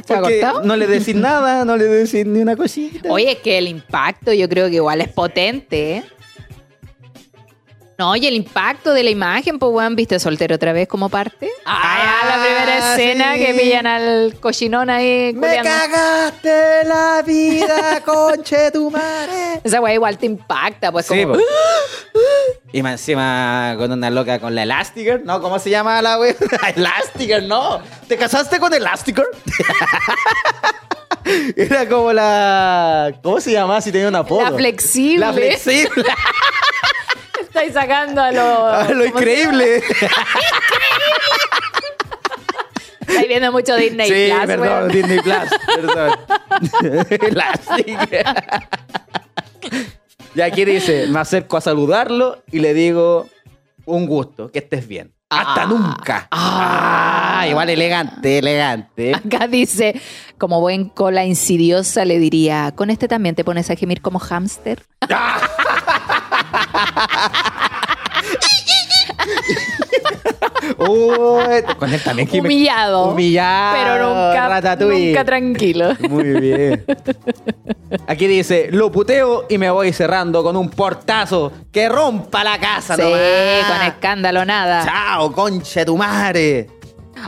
¿Se 0.07 0.15
ha 0.15 0.21
Porque 0.21 0.43
no 0.63 0.77
le 0.77 0.87
decís 0.87 1.15
nada, 1.15 1.65
no 1.65 1.77
le 1.77 1.85
decís 1.85 2.25
ni 2.27 2.41
una 2.41 2.57
cosita. 2.57 3.09
Oye, 3.11 3.33
es 3.33 3.39
que 3.39 3.59
el 3.59 3.67
impacto 3.69 4.33
yo 4.33 4.49
creo 4.49 4.69
que 4.69 4.77
igual 4.77 5.01
es 5.01 5.09
potente, 5.09 5.97
¿eh? 5.97 6.05
No, 7.99 8.15
y 8.15 8.27
el 8.27 8.35
impacto 8.35 8.93
de 8.93 9.03
la 9.03 9.09
imagen, 9.09 9.59
pues, 9.59 9.73
weón, 9.73 9.97
¿viste 9.97 10.19
soltero 10.19 10.57
otra 10.57 10.75
vez 10.75 10.87
como 10.87 11.09
parte? 11.09 11.51
Ah, 11.65 12.19
la 12.27 12.45
primera 12.45 12.93
escena 12.95 13.35
sí. 13.35 13.45
que 13.45 13.55
pillan 13.55 13.87
al 13.87 14.35
cochinón 14.39 14.91
ahí 14.91 15.33
¡Me 15.33 15.63
cagaste 15.63 16.85
la 16.85 17.23
vida, 17.27 18.03
conche 18.05 18.71
tu 18.71 18.91
madre! 18.91 19.61
Esa 19.65 19.81
weá 19.81 19.95
igual 19.95 20.19
te 20.19 20.27
impacta, 20.27 20.93
pues, 20.93 21.07
Sí, 21.07 21.23
como... 21.23 21.35
po. 21.35 21.41
Y 22.73 22.83
más 22.83 22.93
encima 23.01 23.75
con 23.79 23.91
una 23.91 24.11
loca 24.11 24.39
con 24.39 24.55
la 24.55 24.65
Elastigirl. 24.65 25.25
No, 25.25 25.41
¿cómo 25.41 25.59
se 25.59 25.71
llama 25.71 26.03
la 26.03 26.19
wea? 26.19 26.35
Elastigirl, 26.77 27.49
no. 27.49 27.81
¿Te 28.07 28.19
casaste 28.19 28.59
con 28.61 28.75
Elastigirl? 28.75 29.29
Era 31.57 31.89
como 31.89 32.13
la. 32.13 33.15
¿Cómo 33.23 33.41
se 33.41 33.53
llama 33.53 33.81
si 33.81 33.91
tenía 33.91 34.09
una 34.09 34.19
apodo? 34.21 34.43
La 34.43 34.53
flexible. 34.53 35.19
La 35.19 35.33
flexible. 35.33 36.05
Estáis 37.57 37.73
sacando 37.73 38.21
a 38.21 38.31
lo... 38.33 38.43
Ah, 38.69 38.83
lo 38.83 38.89
¿cómo 38.89 39.03
se 39.03 39.09
increíble. 39.09 39.83
Estáis 43.01 43.29
viendo 43.29 43.51
mucho 43.51 43.75
Disney 43.77 44.11
sí, 44.11 44.31
Plus, 44.35 44.47
perdón. 44.47 44.89
Disney 44.93 45.21
Plus. 45.21 45.49
Perdón. 45.75 46.11
Y 50.35 50.41
aquí 50.43 50.67
dice: 50.67 51.07
Me 51.07 51.21
acerco 51.21 51.57
a 51.57 51.63
saludarlo 51.63 52.43
y 52.53 52.59
le 52.59 52.75
digo: 52.75 53.27
Un 53.87 54.07
gusto, 54.07 54.51
que 54.53 54.59
estés 54.59 54.87
bien. 54.87 55.15
Hasta 55.31 55.63
Ah. 55.63 55.67
nunca. 55.67 56.29
Ah, 56.31 57.47
igual 57.49 57.71
elegante, 57.71 58.37
elegante. 58.39 59.15
Acá 59.15 59.49
dice, 59.49 59.99
como 60.37 60.61
buen 60.61 60.91
cola 60.91 61.25
insidiosa, 61.25 62.05
le 62.05 62.19
diría, 62.19 62.73
¿con 62.77 62.91
este 62.91 63.09
también 63.09 63.35
te 63.35 63.45
pones 63.45 63.71
a 63.71 63.77
gemir 63.77 64.03
como 64.03 64.19
hámster? 64.19 64.83
Uy, 70.79 71.63
con 71.79 71.93
él 71.93 72.03
también 72.03 72.29
que 72.29 72.41
me- 72.43 72.49
Humillado. 72.49 73.11
Humillado. 73.11 73.77
Pero 73.77 74.09
nunca, 74.09 74.49
Ratatouille. 74.49 75.09
nunca 75.09 75.25
tranquilo. 75.25 75.95
Muy 76.09 76.41
bien. 76.41 76.85
Aquí 78.07 78.27
dice, 78.27 78.69
lo 78.73 78.91
puteo 78.91 79.47
y 79.49 79.59
me 79.59 79.71
voy 79.71 79.93
cerrando 79.93 80.43
con 80.43 80.57
un 80.57 80.69
portazo 80.71 81.53
que 81.71 81.89
rompa 81.89 82.43
la 82.45 82.59
casa 82.59 82.97
Sí, 82.97 83.03
nomás. 83.03 83.73
con 83.79 83.87
escándalo 83.87 84.45
nada. 84.45 84.85
Chao, 84.85 85.33
conche 85.33 85.85
tu 85.85 85.97
madre. 85.97 86.69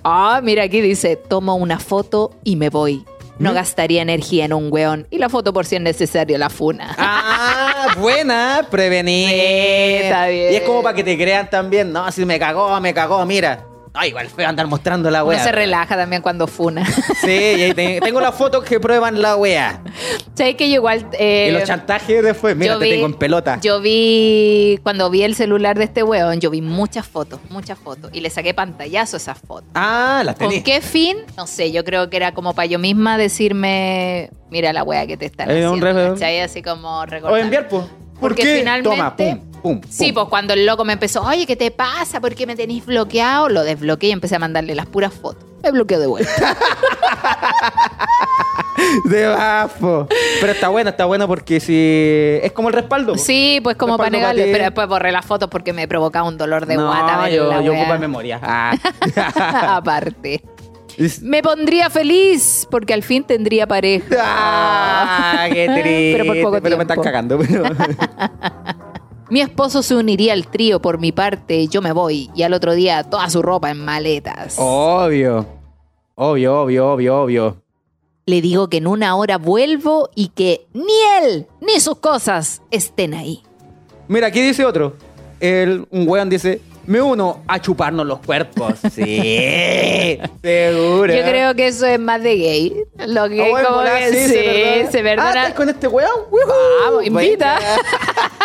Ah, 0.05 0.41
mira, 0.43 0.65
aquí 0.65 0.81
dice, 0.81 1.17
tomo 1.17 1.55
una 1.57 1.79
foto 1.79 2.33
y 2.45 2.57
me 2.57 2.71
voy. 2.71 3.05
No 3.39 3.53
gastaría 3.55 4.03
energía 4.03 4.47
en 4.47 4.53
un 4.53 4.67
weón. 4.73 5.07
Y 5.11 5.19
la 5.19 5.29
foto 5.29 5.53
por 5.53 5.65
si 5.65 5.77
es 5.77 5.81
necesario, 5.83 6.37
la 6.39 6.51
funa. 6.51 6.93
Ah, 6.99 7.68
buena, 7.97 8.67
prevenir. 8.71 9.29
Sí, 9.29 10.05
está 10.05 10.27
bien. 10.29 10.53
Y 10.53 10.57
es 10.57 10.63
como 10.63 10.83
para 10.83 10.95
que 10.95 11.05
te 11.05 11.17
crean 11.17 11.49
también, 11.49 11.93
no, 11.93 12.11
si 12.13 12.25
me 12.25 12.39
cagó, 12.39 12.81
me 12.81 12.93
cagó, 12.93 13.25
mira. 13.25 13.68
Ay, 14.01 14.11
igual 14.11 14.29
feo 14.29 14.49
andar 14.49 14.67
mostrando 14.69 15.11
la 15.11 15.25
Uno 15.25 15.31
wea. 15.31 15.43
se 15.43 15.51
relaja 15.51 15.97
también 15.97 16.23
cuando 16.23 16.47
funa. 16.47 16.87
Sí, 17.21 17.31
y 17.33 17.63
ahí 17.63 17.75
te- 17.75 18.01
tengo 18.01 18.21
las 18.21 18.35
fotos 18.35 18.63
que 18.65 18.79
prueban 18.79 19.21
la 19.21 19.35
wea. 19.37 19.83
¿Sabes 20.35 20.55
que 20.55 20.69
yo 20.69 20.77
igual... 20.77 21.05
eh, 21.19 21.49
y 21.51 21.53
los 21.53 21.65
chantajes 21.65 22.23
después, 22.23 22.55
mira, 22.57 22.75
yo 22.75 22.79
te 22.79 22.85
vi- 22.85 22.91
tengo 22.93 23.07
en 23.07 23.15
pelota. 23.15 23.59
Yo 23.61 23.81
vi, 23.81 24.79
cuando 24.85 25.11
vi 25.11 25.25
el 25.25 25.35
celular 25.35 25.77
de 25.77 25.85
este 25.85 26.05
weón, 26.05 26.39
yo 26.41 26.51
vi 26.51 26.63
muchas 26.63 27.07
fotos, 27.09 27.41
muchas 27.51 27.77
fotos. 27.79 28.11
Y 28.15 28.21
le 28.21 28.31
saqué 28.31 28.55
pantallazo 28.55 29.17
a 29.17 29.19
esas 29.19 29.39
fotos. 29.39 29.69
Ah, 29.75 30.23
las 30.25 30.37
¿Con 30.37 30.49
tenés. 30.51 30.63
qué 30.65 30.81
fin? 30.81 31.17
No 31.37 31.49
sé, 31.49 31.73
yo 31.73 31.83
creo 31.85 32.09
que 32.09 32.17
era 32.19 32.33
como 32.35 32.55
para 32.55 32.67
yo 32.67 32.79
misma 32.79 33.19
decirme, 33.19 34.31
mira 34.51 34.73
la 34.73 34.85
wea 34.85 35.07
que 35.09 35.17
te 35.17 35.27
están 35.27 35.51
Eh, 35.51 35.69
un 35.69 35.83
haciendo. 35.85 36.45
Así 36.45 36.63
como 36.63 37.05
recordar. 37.05 37.33
O 37.33 37.37
enviar, 37.43 37.67
pues. 37.69 37.85
¿Por 38.21 38.31
Porque 38.31 38.43
qué? 38.43 38.59
finalmente- 38.59 38.91
Toma, 38.97 39.17
pum, 39.17 39.39
pum, 39.63 39.81
Sí, 39.89 40.13
pues 40.13 40.27
cuando 40.29 40.53
el 40.55 40.67
loco 40.67 40.85
me 40.85 40.93
empezó, 40.95 41.23
oye, 41.23 41.47
¿qué 41.47 41.55
te 41.57 41.71
pasa? 41.71 42.21
¿Por 42.21 42.35
qué 42.35 42.47
me 42.47 42.57
tenéis 42.57 42.85
bloqueado? 42.87 43.49
Lo 43.49 43.63
desbloqueé 43.63 44.09
y 44.11 44.13
empecé 44.13 44.37
a 44.37 44.39
mandarle 44.41 44.75
las 44.75 44.87
puras 44.87 45.13
fotos. 45.15 45.45
Me 45.63 45.71
bloqueó 45.73 45.99
de 46.01 46.07
vuelta. 46.07 46.57
De 49.05 49.27
bafo. 49.27 50.07
Pero 50.41 50.53
está 50.53 50.69
bueno, 50.69 50.91
está 50.91 51.05
bueno 51.05 51.27
porque 51.27 51.59
si. 51.59 52.39
Es 52.43 52.53
como 52.53 52.69
el 52.69 52.75
respaldo. 52.75 53.15
po. 53.15 53.19
sí, 53.19 53.61
pues 53.63 53.77
como 53.77 53.97
para 53.97 54.11
negarle, 54.11 54.51
pero 54.53 54.65
después 54.65 54.87
borré 54.87 55.11
las 55.11 55.25
fotos 55.25 55.49
porque 55.51 55.73
me 55.73 55.89
provocaba 55.89 56.29
un 56.29 56.39
dolor 56.39 56.65
de 56.67 56.77
no, 56.77 56.87
guata. 56.87 57.29
yo, 57.29 57.61
yo 57.61 57.73
ocupo 57.75 57.99
memoria. 57.99 58.41
Ah. 58.51 59.77
Aparte. 59.77 60.43
Me 61.23 61.43
pondría 61.43 61.91
feliz 61.91 62.67
porque 62.71 62.93
al 62.95 63.03
fin 63.03 63.25
tendría 63.25 63.67
pareja. 63.67 64.07
Ah, 64.21 65.47
qué 65.53 65.67
triste. 65.67 66.13
Pero 66.17 66.25
por 66.27 66.43
poco 66.43 66.63
Pero 66.63 66.77
me 66.77 66.83
están 66.83 66.97
tiempo. 66.97 67.03
cagando. 67.05 67.39
Pero... 67.39 67.63
Mi 69.31 69.41
esposo 69.43 69.83
se 69.83 69.95
uniría 69.95 70.33
al 70.33 70.47
trío 70.49 70.81
por 70.81 70.99
mi 70.99 71.13
parte, 71.13 71.69
yo 71.69 71.83
me 71.83 71.93
voy 71.93 72.31
y 72.35 72.43
al 72.45 72.55
otro 72.55 72.73
día 72.75 73.03
toda 73.05 73.29
su 73.29 73.43
ropa 73.43 73.71
en 73.71 73.85
maletas. 73.85 74.55
obvio. 74.59 75.47
Obvio, 76.15 76.63
obvio, 76.63 76.93
obvio, 76.93 77.21
obvio. 77.23 77.63
Le 78.27 78.41
digo 78.41 78.69
que 78.69 78.79
en 78.79 78.87
una 78.87 79.15
hora 79.17 79.37
vuelvo 79.39 80.09
y 80.15 80.29
que 80.29 80.67
ni 80.73 80.93
él 81.23 81.47
ni 81.61 81.79
sus 81.81 81.99
cosas 81.99 82.63
estén 82.71 83.13
ahí. 83.15 83.43
Mira, 84.09 84.29
aquí 84.29 84.41
dice 84.41 84.65
otro. 84.65 84.97
El, 85.41 85.87
un 85.91 86.09
weón 86.09 86.29
dice: 86.31 86.61
Me 86.89 87.03
uno 87.03 87.43
a 87.47 87.61
chuparnos 87.61 88.07
los 88.07 88.21
cuerpos. 88.21 88.75
Sí, 88.91 90.19
seguro. 90.43 91.15
Yo 91.15 91.23
creo 91.23 91.55
que 91.55 91.69
eso 91.69 91.87
es 91.87 92.01
más 92.01 92.23
de 92.23 92.37
gay. 92.37 92.75
Lo 93.07 93.29
que 93.29 93.51
bueno, 93.51 93.69
como 93.69 93.83
que 93.85 94.09
sí, 94.11 94.19
sí, 94.25 94.35
se 94.35 94.89
se 94.91 95.03
perdona. 95.03 95.33
Ah, 95.33 95.43
¿estás 95.43 95.55
con 95.55 95.69
este 95.69 95.87
weón? 95.87 96.11
Vamos, 96.85 97.07
invita. 97.07 97.59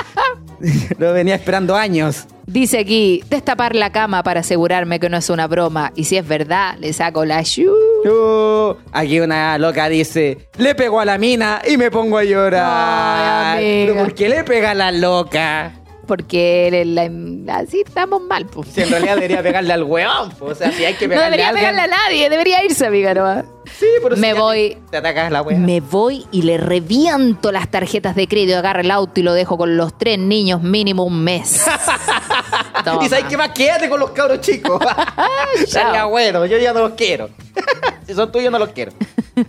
Lo 0.97 1.13
venía 1.13 1.35
esperando 1.35 1.75
años. 1.75 2.25
Dice 2.45 2.79
aquí, 2.79 3.23
destapar 3.29 3.75
la 3.75 3.91
cama 3.91 4.21
para 4.23 4.41
asegurarme 4.41 4.99
que 4.99 5.09
no 5.09 5.17
es 5.17 5.29
una 5.29 5.47
broma. 5.47 5.93
Y 5.95 6.03
si 6.03 6.17
es 6.17 6.27
verdad, 6.27 6.75
le 6.79 6.91
saco 6.91 7.23
la 7.23 7.41
shu. 7.41 7.71
Uh, 8.05 8.75
aquí 8.91 9.21
una 9.21 9.57
loca 9.57 9.87
dice, 9.87 10.49
le 10.57 10.75
pego 10.75 10.99
a 10.99 11.05
la 11.05 11.17
mina 11.17 11.61
y 11.65 11.77
me 11.77 11.89
pongo 11.89 12.17
a 12.17 12.23
llorar. 12.25 13.57
Ay. 13.57 13.85
¿Pero 13.87 14.03
por 14.03 14.13
qué 14.13 14.27
le 14.29 14.43
pega 14.43 14.71
a 14.71 14.75
la 14.75 14.91
loca? 14.91 15.82
Porque 16.05 16.83
la- 16.85 17.07
la- 17.09 17.59
así 17.59 17.81
estamos 17.85 18.21
mal. 18.21 18.45
pues. 18.45 18.67
Si 18.69 18.81
en 18.81 18.89
realidad 18.89 19.15
debería 19.15 19.41
pegarle 19.43 19.73
al 19.73 19.83
weón. 19.83 20.31
po. 20.31 20.45
O 20.47 20.55
sea, 20.55 20.71
si 20.71 20.83
hay 20.83 20.95
que 20.95 21.07
No 21.07 21.11
pegarle 21.15 21.37
debería 21.37 21.45
a 21.45 21.49
alguien. 21.49 21.65
pegarle 21.71 21.81
a 21.93 21.97
nadie, 21.97 22.29
debería 22.29 22.63
irse, 22.65 22.85
amiga. 22.85 23.13
nomás. 23.13 23.45
Sí, 23.79 23.85
pero 24.03 24.17
Me 24.17 24.33
voy. 24.33 24.77
Te 24.91 24.97
atacas 24.97 25.31
la 25.31 25.41
weá. 25.41 25.57
Me 25.57 25.79
voy 25.79 26.25
y 26.31 26.41
le 26.41 26.57
reviento 26.57 27.51
las 27.53 27.69
tarjetas 27.71 28.15
de 28.15 28.27
crédito, 28.27 28.57
agarro 28.57 28.81
el 28.81 28.91
auto 28.91 29.19
y 29.21 29.23
lo 29.23 29.33
dejo 29.33 29.57
con 29.57 29.77
los 29.77 29.97
tres 29.97 30.19
niños 30.19 30.61
mínimo 30.61 31.03
un 31.05 31.23
mes. 31.23 31.65
Toma. 32.83 33.05
Y 33.05 33.09
sabes 33.09 33.25
qué 33.25 33.37
más, 33.37 33.49
quédate 33.49 33.89
con 33.89 33.99
los 33.99 34.11
cabros 34.11 34.41
chicos. 34.41 34.81
Salga 35.67 36.05
bueno, 36.05 36.45
yo 36.45 36.57
ya 36.57 36.73
no 36.73 36.81
los 36.81 36.93
quiero. 36.93 37.29
si 38.07 38.13
son 38.13 38.31
tuyos, 38.31 38.51
no 38.51 38.59
los 38.59 38.69
quiero. 38.69 38.91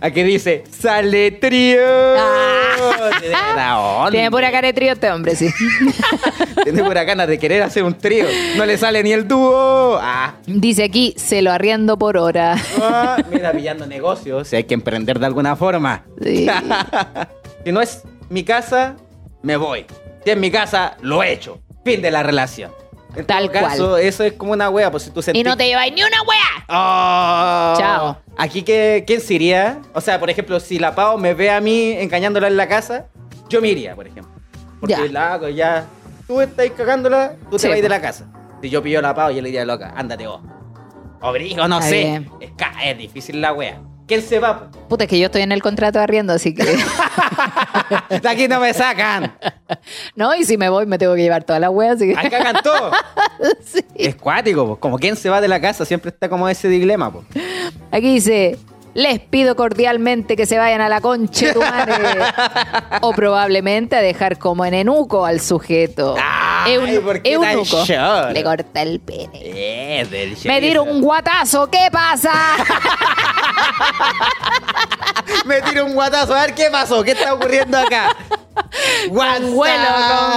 Aquí 0.01 0.23
dice, 0.23 0.63
sale 0.71 1.31
trío. 1.31 1.79
Ah. 2.17 2.65
Tiene 4.09 4.31
pura 4.31 4.51
cara 4.51 4.67
de 4.67 4.73
trío 4.73 4.93
este 4.93 5.11
hombre, 5.11 5.35
sí. 5.35 5.49
Tiene 6.63 6.83
pura 6.83 7.03
ganas 7.03 7.27
de 7.27 7.37
querer 7.37 7.61
hacer 7.61 7.83
un 7.83 7.93
trío. 7.93 8.25
No 8.57 8.65
le 8.65 8.77
sale 8.77 9.03
ni 9.03 9.11
el 9.11 9.27
dúo. 9.27 9.99
Ah. 10.01 10.35
Dice 10.47 10.83
aquí, 10.83 11.13
se 11.17 11.41
lo 11.41 11.51
arriendo 11.51 11.97
por 11.97 12.17
hora. 12.17 12.55
Ah, 12.81 13.17
mira, 13.31 13.51
pillando 13.51 13.85
negocios. 13.85 14.47
Si 14.47 14.55
hay 14.55 14.63
que 14.63 14.73
emprender 14.73 15.19
de 15.19 15.25
alguna 15.27 15.55
forma. 15.55 16.03
Sí. 16.21 16.47
si 17.63 17.71
no 17.71 17.81
es 17.81 18.03
mi 18.29 18.43
casa, 18.43 18.95
me 19.43 19.55
voy. 19.55 19.85
Si 20.23 20.31
es 20.31 20.37
mi 20.37 20.49
casa, 20.49 20.97
lo 21.01 21.21
he 21.21 21.31
hecho. 21.31 21.59
Fin 21.83 22.01
de 22.01 22.09
la 22.09 22.23
relación. 22.23 22.71
En 23.15 23.25
Tal 23.25 23.49
todo 23.51 23.61
caso, 23.61 23.89
cual. 23.91 24.01
eso 24.01 24.23
es 24.23 24.33
como 24.33 24.51
una 24.53 24.69
wea, 24.69 24.91
pues 24.91 25.03
si 25.03 25.09
tú 25.11 25.21
sentís... 25.21 25.41
Y 25.41 25.43
no 25.43 25.55
te 25.55 25.65
lleváis 25.67 25.93
ni 25.93 26.01
una 26.01 26.21
wea. 26.23 26.65
Oh. 26.67 27.77
Chao. 27.79 28.17
Aquí, 28.37 28.63
¿qué, 28.63 29.03
¿quién 29.07 29.21
se 29.21 29.33
iría? 29.35 29.79
O 29.93 30.01
sea, 30.01 30.19
por 30.19 30.29
ejemplo, 30.29 30.59
si 30.59 30.79
la 30.79 30.93
Pau 30.95 31.17
me 31.17 31.33
ve 31.33 31.49
a 31.49 31.61
mí 31.61 31.91
engañándola 31.93 32.47
en 32.47 32.57
la 32.57 32.67
casa, 32.67 33.05
yo 33.49 33.61
me 33.61 33.69
iría, 33.69 33.95
por 33.95 34.07
ejemplo. 34.07 34.33
Porque 34.79 34.93
Ya. 34.95 35.05
la 35.11 35.33
hago 35.33 35.49
ya... 35.49 35.85
Tú 36.27 36.41
estás 36.41 36.69
cagándola, 36.71 37.35
tú 37.49 37.57
te 37.57 37.59
Sí, 37.59 37.67
vas 37.69 37.81
de 37.81 37.89
la 37.89 38.01
casa. 38.01 38.25
Si 38.61 38.69
yo 38.69 38.81
pillo 38.81 38.99
a 38.99 39.01
la 39.03 39.13
Pau, 39.13 39.29
yo 39.31 39.41
le 39.41 39.49
diría, 39.49 39.63
loca, 39.63 39.93
ándate 39.95 40.25
vos. 40.27 40.41
Obrigo, 41.21 41.67
no 41.67 41.77
Está 41.77 41.89
sé. 41.89 42.15
Es, 42.41 42.51
es 42.83 42.97
difícil 42.97 43.39
la 43.41 43.53
wea. 43.53 43.79
¿Quién 44.07 44.21
se 44.21 44.39
va? 44.39 44.69
po? 44.69 44.79
Puta, 44.89 45.05
es 45.05 45.09
que 45.09 45.17
yo 45.17 45.27
estoy 45.27 45.41
en 45.41 45.51
el 45.51 45.61
contrato 45.61 45.97
de 45.97 46.03
arriendo, 46.03 46.33
así 46.33 46.53
que. 46.53 46.63
De 48.09 48.29
aquí 48.29 48.47
no 48.47 48.59
me 48.59 48.73
sacan. 48.73 49.35
no, 50.15 50.35
y 50.35 50.43
si 50.43 50.57
me 50.57 50.69
voy, 50.69 50.85
me 50.85 50.97
tengo 50.97 51.15
que 51.15 51.21
llevar 51.21 51.43
toda 51.43 51.59
la 51.59 51.69
wea, 51.69 51.93
así 51.93 52.13
que. 52.13 52.19
Acá 52.19 52.43
cantó. 52.43 52.91
Sí. 53.65 53.83
Es 53.95 54.15
cuático, 54.15 54.65
po. 54.65 54.79
como 54.79 54.97
quién 54.97 55.15
se 55.15 55.29
va 55.29 55.41
de 55.41 55.47
la 55.47 55.59
casa, 55.59 55.83
siempre 55.85 56.09
está 56.09 56.29
como 56.29 56.47
ese 56.47 56.69
dilema. 56.69 57.11
Po. 57.11 57.25
Aquí 57.91 58.13
dice. 58.13 58.57
Les 58.95 59.19
pido 59.19 59.57
cordialmente 59.57 60.37
que 60.37 60.45
se 60.45 60.57
vayan 60.57 60.79
a 60.79 60.87
la 60.87 61.01
concha 61.01 61.47
de 61.47 61.53
tu 61.53 61.59
madre. 61.59 61.95
o 63.01 63.11
probablemente 63.11 63.97
a 63.97 64.01
dejar 64.01 64.37
como 64.37 64.65
en 64.65 64.73
enuco 64.73 65.25
al 65.25 65.41
sujeto. 65.41 66.15
Eun- 66.65 67.01
¿por 67.01 67.21
qué 67.21 67.33
eunuco. 67.33 67.83
Le 68.31 68.41
corta 68.41 68.81
el 68.81 69.01
pene. 69.01 70.05
Del 70.09 70.37
Me 70.45 70.61
dieron 70.61 70.87
un 70.87 71.01
guatazo, 71.01 71.69
¿qué 71.69 71.89
pasa? 71.91 72.31
Me 75.45 75.61
tiro 75.61 75.85
un 75.85 75.93
guatazo, 75.93 76.33
a 76.33 76.41
ver 76.45 76.55
qué 76.55 76.69
pasó, 76.71 77.03
qué 77.03 77.11
está 77.11 77.33
ocurriendo 77.33 77.77
acá. 77.77 78.15
con 79.09 79.53
vuelo, 79.53 79.87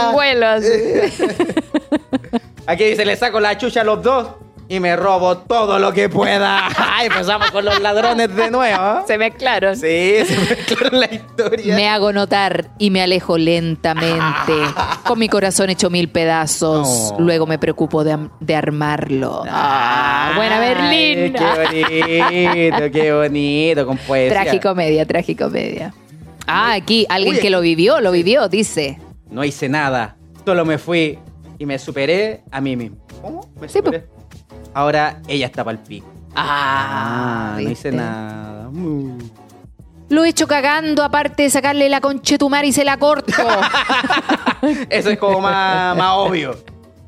con 0.02 0.12
vuelo. 0.14 0.46
así. 0.48 0.68
Aquí 2.66 2.84
dice, 2.84 3.04
le 3.04 3.14
saco 3.16 3.38
la 3.38 3.56
chucha 3.56 3.82
a 3.82 3.84
los 3.84 4.02
dos 4.02 4.26
y 4.70 4.80
me 4.80 4.94
robo 4.96 5.38
todo 5.38 5.78
lo 5.78 5.92
que 5.92 6.08
pueda. 6.08 6.68
Ay, 6.76 7.06
empezamos 7.06 7.50
con 7.50 7.64
los 7.64 7.80
ladrones 7.80 8.34
de 8.34 8.50
nuevo. 8.50 9.04
Se 9.06 9.16
mezclaron. 9.16 9.74
Sí, 9.76 10.18
se 10.26 10.36
mezclaron 10.48 11.00
la 11.00 11.06
historia. 11.06 11.74
Me 11.74 11.88
hago 11.88 12.12
notar 12.12 12.68
y 12.78 12.90
me 12.90 13.00
alejo 13.02 13.38
lentamente, 13.38 14.52
con 15.04 15.18
mi 15.18 15.28
corazón 15.28 15.70
hecho 15.70 15.88
mil 15.90 16.10
pedazos. 16.10 17.12
No. 17.12 17.20
Luego 17.24 17.46
me 17.46 17.58
preocupo 17.58 18.04
de, 18.04 18.28
de 18.40 18.54
armarlo. 18.54 19.42
Ah, 19.48 20.32
buena 20.36 20.58
Berlín. 20.60 21.32
Qué 21.32 22.20
bonito, 22.20 22.90
qué 22.92 23.12
bonito, 23.12 23.86
con 23.86 23.96
poesía. 23.96 24.42
Tragicomedia, 24.42 25.06
tragicomedia. 25.06 25.94
Ah, 26.46 26.74
aquí, 26.74 27.06
alguien 27.08 27.34
Uy, 27.36 27.40
que 27.40 27.50
lo 27.50 27.60
vivió, 27.60 28.00
lo 28.00 28.10
vivió, 28.12 28.48
dice. 28.48 28.98
No 29.30 29.44
hice 29.44 29.68
nada, 29.68 30.16
solo 30.44 30.64
me 30.64 30.78
fui 30.78 31.18
y 31.58 31.66
me 31.66 31.78
superé 31.78 32.42
a 32.50 32.60
mí 32.60 32.76
mismo. 32.76 32.98
¿Cómo? 33.20 33.50
Me 33.60 33.68
Sí, 33.68 33.78
superé. 33.78 34.04
Ahora 34.78 35.20
ella 35.26 35.46
está 35.46 35.64
para 35.64 35.76
el 35.76 35.82
pico. 35.82 36.06
Ah, 36.36 37.58
no 37.60 37.68
hice 37.68 37.90
nada. 37.90 38.68
Mm. 38.70 39.18
Lo 40.08 40.24
he 40.24 40.28
hecho 40.28 40.46
cagando, 40.46 41.02
aparte 41.02 41.42
de 41.42 41.50
sacarle 41.50 41.88
la 41.88 42.00
conchetumar 42.00 42.64
y 42.64 42.70
se 42.70 42.84
la 42.84 42.96
corto. 42.96 43.32
Eso 44.88 45.10
es 45.10 45.18
como 45.18 45.40
más, 45.40 45.96
más 45.96 46.12
obvio. 46.14 46.56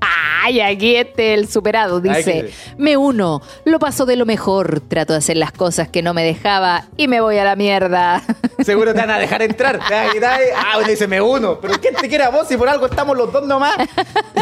Ay, 0.01 0.61
aquí 0.61 0.97
este 0.97 1.33
el 1.35 1.49
superado 1.49 2.01
dice, 2.01 2.51
me 2.77 2.97
uno, 2.97 3.41
lo 3.65 3.79
paso 3.79 4.05
de 4.05 4.17
lo 4.17 4.27
mejor, 4.27 4.81
trato 4.81 5.13
de 5.13 5.21
hacer 5.21 5.37
las 5.37 5.53
cosas 5.53 5.89
que 5.89 6.03
no 6.03 6.13
me 6.13 6.25
dejaba 6.25 6.87
y 6.97 7.07
me 7.07 7.21
voy 7.21 7.39
a 7.39 7.45
la 7.45 7.55
mierda. 7.55 8.21
Seguro 8.65 8.93
te 8.95 8.99
van 8.99 9.11
a 9.11 9.19
dejar 9.21 9.43
entrar. 9.43 9.79
Te 9.87 9.95
van 9.95 10.09
a 10.09 10.11
gritar, 10.11 10.41
Ah, 10.57 10.79
uno 10.79 10.89
dice, 10.89 11.07
me 11.07 11.21
uno. 11.21 11.61
Pero 11.61 11.75
¿quién 11.81 11.95
te 11.95 12.09
quiere 12.09 12.25
a 12.25 12.31
vos 12.31 12.49
si 12.49 12.57
por 12.57 12.69
algo 12.69 12.87
estamos 12.87 13.17
los 13.17 13.33
dos 13.33 13.47
nomás? 13.47 13.77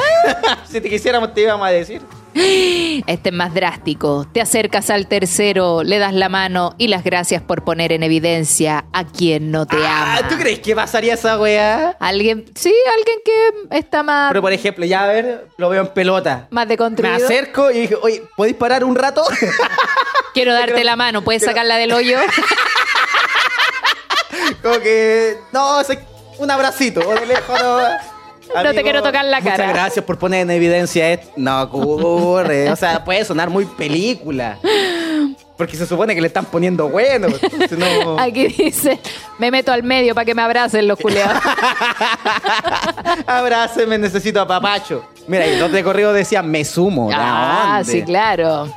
si 0.66 0.80
te 0.80 0.88
quisiéramos 0.88 1.34
te 1.34 1.42
íbamos 1.42 1.66
a 1.66 1.70
decir. 1.70 2.00
Este 3.07 3.28
es 3.30 3.34
más 3.34 3.55
drástico. 3.55 4.26
Te 4.32 4.41
acercas 4.41 4.91
al 4.91 5.07
tercero, 5.09 5.82
le 5.82 5.99
das 5.99 6.12
la 6.12 6.28
mano 6.28 6.74
y 6.78 6.89
las 6.89 7.05
gracias 7.05 7.43
por 7.43 7.64
poner 7.64 7.93
en 7.93 8.03
evidencia 8.03 8.84
a 8.93 9.05
quien 9.05 9.51
no 9.51 9.66
te 9.66 9.76
Ah, 9.78 10.16
ama. 10.18 10.28
¿Tú 10.28 10.36
crees 10.36 10.59
que 10.61 10.74
pasaría 10.74 11.14
esa 11.14 11.39
weá? 11.39 11.97
Alguien, 12.01 12.45
sí, 12.55 12.74
alguien 12.97 13.18
que 13.24 13.78
está 13.78 14.03
más, 14.03 14.28
Pero 14.30 14.43
por 14.43 14.53
ejemplo, 14.53 14.84
ya 14.84 15.05
a 15.05 15.07
ver, 15.09 15.49
lo 15.57 15.68
veo 15.68 15.82
en 15.82 15.89
pelota. 15.89 16.49
más 16.51 16.66
Me 16.66 16.70
deconstruido. 16.70 17.16
acerco 17.24 17.70
y 17.70 17.80
dije, 17.80 17.97
oye, 18.03 18.22
¿podéis 18.36 18.57
parar 18.57 18.84
un 18.84 18.95
rato? 18.97 19.24
Quiero 20.34 20.53
darte 20.53 20.84
la 20.84 20.97
mano, 20.97 21.22
¿puedes 21.22 21.45
sacarla 21.45 21.76
del 21.76 21.93
hoyo? 21.93 22.18
Como 24.62 24.80
que. 24.80 25.36
No, 25.53 25.80
un 26.39 26.51
abracito. 26.51 27.01
O 27.01 27.14
de 27.14 27.26
lejos, 27.26 27.61
no. 27.62 27.78
No 28.55 28.72
te 28.72 28.82
quiero 28.82 29.03
tocar 29.03 29.24
la 29.24 29.40
cara. 29.40 29.53
Muchas 29.53 29.72
gracias 29.74 30.05
por 30.05 30.18
poner 30.18 30.40
en 30.42 30.51
evidencia 30.51 31.11
esto. 31.11 31.28
No 31.36 31.62
ocurre. 31.62 32.70
O 32.70 32.76
sea, 32.76 33.05
puede 33.05 33.24
sonar 33.24 33.51
muy 33.51 33.64
película. 33.66 34.59
Porque 35.57 35.76
se 35.76 35.86
supone 35.86 36.14
que 36.14 36.20
le 36.20 36.28
están 36.28 36.44
poniendo 36.44 36.88
bueno. 36.88 37.26
No- 37.76 38.18
Aquí 38.20 38.46
dice, 38.46 39.01
me 39.38 39.51
meto 39.51 39.72
al 39.72 39.82
medio 39.82 40.14
para 40.14 40.24
que 40.24 40.34
me 40.34 40.42
abracen 40.42 40.86
los 40.86 40.99
culeados. 40.99 41.42
Abráceme, 43.26 43.99
necesito 43.99 44.40
a 44.40 44.46
papacho. 44.46 45.05
Mira, 45.26 45.46
y 45.46 45.57
dos 45.59 45.72
de 45.72 45.82
corrido 45.82 46.12
decían, 46.12 46.49
me 46.49 46.64
sumo. 46.64 47.09
¿De 47.09 47.16
ah, 47.18 47.82
sí, 47.84 48.03
claro. 48.03 48.72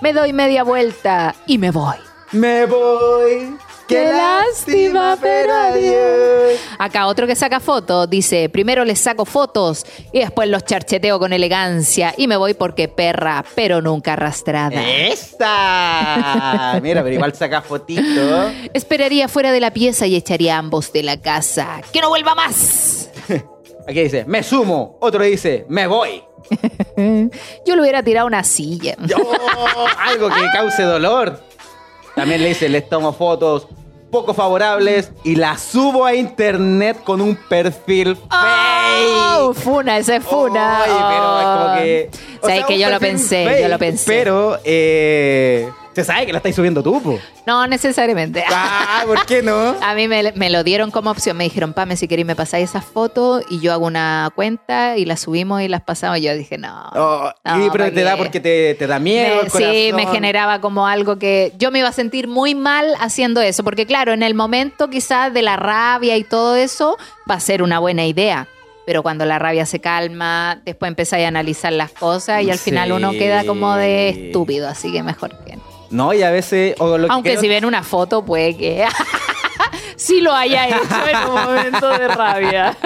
Me 0.00 0.12
doy 0.12 0.32
media 0.32 0.62
vuelta 0.62 1.34
y 1.46 1.58
me 1.58 1.70
voy. 1.70 1.96
Me 2.32 2.66
voy. 2.66 3.56
Qué 3.88 4.04
lástima, 4.04 5.16
pero 5.20 5.54
adiós. 5.54 6.60
Acá 6.78 7.06
otro 7.06 7.26
que 7.26 7.36
saca 7.36 7.60
fotos 7.60 8.10
dice, 8.10 8.48
primero 8.48 8.84
les 8.84 8.98
saco 8.98 9.24
fotos 9.24 9.86
y 10.12 10.18
después 10.20 10.48
los 10.48 10.64
charcheteo 10.64 11.18
con 11.20 11.32
elegancia 11.32 12.12
y 12.16 12.26
me 12.26 12.36
voy 12.36 12.54
porque 12.54 12.88
perra, 12.88 13.44
pero 13.54 13.80
nunca 13.80 14.14
arrastrada. 14.14 14.82
¡Esta! 14.82 16.80
Mira, 16.82 17.02
pero 17.02 17.14
igual 17.14 17.34
saca 17.34 17.62
fotito. 17.62 18.50
Esperaría 18.74 19.28
fuera 19.28 19.52
de 19.52 19.60
la 19.60 19.72
pieza 19.72 20.06
y 20.06 20.16
echaría 20.16 20.56
a 20.56 20.58
ambos 20.58 20.92
de 20.92 21.02
la 21.04 21.20
casa. 21.20 21.80
¡Que 21.92 22.00
no 22.00 22.08
vuelva 22.08 22.34
más! 22.34 23.10
Aquí 23.88 24.02
dice, 24.02 24.24
me 24.26 24.42
sumo. 24.42 24.98
Otro 25.00 25.22
dice, 25.22 25.64
me 25.68 25.86
voy. 25.86 26.22
Yo 27.64 27.76
le 27.76 27.80
hubiera 27.80 28.02
tirado 28.02 28.26
una 28.26 28.42
silla. 28.42 28.96
Algo 29.98 30.28
que 30.28 30.40
cause 30.52 30.82
dolor. 30.82 31.45
También 32.16 32.42
le 32.42 32.48
dice, 32.48 32.68
les 32.68 32.88
tomo 32.88 33.12
fotos 33.12 33.68
poco 34.10 34.32
favorables 34.32 35.12
y 35.24 35.36
las 35.36 35.60
subo 35.60 36.06
a 36.06 36.14
internet 36.14 36.96
con 37.04 37.20
un 37.20 37.36
perfil 37.36 38.16
¡Oh! 38.30 39.52
fake. 39.52 39.62
Funa, 39.62 39.98
esa 39.98 40.16
es 40.16 40.24
funa. 40.24 40.80
Oye, 40.82 40.94
pero 41.08 41.38
es 41.38 41.44
como 41.44 41.74
que. 41.76 42.10
o 42.40 42.46
Sabes 42.46 42.56
sea, 42.56 42.66
que 42.66 42.78
yo 42.78 42.88
lo 42.88 42.98
pensé, 42.98 43.44
fake, 43.44 43.60
yo 43.62 43.68
lo 43.68 43.78
pensé. 43.78 44.06
Pero, 44.06 44.58
eh, 44.64 45.68
se 45.96 46.04
sabe 46.04 46.26
que 46.26 46.32
la 46.32 46.38
estáis 46.38 46.54
subiendo 46.54 46.82
tú, 46.82 47.02
po. 47.02 47.18
No 47.46 47.66
necesariamente. 47.66 48.44
Ah, 48.50 49.02
¿por 49.06 49.24
qué 49.24 49.42
no? 49.42 49.74
A 49.82 49.94
mí 49.94 50.08
me, 50.08 50.30
me 50.36 50.50
lo 50.50 50.62
dieron 50.62 50.90
como 50.90 51.10
opción. 51.10 51.38
Me 51.38 51.44
dijeron, 51.44 51.72
Pame, 51.72 51.96
si 51.96 52.06
queréis 52.06 52.26
me 52.26 52.36
pasáis 52.36 52.68
esas 52.68 52.84
fotos 52.84 53.42
y 53.48 53.60
yo 53.60 53.72
hago 53.72 53.86
una 53.86 54.30
cuenta 54.34 54.98
y 54.98 55.06
las 55.06 55.20
subimos 55.20 55.62
y 55.62 55.68
las 55.68 55.80
pasamos. 55.80 56.18
Y 56.18 56.22
yo 56.22 56.34
dije, 56.36 56.58
no. 56.58 56.90
Oh, 56.94 57.30
no, 57.44 57.56
y, 57.66 57.70
pero 57.70 57.84
¿para 57.84 57.90
te 57.94 58.02
da 58.02 58.16
porque 58.18 58.40
te, 58.40 58.74
te 58.74 58.86
da 58.86 58.98
miedo. 58.98 59.36
Me- 59.36 59.40
el 59.42 59.50
sí, 59.50 59.92
me 59.94 60.06
generaba 60.06 60.60
como 60.60 60.86
algo 60.86 61.18
que 61.18 61.52
yo 61.58 61.70
me 61.70 61.78
iba 61.78 61.88
a 61.88 61.92
sentir 61.92 62.28
muy 62.28 62.54
mal 62.54 62.92
haciendo 63.00 63.40
eso, 63.40 63.64
porque 63.64 63.86
claro, 63.86 64.12
en 64.12 64.22
el 64.22 64.34
momento 64.34 64.90
quizás 64.90 65.32
de 65.32 65.40
la 65.40 65.56
rabia 65.56 66.16
y 66.18 66.24
todo 66.24 66.56
eso 66.56 66.98
va 67.30 67.36
a 67.36 67.40
ser 67.40 67.62
una 67.62 67.78
buena 67.78 68.04
idea, 68.04 68.46
pero 68.86 69.02
cuando 69.02 69.24
la 69.24 69.38
rabia 69.38 69.66
se 69.66 69.80
calma, 69.80 70.60
después 70.64 70.88
empezáis 70.88 71.24
a 71.24 71.28
analizar 71.28 71.72
las 71.72 71.90
cosas 71.92 72.42
y 72.42 72.50
al 72.50 72.58
final 72.58 72.92
uno 72.92 73.10
queda 73.12 73.44
como 73.44 73.74
de 73.76 74.10
estúpido, 74.10 74.68
así 74.68 74.92
que 74.92 75.02
mejor 75.02 75.32
no. 75.90 76.12
Y 76.14 76.22
a 76.22 76.30
veces. 76.30 76.74
o 76.78 76.98
lo 76.98 77.06
que 77.08 77.12
Aunque 77.12 77.30
creo- 77.30 77.40
si 77.40 77.48
ven 77.48 77.64
una 77.64 77.82
foto 77.82 78.24
puede 78.24 78.56
que 78.56 78.86
sí 79.96 80.20
lo 80.20 80.32
haya 80.34 80.68
hecho 80.68 80.80
en 81.10 81.28
un 81.28 81.34
momento 81.44 81.98
de 81.98 82.08
rabia. 82.08 82.76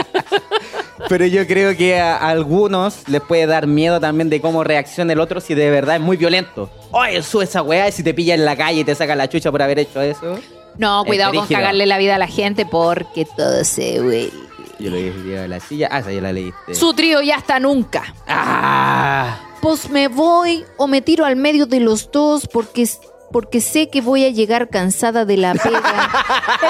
Pero 1.08 1.26
yo 1.26 1.46
creo 1.46 1.76
que 1.76 1.98
a 1.98 2.16
algunos 2.28 3.08
les 3.08 3.20
puede 3.22 3.46
dar 3.46 3.66
miedo 3.66 3.98
también 4.00 4.30
de 4.30 4.40
cómo 4.40 4.62
reacciona 4.64 5.12
el 5.12 5.20
otro 5.20 5.40
si 5.40 5.54
de 5.54 5.70
verdad 5.70 5.96
es 5.96 6.02
muy 6.02 6.16
violento. 6.16 6.70
Oye, 6.90 7.22
sube 7.22 7.44
esa 7.44 7.62
weá 7.62 7.88
y 7.88 7.92
si 7.92 8.02
te 8.02 8.14
pilla 8.14 8.34
en 8.34 8.44
la 8.44 8.56
calle 8.56 8.80
y 8.80 8.84
te 8.84 8.94
saca 8.94 9.16
la 9.16 9.28
chucha 9.28 9.50
por 9.50 9.62
haber 9.62 9.78
hecho 9.78 10.00
eso. 10.00 10.38
No, 10.76 11.04
cuidado 11.04 11.32
con 11.34 11.46
cagarle 11.46 11.86
la 11.86 11.98
vida 11.98 12.14
a 12.14 12.18
la 12.18 12.28
gente 12.28 12.64
porque 12.66 13.24
todo 13.36 13.64
se 13.64 14.00
vuelve. 14.00 14.30
Yo 14.78 14.90
lo 14.90 14.96
dije 14.96 15.12
de 15.18 15.48
la 15.48 15.60
silla. 15.60 15.88
Ah, 15.90 15.98
esa 15.98 16.10
ya 16.12 16.22
la 16.22 16.32
leíste. 16.32 16.74
Su 16.74 16.94
trío 16.94 17.20
ya 17.20 17.36
está 17.36 17.58
nunca. 17.60 18.14
Ah. 18.26 19.36
Pues 19.60 19.90
me 19.90 20.08
voy 20.08 20.64
o 20.78 20.86
me 20.86 21.02
tiro 21.02 21.24
al 21.24 21.36
medio 21.36 21.66
de 21.66 21.80
los 21.80 22.10
dos 22.10 22.46
porque, 22.50 22.88
porque 23.30 23.60
sé 23.60 23.88
que 23.90 24.00
voy 24.00 24.24
a 24.24 24.30
llegar 24.30 24.68
cansada 24.70 25.24
de 25.26 25.36
la 25.36 25.52
pega. 25.54 25.78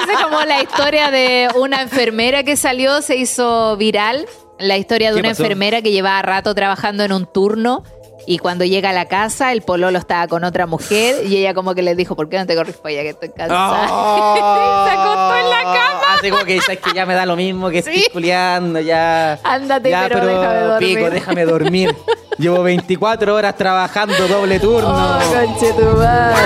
Esa 0.03 0.13
es 0.13 0.19
como 0.21 0.41
la 0.43 0.61
historia 0.61 1.09
de 1.09 1.47
una 1.55 1.81
enfermera 1.81 2.43
que 2.43 2.57
salió, 2.57 3.01
se 3.01 3.15
hizo 3.15 3.77
viral. 3.77 4.25
La 4.59 4.77
historia 4.77 5.09
de 5.09 5.15
¿Qué 5.15 5.19
una 5.21 5.29
pasó? 5.29 5.43
enfermera 5.43 5.81
que 5.81 5.91
llevaba 5.91 6.21
rato 6.21 6.53
trabajando 6.53 7.03
en 7.03 7.13
un 7.13 7.25
turno 7.25 7.83
y 8.27 8.37
cuando 8.37 8.63
llega 8.65 8.91
a 8.91 8.93
la 8.93 9.05
casa 9.05 9.51
el 9.53 9.63
pololo 9.63 9.97
estaba 9.97 10.27
con 10.27 10.43
otra 10.43 10.67
mujer 10.67 11.25
y 11.25 11.37
ella 11.37 11.55
como 11.55 11.73
que 11.73 11.81
le 11.81 11.95
dijo, 11.95 12.15
¿por 12.15 12.29
qué 12.29 12.37
no 12.37 12.45
te 12.45 12.55
corres 12.55 12.75
para 12.77 12.89
allá 12.93 13.01
que 13.01 13.09
estoy 13.09 13.29
cansada? 13.29 13.87
Oh. 13.89 14.85
Se 14.87 14.91
acostó 14.93 15.35
en 15.37 15.49
la 15.49 15.63
cama. 15.63 16.01
Así 16.19 16.29
como 16.29 16.43
que 16.43 16.59
ya 16.93 17.05
me 17.07 17.15
da 17.15 17.25
lo 17.25 17.35
mismo 17.35 17.69
que 17.71 17.81
Sí. 17.81 17.89
estoy 17.89 18.11
culiando, 18.11 18.79
ya. 18.81 19.39
Ándate, 19.43 19.89
ya, 19.89 20.07
pero 20.09 20.27
déjame 20.27 20.59
dormir. 20.59 20.97
Pico, 20.97 21.09
déjame 21.09 21.45
dormir. 21.45 21.95
Llevo 22.41 22.63
24 22.63 23.35
horas 23.35 23.55
trabajando 23.55 24.27
doble 24.27 24.59
turno. 24.59 24.89
Oh, 24.89 25.19
conchetumare. 25.31 26.41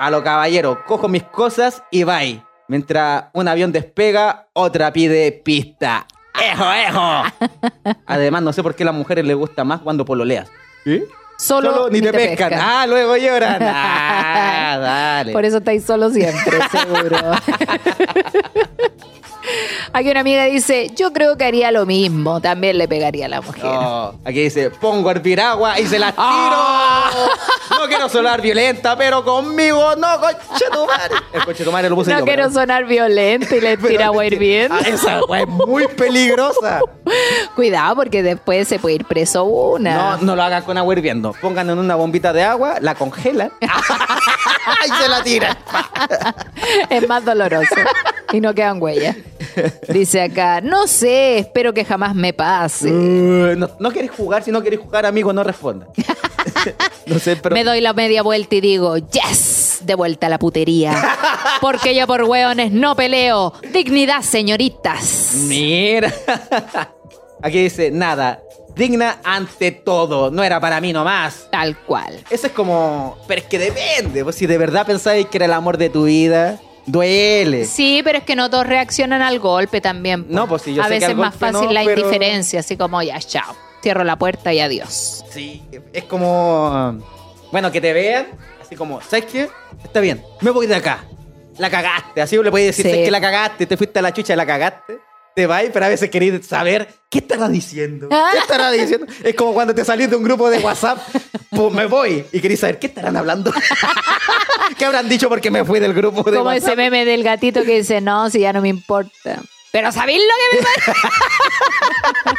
A 0.00 0.10
lo 0.10 0.24
caballero, 0.24 0.84
cojo 0.86 1.06
mis 1.06 1.22
cosas 1.22 1.84
y 1.92 2.02
bye. 2.02 2.42
Mientras 2.66 3.26
un 3.32 3.46
avión 3.46 3.70
despega, 3.70 4.48
otra 4.54 4.92
pide 4.92 5.30
pista. 5.30 6.08
¡Ejo, 6.42 6.72
ejo! 6.72 7.22
Además, 8.06 8.42
no 8.42 8.52
sé 8.52 8.62
por 8.62 8.74
qué 8.74 8.82
a 8.82 8.86
las 8.86 8.94
mujeres 8.94 9.24
les 9.24 9.36
gusta 9.36 9.64
más 9.64 9.80
cuando 9.80 10.04
pololeas. 10.04 10.48
¿Eh? 10.84 11.04
Solo, 11.38 11.90
ni 11.90 12.00
te, 12.00 12.12
pescan. 12.12 12.54
Ah, 12.54 12.86
luego 12.86 13.16
lloran. 13.16 13.62
Ah, 14.68 14.78
dale. 14.78 15.32
Por 15.32 15.44
eso 15.44 15.58
estáis 15.58 15.84
solos 15.84 16.12
siempre, 16.12 16.58
seguro. 16.72 17.16
Aquí 19.92 20.10
una 20.10 20.20
amiga 20.20 20.44
dice, 20.44 20.90
yo 20.94 21.12
creo 21.12 21.36
que 21.36 21.44
haría 21.44 21.70
lo 21.70 21.86
mismo, 21.86 22.40
también 22.40 22.78
le 22.78 22.88
pegaría 22.88 23.26
a 23.26 23.28
la 23.28 23.40
mujer. 23.40 23.64
Oh, 23.64 24.14
aquí 24.24 24.40
dice, 24.42 24.70
pongo 24.70 25.08
a 25.08 25.12
hervir 25.12 25.40
agua 25.40 25.78
y 25.80 25.86
se 25.86 25.98
las 25.98 26.14
tiro. 26.14 26.26
No 27.78 27.86
quiero 27.88 28.08
sonar 28.08 28.40
violenta, 28.40 28.96
pero 28.96 29.24
conmigo 29.24 29.94
no, 29.96 30.08
conchetumare. 30.20 31.14
El 31.32 31.44
conchetumare 31.44 31.88
lo 31.88 31.96
puse 31.96 32.12
no 32.12 32.20
yo. 32.20 32.24
quiero 32.24 32.42
pero- 32.44 32.54
sonar 32.54 32.84
violento 32.86 33.54
y 33.56 33.60
le 33.60 33.76
tira 33.76 34.06
agua 34.06 34.26
hirviendo. 34.26 34.74
Ah, 34.76 34.80
esa 34.86 35.16
agua 35.16 35.40
es 35.40 35.48
muy 35.48 35.86
peligrosa. 35.88 36.80
Cuidado 37.54 37.96
porque 37.96 38.22
después 38.22 38.66
se 38.68 38.78
puede 38.78 38.96
ir 38.96 39.04
preso 39.04 39.44
una. 39.44 40.16
No, 40.16 40.16
no 40.18 40.36
lo 40.36 40.42
hagan 40.42 40.62
con 40.64 40.76
agua 40.78 40.94
hirviendo. 40.94 41.32
Pongan 41.40 41.70
en 41.70 41.78
una 41.78 41.94
bombita 41.94 42.32
de 42.32 42.42
agua, 42.44 42.76
la 42.80 42.94
congelan 42.94 43.50
y 43.60 45.02
se 45.02 45.08
la 45.08 45.22
tiran. 45.22 45.56
Es 46.90 47.06
más 47.08 47.24
doloroso 47.24 47.74
y 48.32 48.40
no 48.40 48.54
quedan 48.54 48.82
huellas. 48.82 49.16
Dice 49.88 50.22
acá, 50.22 50.60
no 50.60 50.86
sé, 50.86 51.38
espero 51.38 51.72
que 51.72 51.84
jamás 51.84 52.14
me 52.14 52.32
pase. 52.32 52.90
Uh, 52.90 53.56
no, 53.56 53.70
no 53.78 53.92
quieres 53.92 54.10
jugar, 54.10 54.42
si 54.42 54.50
no 54.50 54.60
quieres 54.60 54.80
jugar, 54.80 55.06
amigo, 55.06 55.32
no 55.32 55.42
responda. 55.44 55.86
no 57.06 57.18
sé, 57.18 57.36
pero. 57.36 57.54
Me 57.54 57.64
doy 57.64 57.80
la 57.80 57.92
media 57.92 58.22
vuelta 58.22 58.54
y 58.56 58.60
digo, 58.60 58.96
yes, 58.96 59.80
de 59.82 59.94
vuelta 59.94 60.26
a 60.26 60.30
la 60.30 60.38
putería. 60.38 60.94
Porque 61.60 61.94
yo 61.94 62.06
por 62.06 62.22
hueones 62.22 62.72
no 62.72 62.96
peleo. 62.96 63.54
Dignidad, 63.72 64.22
señoritas. 64.22 65.32
Mira. 65.46 66.12
Aquí 67.42 67.62
dice, 67.62 67.90
nada. 67.90 68.42
Digna 68.74 69.20
ante 69.24 69.72
todo. 69.72 70.30
No 70.30 70.42
era 70.42 70.60
para 70.60 70.80
mí 70.80 70.92
nomás. 70.92 71.48
Tal 71.50 71.78
cual. 71.78 72.22
Eso 72.28 72.48
es 72.48 72.52
como. 72.52 73.16
Pero 73.26 73.40
es 73.40 73.46
que 73.46 73.58
depende. 73.58 74.22
Pues 74.22 74.36
si 74.36 74.46
de 74.46 74.58
verdad 74.58 74.86
pensáis 74.86 75.26
que 75.26 75.38
era 75.38 75.46
el 75.46 75.52
amor 75.52 75.78
de 75.78 75.88
tu 75.88 76.04
vida, 76.04 76.60
duele. 76.86 77.64
Sí, 77.66 78.00
pero 78.04 78.18
es 78.18 78.24
que 78.24 78.36
no 78.36 78.48
todos 78.50 78.66
reaccionan 78.66 79.22
al 79.22 79.38
golpe 79.38 79.80
también. 79.80 80.24
po. 80.24 80.32
No, 80.32 80.48
pues 80.48 80.62
sí, 80.62 80.74
yo 80.74 80.82
A 80.82 80.84
sé 80.86 80.90
que 80.90 80.94
veces 80.96 81.06
al 81.06 81.10
es 81.12 81.16
más 81.18 81.30
golpe 81.38 81.46
fácil 81.52 81.66
no, 81.68 81.72
la 81.72 81.84
pero- 81.84 82.00
indiferencia, 82.00 82.60
así 82.60 82.76
como 82.76 83.02
ya, 83.02 83.18
chao. 83.18 83.54
Cierro 83.82 84.04
la 84.04 84.16
puerta 84.16 84.52
y 84.52 84.60
adiós. 84.60 85.24
Sí, 85.30 85.62
es 85.92 86.04
como. 86.04 86.98
Bueno, 87.52 87.70
que 87.70 87.80
te 87.80 87.92
vean, 87.92 88.26
así 88.60 88.74
como, 88.74 89.00
¿sabes 89.00 89.26
qué? 89.26 89.48
Está 89.84 90.00
bien, 90.00 90.22
me 90.40 90.50
voy 90.50 90.66
de 90.66 90.74
acá. 90.74 91.04
La 91.58 91.70
cagaste. 91.70 92.20
Así 92.20 92.36
le 92.42 92.50
puedes 92.50 92.66
decir, 92.68 92.84
Sí. 92.84 92.90
¿sabes 92.90 93.04
que 93.06 93.10
la 93.10 93.20
cagaste? 93.20 93.66
Te 93.66 93.76
fuiste 93.76 93.98
a 93.98 94.02
la 94.02 94.12
chucha, 94.12 94.34
la 94.36 94.44
cagaste. 94.44 94.98
Te 95.36 95.46
vas, 95.46 95.64
pero 95.70 95.84
a 95.84 95.90
veces 95.90 96.08
querés 96.08 96.46
saber 96.46 96.88
qué 97.10 97.18
estará 97.18 97.46
diciendo. 97.50 98.08
¿Qué 98.08 98.38
estará 98.38 98.70
diciendo? 98.70 99.06
Es 99.22 99.34
como 99.34 99.52
cuando 99.52 99.74
te 99.74 99.84
salís 99.84 100.08
de 100.08 100.16
un 100.16 100.22
grupo 100.22 100.48
de 100.48 100.60
WhatsApp, 100.60 100.98
pues 101.50 101.74
me 101.74 101.84
voy 101.84 102.24
y 102.32 102.40
querés 102.40 102.60
saber 102.60 102.78
qué 102.78 102.86
estarán 102.86 103.18
hablando. 103.18 103.52
¿Qué 104.78 104.86
habrán 104.86 105.10
dicho 105.10 105.28
porque 105.28 105.50
me 105.50 105.62
fui 105.62 105.78
del 105.78 105.92
grupo 105.92 106.22
de 106.22 106.38
Como 106.38 106.48
WhatsApp? 106.48 106.68
ese 106.68 106.76
meme 106.76 107.04
del 107.04 107.22
gatito 107.22 107.64
que 107.64 107.76
dice, 107.76 108.00
no, 108.00 108.30
si 108.30 108.40
ya 108.40 108.54
no 108.54 108.62
me 108.62 108.70
importa. 108.70 109.42
Pero 109.76 109.92
¿sabéis 109.92 110.22
lo 110.22 110.34
que 110.40 110.56
me 110.56 110.62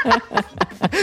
pasa? 0.10 0.34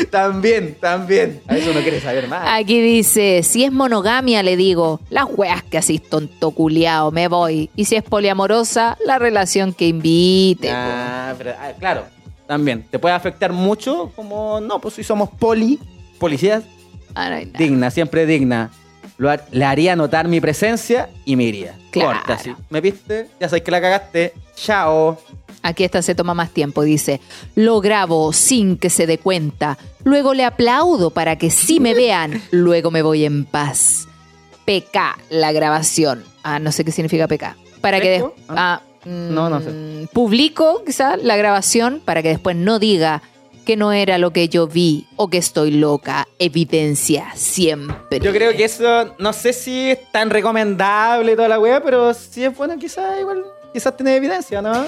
También, 0.10 0.74
también. 0.80 1.40
A 1.46 1.56
eso 1.56 1.72
no 1.72 1.80
quiere 1.80 2.00
saber 2.00 2.26
más. 2.26 2.42
Aquí 2.60 2.80
dice, 2.80 3.44
si 3.44 3.62
es 3.62 3.70
monogamia, 3.70 4.42
le 4.42 4.56
digo, 4.56 5.00
las 5.10 5.26
weas 5.28 5.62
que 5.62 5.78
así 5.78 6.00
tonto 6.00 6.50
culiao, 6.50 7.12
me 7.12 7.28
voy. 7.28 7.70
Y 7.76 7.84
si 7.84 7.94
es 7.94 8.02
poliamorosa, 8.02 8.98
la 9.06 9.20
relación 9.20 9.72
que 9.74 9.86
invite. 9.86 10.72
Ah, 10.72 11.34
pero, 11.38 11.52
ah, 11.52 11.70
claro, 11.78 12.04
también. 12.48 12.82
Te 12.90 12.98
puede 12.98 13.14
afectar 13.14 13.52
mucho, 13.52 14.10
como 14.16 14.60
no, 14.60 14.80
pues 14.80 14.94
si 14.94 15.04
somos 15.04 15.30
poli, 15.30 15.78
policías, 16.18 16.64
Ah, 17.14 17.30
no 17.30 17.36
digna, 17.56 17.92
siempre 17.92 18.26
digna. 18.26 18.72
Lo 19.18 19.30
le 19.52 19.64
haría 19.64 19.94
notar 19.94 20.26
mi 20.26 20.40
presencia 20.40 21.10
y 21.24 21.36
me 21.36 21.44
iría. 21.44 21.78
Claro. 21.92 22.18
Corta, 22.18 22.34
así. 22.34 22.52
¿Me 22.70 22.80
viste? 22.80 23.28
Ya 23.38 23.48
sabes 23.48 23.62
que 23.62 23.70
la 23.70 23.80
cagaste. 23.80 24.34
Chao. 24.56 25.16
Aquí 25.66 25.82
esta 25.82 26.02
se 26.02 26.14
toma 26.14 26.34
más 26.34 26.50
tiempo, 26.50 26.82
dice, 26.82 27.20
lo 27.54 27.80
grabo 27.80 28.32
sin 28.34 28.76
que 28.76 28.90
se 28.90 29.06
dé 29.06 29.16
cuenta, 29.18 29.78
luego 30.04 30.34
le 30.34 30.44
aplaudo 30.44 31.10
para 31.10 31.36
que 31.36 31.50
sí 31.50 31.80
me 31.80 31.94
vean, 31.94 32.42
luego 32.50 32.90
me 32.90 33.00
voy 33.02 33.24
en 33.24 33.46
paz. 33.46 34.06
PK, 34.66 35.16
la 35.30 35.52
grabación. 35.52 36.22
Ah, 36.42 36.58
no 36.58 36.70
sé 36.70 36.84
qué 36.84 36.92
significa 36.92 37.26
PK. 37.28 37.56
Para 37.80 37.98
que 38.00 38.16
¿Peco? 38.16 38.34
des- 38.36 38.46
ah, 38.50 38.82
mm, 39.04 39.34
No, 39.34 39.48
no 39.50 39.60
sé. 39.60 40.08
Publico 40.12 40.82
quizá 40.84 41.16
la 41.16 41.36
grabación 41.36 42.00
para 42.04 42.22
que 42.22 42.28
después 42.28 42.56
no 42.56 42.78
diga 42.78 43.22
que 43.66 43.76
no 43.76 43.92
era 43.92 44.18
lo 44.18 44.30
que 44.32 44.50
yo 44.50 44.66
vi 44.66 45.06
o 45.16 45.28
que 45.28 45.38
estoy 45.38 45.70
loca. 45.70 46.28
Evidencia 46.38 47.26
siempre. 47.34 48.20
Yo 48.20 48.32
creo 48.32 48.54
que 48.54 48.64
eso, 48.64 49.14
no 49.18 49.32
sé 49.32 49.54
si 49.54 49.90
es 49.92 50.12
tan 50.12 50.28
recomendable 50.30 51.36
toda 51.36 51.48
la 51.48 51.58
wea, 51.58 51.82
pero 51.82 52.12
si 52.12 52.44
es 52.44 52.54
bueno, 52.54 52.76
quizás 52.78 53.18
igual, 53.20 53.42
quizás 53.72 53.96
tiene 53.96 54.16
evidencia, 54.16 54.60
¿no? 54.60 54.84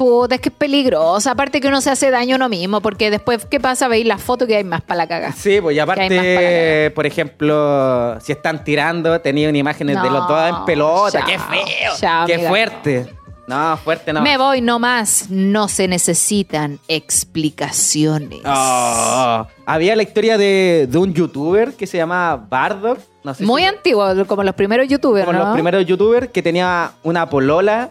Puta, 0.00 0.36
es 0.36 0.40
que 0.40 0.48
es 0.48 0.54
peligroso. 0.54 1.28
Aparte 1.28 1.60
que 1.60 1.68
uno 1.68 1.82
se 1.82 1.90
hace 1.90 2.10
daño 2.10 2.36
a 2.36 2.36
uno 2.36 2.48
mismo, 2.48 2.80
porque 2.80 3.10
después, 3.10 3.44
¿qué 3.44 3.60
pasa? 3.60 3.86
Veis 3.86 4.06
la 4.06 4.16
foto 4.16 4.46
que 4.46 4.56
hay 4.56 4.64
más 4.64 4.80
para 4.80 4.96
la 4.96 5.06
caga. 5.06 5.32
Sí, 5.32 5.60
pues 5.60 5.76
y 5.76 5.78
aparte, 5.78 6.90
por 6.94 7.04
ejemplo, 7.04 8.18
si 8.18 8.32
están 8.32 8.64
tirando, 8.64 9.20
tenían 9.20 9.54
imágenes 9.56 10.02
de 10.02 10.08
los 10.08 10.26
dos 10.26 10.48
en 10.48 10.64
pelota. 10.64 11.22
¡Qué 11.26 11.38
feo! 11.38 12.26
¡Qué 12.26 12.38
fuerte! 12.38 13.14
No, 13.46 13.76
fuerte 13.76 14.14
no. 14.14 14.22
Me 14.22 14.38
voy 14.38 14.62
nomás, 14.62 15.26
no 15.28 15.68
se 15.68 15.86
necesitan 15.86 16.78
explicaciones. 16.88 18.40
Oh, 18.46 19.46
había 19.66 19.96
la 19.96 20.02
historia 20.02 20.38
de, 20.38 20.86
de 20.88 20.96
un 20.98 21.12
youtuber 21.12 21.74
que 21.74 21.86
se 21.86 21.98
llama 21.98 22.36
Bardock. 22.48 23.00
No 23.22 23.34
sé 23.34 23.44
Muy 23.44 23.62
si- 23.62 23.68
antiguo, 23.68 24.06
como 24.26 24.44
los 24.44 24.54
primeros 24.54 24.88
youtubers, 24.88 25.26
como 25.26 25.38
¿no? 25.38 25.44
los 25.44 25.52
primeros 25.52 25.84
youtubers 25.84 26.28
que 26.28 26.42
tenía 26.42 26.92
una 27.02 27.28
polola 27.28 27.90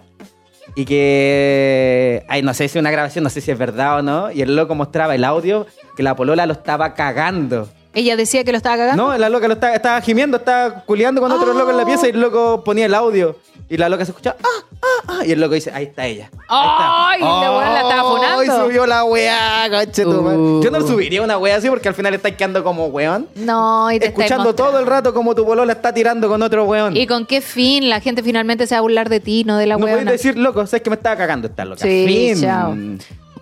y 0.76 0.86
que 0.86 2.24
ay 2.28 2.42
no 2.42 2.54
sé 2.54 2.68
si 2.68 2.80
una 2.80 2.92
grabación 2.92 3.24
no 3.24 3.30
sé 3.30 3.42
si 3.42 3.52
es 3.52 3.58
verdad 3.58 4.00
o 4.00 4.02
no 4.02 4.32
y 4.32 4.42
el 4.42 4.56
loco 4.56 4.76
mostraba 4.76 5.16
el 5.16 5.24
audio 5.24 5.66
que 5.96 6.04
la 6.04 6.16
polola 6.16 6.46
lo 6.46 6.54
estaba 6.54 6.94
cagando 6.94 7.70
Ella 7.94 8.16
decía 8.16 8.44
que 8.44 8.52
lo 8.52 8.58
estaba 8.58 8.78
cagando. 8.78 9.04
no 9.12 9.18
la 9.18 9.30
loca 9.30 9.48
lo 9.48 9.54
estaba, 9.56 9.74
estaba 9.76 10.00
gimiendo 10.02 10.38
estaba 10.38 10.82
culeando 10.86 11.22
con 11.22 11.32
otro 11.32 11.52
Oh. 11.52 11.54
loco 11.58 11.72
en 11.72 11.78
la 11.78 11.86
pieza 11.86 12.08
y 12.08 12.12
el 12.12 12.20
loco 12.22 12.64
ponía 12.64 12.86
el 12.86 12.94
audio 12.94 13.36
y 13.68 13.78
la 13.78 13.90
loca 13.90 14.06
se 14.06 14.12
escuchaba 14.12 14.36
ah, 14.44 14.48
ah, 14.82 14.88
ah, 15.20 15.26
y 15.26 15.32
el 15.32 15.40
loco 15.40 15.54
dice 15.56 15.72
ahí 15.74 15.86
está 15.86 16.06
ella 16.06 16.30
¡Ay! 16.48 17.20
la 17.22 17.52
weá 17.58 17.70
la 17.74 17.82
estaba 17.82 18.02
y 18.14 18.16
funando. 18.46 18.66
subió 18.66 18.86
la 18.86 19.04
weá 19.04 19.68
conche 19.72 20.04
tu 20.04 20.22
madre. 20.22 20.38
Uh. 20.38 20.62
yo 20.64 20.72
no 20.72 20.82
subiría 20.88 21.22
una 21.24 21.38
weá 21.40 21.56
así 21.58 21.68
porque 21.70 21.88
al 21.88 21.96
final 21.96 22.14
estáis 22.14 22.36
quedando 22.36 22.64
como 22.64 22.86
weón 22.88 23.28
No, 23.36 23.92
y 23.92 24.00
te 24.00 24.08
estáis 24.08 24.20
escuchando 24.30 24.54
todo 24.56 24.80
el 24.80 24.86
rato 24.86 25.12
como 25.14 25.34
tu 25.36 25.44
polola 25.46 25.74
está 25.74 25.92
tirando 25.94 26.28
con 26.30 26.42
otro 26.44 26.66
weón 26.66 26.96
¿Y 26.96 27.08
con 27.08 27.26
qué 27.26 27.42
fin? 27.42 27.90
La 27.90 28.00
gente 28.02 28.22
finalmente 28.24 28.68
se 28.68 28.76
va 28.76 28.80
a 28.80 28.82
burlar 28.82 29.10
de 29.10 29.20
ti, 29.20 29.44
no 29.44 29.58
de 29.58 29.66
la 29.68 29.78
no 29.78 29.86
weona. 29.86 30.04
puedes 30.04 30.12
decir, 30.22 30.38
loco, 30.38 30.66
sabes 30.68 30.84
que 30.84 30.90
me 30.92 30.96
estaba 30.96 31.16
cagando 31.16 31.48
esta 31.48 31.66
loca. 31.66 31.82
Sí, 31.82 32.06
Fin. 32.08 32.42
chao. 32.42 32.76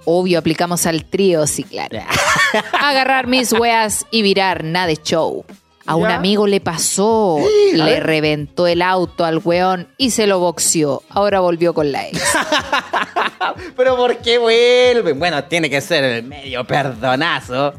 Obvio, 0.09 0.39
aplicamos 0.39 0.85
al 0.85 1.03
trío, 1.03 1.45
sí, 1.47 1.65
claro. 1.65 1.99
Agarrar 2.79 3.27
mis 3.27 3.51
weas 3.51 4.05
y 4.09 4.21
virar, 4.21 4.63
nada 4.63 4.87
de 4.87 4.95
show. 4.95 5.43
A 5.85 5.97
un 5.97 6.07
¿Ya? 6.07 6.15
amigo 6.15 6.47
le 6.47 6.61
pasó, 6.61 7.39
le 7.73 7.99
reventó 7.99 8.67
el 8.67 8.81
auto 8.81 9.25
al 9.25 9.41
weón 9.43 9.89
y 9.97 10.11
se 10.11 10.25
lo 10.25 10.39
boxeó. 10.39 11.03
Ahora 11.09 11.41
volvió 11.41 11.73
con 11.73 11.91
la 11.91 12.07
ex. 12.07 12.21
Pero 13.75 13.97
¿por 13.97 14.15
qué 14.19 14.37
vuelven? 14.37 15.19
Bueno, 15.19 15.43
tiene 15.43 15.69
que 15.69 15.81
ser 15.81 16.05
el 16.05 16.23
medio 16.23 16.65
perdonazo. 16.65 17.73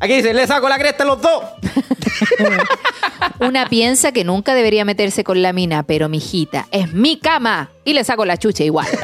Aquí 0.00 0.14
dice, 0.16 0.32
le 0.34 0.46
saco 0.46 0.68
la 0.68 0.78
cresta 0.78 1.04
a 1.04 1.06
los 1.06 1.20
dos. 1.20 1.42
Una 3.40 3.66
piensa 3.68 4.12
que 4.12 4.24
nunca 4.24 4.54
debería 4.54 4.84
meterse 4.84 5.24
con 5.24 5.42
la 5.42 5.52
mina, 5.52 5.82
pero 5.82 6.08
mijita, 6.08 6.66
es 6.70 6.92
mi 6.92 7.18
cama 7.18 7.70
y 7.84 7.92
le 7.92 8.04
saco 8.04 8.24
la 8.24 8.36
chucha 8.36 8.64
igual. 8.64 8.86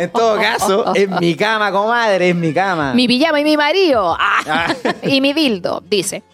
En 0.00 0.10
todo 0.10 0.36
caso, 0.40 0.94
es 0.94 1.08
mi 1.20 1.36
cama, 1.36 1.70
comadre, 1.70 2.30
es 2.30 2.34
mi 2.34 2.52
cama. 2.52 2.92
mi 2.94 3.06
pijama 3.06 3.40
y 3.40 3.44
mi 3.44 3.56
marido. 3.56 4.16
Ah, 4.18 4.74
y 5.02 5.20
mi 5.20 5.32
dildo, 5.32 5.82
dice. 5.88 6.24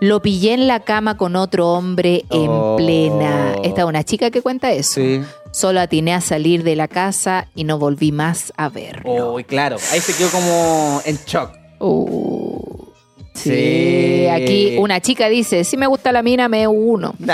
Lo 0.00 0.20
pillé 0.20 0.52
en 0.54 0.66
la 0.66 0.80
cama 0.80 1.16
con 1.16 1.36
otro 1.36 1.68
hombre 1.72 2.24
en 2.30 2.48
Oh. 2.50 2.74
plena. 2.76 3.54
Esta 3.62 3.82
es 3.82 3.86
una 3.86 4.02
chica 4.04 4.30
que 4.30 4.42
cuenta 4.42 4.72
eso. 4.72 4.94
Sí. 5.00 5.22
Solo 5.52 5.80
atiné 5.80 6.12
a 6.14 6.20
salir 6.20 6.62
de 6.64 6.74
la 6.76 6.88
casa 6.88 7.46
y 7.54 7.64
no 7.64 7.78
volví 7.78 8.12
más 8.12 8.52
a 8.56 8.68
verlo. 8.68 9.32
Uy, 9.34 9.44
claro. 9.44 9.76
Ahí 9.92 10.00
se 10.00 10.12
quedó 10.14 10.28
como 10.30 11.00
en 11.06 11.16
shock. 11.26 11.52
Uh, 11.78 12.75
sí. 13.36 13.50
Sí. 13.50 14.26
Aquí 14.28 14.76
una 14.78 15.00
chica 15.00 15.28
dice, 15.28 15.64
si 15.64 15.76
me 15.76 15.86
gusta 15.86 16.12
la 16.12 16.22
mina, 16.22 16.48
me 16.48 16.66
uno. 16.66 17.14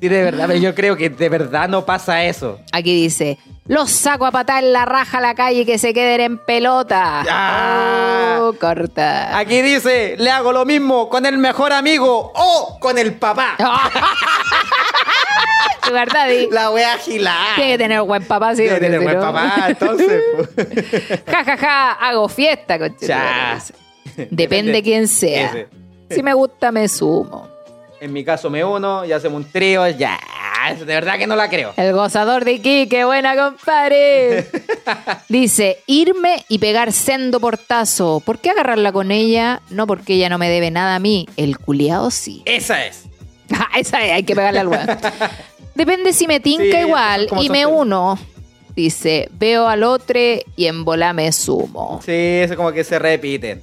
sí, 0.00 0.08
de 0.08 0.22
verdad, 0.22 0.46
pero 0.46 0.58
yo 0.58 0.74
creo 0.74 0.96
que 0.96 1.10
de 1.10 1.28
verdad 1.28 1.68
no 1.68 1.84
pasa 1.84 2.24
eso. 2.24 2.58
Aquí 2.72 2.94
dice, 2.94 3.38
los 3.66 3.90
saco 3.90 4.24
a 4.26 4.30
patar 4.30 4.64
en 4.64 4.72
la 4.72 4.84
raja 4.84 5.18
a 5.18 5.20
la 5.20 5.34
calle 5.34 5.60
y 5.60 5.66
que 5.66 5.78
se 5.78 5.92
queden 5.92 6.20
en 6.20 6.38
pelota. 6.38 7.24
Ah. 7.28 8.38
Oh, 8.40 8.52
corta. 8.54 9.36
Aquí 9.36 9.60
dice, 9.62 10.16
le 10.18 10.30
hago 10.30 10.52
lo 10.52 10.64
mismo 10.64 11.08
con 11.08 11.26
el 11.26 11.38
mejor 11.38 11.72
amigo 11.72 12.32
o 12.34 12.78
con 12.80 12.96
el 12.98 13.14
papá. 13.14 13.56
Sugar 15.84 16.08
Daddy. 16.12 16.48
La 16.50 16.70
wea 16.70 16.94
agilada. 16.94 17.54
Tiene 17.56 17.72
que 17.72 17.78
tener 17.78 18.02
buen 18.02 18.24
papá, 18.24 18.54
sí. 18.54 18.62
Tiene 18.62 18.74
que 18.74 18.80
tener 18.80 19.00
buen 19.00 19.20
papá, 19.20 19.66
entonces. 19.68 20.22
pues. 20.36 21.20
Ja, 21.26 21.44
ja, 21.44 21.56
ja, 21.56 21.92
hago 21.92 22.28
fiesta, 22.28 22.78
coche. 22.78 23.06
Depende 24.30 24.82
quién 24.82 25.08
sea. 25.08 25.46
Ese. 25.46 25.68
Si 26.10 26.22
me 26.22 26.32
gusta, 26.32 26.72
me 26.72 26.88
sumo. 26.88 27.48
En 28.00 28.12
mi 28.12 28.24
caso 28.24 28.48
me 28.48 28.64
uno 28.64 29.04
y 29.04 29.12
hacemos 29.12 29.44
un 29.44 29.50
trío, 29.50 29.86
ya. 29.88 30.18
De 30.78 30.84
verdad 30.84 31.18
que 31.18 31.26
no 31.26 31.36
la 31.36 31.48
creo. 31.48 31.72
El 31.76 31.92
gozador 31.92 32.44
de 32.44 32.52
Iquique, 32.54 33.04
buena 33.04 33.36
compadre. 33.36 34.46
Dice, 35.28 35.78
irme 35.86 36.44
y 36.48 36.58
pegar 36.58 36.92
sendo 36.92 37.40
portazo. 37.40 38.20
¿Por 38.24 38.38
qué 38.38 38.50
agarrarla 38.50 38.92
con 38.92 39.10
ella? 39.10 39.62
No 39.70 39.86
porque 39.86 40.14
ella 40.14 40.28
no 40.28 40.38
me 40.38 40.48
debe 40.48 40.70
nada 40.70 40.96
a 40.96 40.98
mí. 40.98 41.26
El 41.36 41.58
culiao 41.58 42.10
sí. 42.10 42.42
Esa 42.44 42.84
es. 42.86 43.04
Esa 43.76 44.04
es, 44.04 44.12
hay 44.12 44.22
que 44.24 44.34
pegarle 44.34 44.60
al 44.60 44.68
weón. 44.68 44.86
Depende 45.74 46.12
si 46.12 46.26
me 46.26 46.40
tinca 46.40 46.64
Sí, 46.64 46.86
igual 46.86 47.28
y 47.40 47.48
me 47.50 47.64
uno. 47.64 48.18
Dice, 48.74 49.28
veo 49.32 49.66
al 49.66 49.84
otro 49.84 50.18
y 50.56 50.66
en 50.66 50.84
bola 50.84 51.12
me 51.12 51.30
sumo. 51.32 52.00
Sí, 52.04 52.12
eso 52.12 52.56
como 52.56 52.72
que 52.72 52.84
se 52.84 52.98
repiten. 52.98 53.62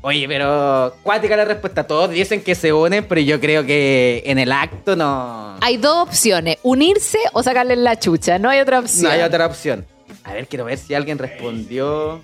Oye, 0.00 0.28
pero 0.28 0.94
cuática 1.02 1.36
la 1.36 1.44
respuesta. 1.44 1.84
Todos 1.84 2.10
dicen 2.10 2.42
que 2.42 2.54
se 2.54 2.72
unen, 2.72 3.04
pero 3.04 3.20
yo 3.20 3.40
creo 3.40 3.66
que 3.66 4.22
en 4.26 4.38
el 4.38 4.52
acto 4.52 4.94
no. 4.94 5.56
Hay 5.60 5.76
dos 5.76 6.08
opciones, 6.08 6.58
unirse 6.62 7.18
o 7.32 7.42
sacarle 7.42 7.74
la 7.74 7.98
chucha. 7.98 8.38
No 8.38 8.48
hay 8.48 8.60
otra 8.60 8.78
opción. 8.78 9.04
No 9.04 9.10
hay 9.10 9.22
otra 9.22 9.46
opción. 9.46 9.84
A 10.22 10.34
ver, 10.34 10.46
quiero 10.46 10.64
ver 10.64 10.78
si 10.78 10.94
alguien 10.94 11.18
respondió. 11.18 12.22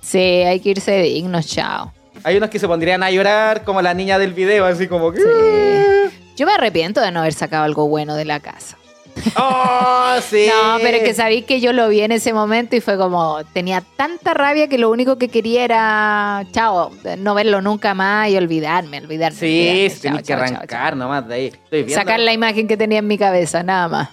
Sí, 0.00 0.18
hay 0.18 0.60
que 0.60 0.70
irse 0.70 1.02
dignos, 1.02 1.46
chao. 1.46 1.92
Hay 2.24 2.36
unos 2.36 2.48
que 2.48 2.58
se 2.58 2.66
pondrían 2.66 3.02
a 3.02 3.10
llorar 3.10 3.64
como 3.64 3.82
la 3.82 3.92
niña 3.92 4.18
del 4.18 4.32
video, 4.32 4.64
así 4.64 4.88
como 4.88 5.12
que. 5.12 5.20
Sí. 5.20 6.16
Yo 6.36 6.46
me 6.46 6.52
arrepiento 6.52 7.00
de 7.00 7.12
no 7.12 7.20
haber 7.20 7.34
sacado 7.34 7.64
algo 7.64 7.86
bueno 7.88 8.14
de 8.14 8.24
la 8.24 8.40
casa. 8.40 8.77
¡Oh, 9.36 10.16
sí! 10.28 10.48
No, 10.48 10.78
pero 10.80 10.98
es 10.98 11.02
que 11.02 11.14
sabéis 11.14 11.44
que 11.44 11.60
yo 11.60 11.72
lo 11.72 11.88
vi 11.88 12.00
en 12.00 12.12
ese 12.12 12.32
momento 12.32 12.76
y 12.76 12.80
fue 12.80 12.96
como, 12.96 13.38
tenía 13.52 13.82
tanta 13.96 14.34
rabia 14.34 14.68
que 14.68 14.78
lo 14.78 14.90
único 14.90 15.18
que 15.18 15.28
quería 15.28 15.64
era, 15.64 16.46
chao, 16.52 16.90
no 17.18 17.34
verlo 17.34 17.60
nunca 17.60 17.94
más 17.94 18.28
y 18.30 18.36
olvidarme, 18.36 18.98
olvidarme. 18.98 19.38
Sí, 19.38 19.88
olvidarme. 19.90 20.22
Chao, 20.22 20.22
que 20.22 20.32
arrancar 20.32 20.90
chao. 20.90 20.96
nomás 20.96 21.28
de 21.28 21.34
ahí. 21.34 21.46
Estoy. 21.46 21.90
Sacar 21.90 22.20
la 22.20 22.32
imagen 22.32 22.68
que 22.68 22.76
tenía 22.76 22.98
en 22.98 23.06
mi 23.06 23.18
cabeza, 23.18 23.62
nada 23.62 23.88
más. 23.88 24.08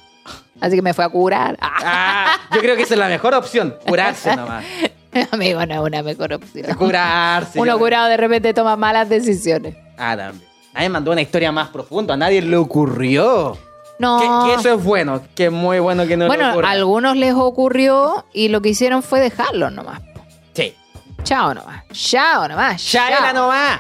Así 0.62 0.76
que 0.76 0.82
me 0.82 0.94
fue 0.94 1.04
a 1.04 1.10
curar. 1.10 1.58
Ah, 1.62 2.38
yo 2.54 2.62
creo 2.62 2.76
que 2.76 2.84
esa 2.84 2.94
es 2.94 3.00
la 3.00 3.10
mejor 3.10 3.34
opción. 3.34 3.76
Curarse 3.88 4.36
nomás. 4.36 4.66
Amigo, 5.32 5.66
no 5.66 5.74
es 5.74 5.80
una 5.80 6.04
mejor 6.04 6.34
opción. 6.34 6.74
Curarse. 6.76 7.60
Uno 7.60 7.78
curado 7.78 8.08
de 8.08 8.18
repente 8.18 8.54
toma 8.54 8.76
malas 8.76 9.10
decisiones. 9.10 9.76
Ah, 9.98 10.16
también. 10.16 10.46
Nadie 10.74 10.90
mandó 10.90 11.12
una 11.12 11.22
historia 11.22 11.52
más 11.52 11.70
profunda. 11.70 12.16
A 12.16 12.18
nadie 12.18 12.42
le 12.42 12.58
ocurrió. 12.58 13.58
No. 14.00 14.20
Que, 14.20 14.50
que 14.50 14.60
eso 14.60 14.74
es 14.74 14.84
bueno. 14.84 15.22
Que 15.36 15.46
es 15.46 15.52
muy 15.52 15.80
bueno 15.80 16.06
que 16.06 16.18
no 16.18 16.28
bueno, 16.28 16.46
a 16.46 16.72
algunos 16.72 17.16
les 17.16 17.34
ocurrió 17.34 18.26
y 18.34 18.50
lo 18.50 18.62
que 18.62 18.70
hicieron 18.70 19.04
fue 19.04 19.20
dejarlo 19.20 19.70
nomás. 19.70 20.02
Sí. 20.54 20.74
Chao 21.24 21.54
nomás. 21.54 21.84
Chao 21.92 22.48
nomás. 22.48 22.84
Chao. 22.84 23.08
era 23.08 23.34
nomás. 23.34 23.80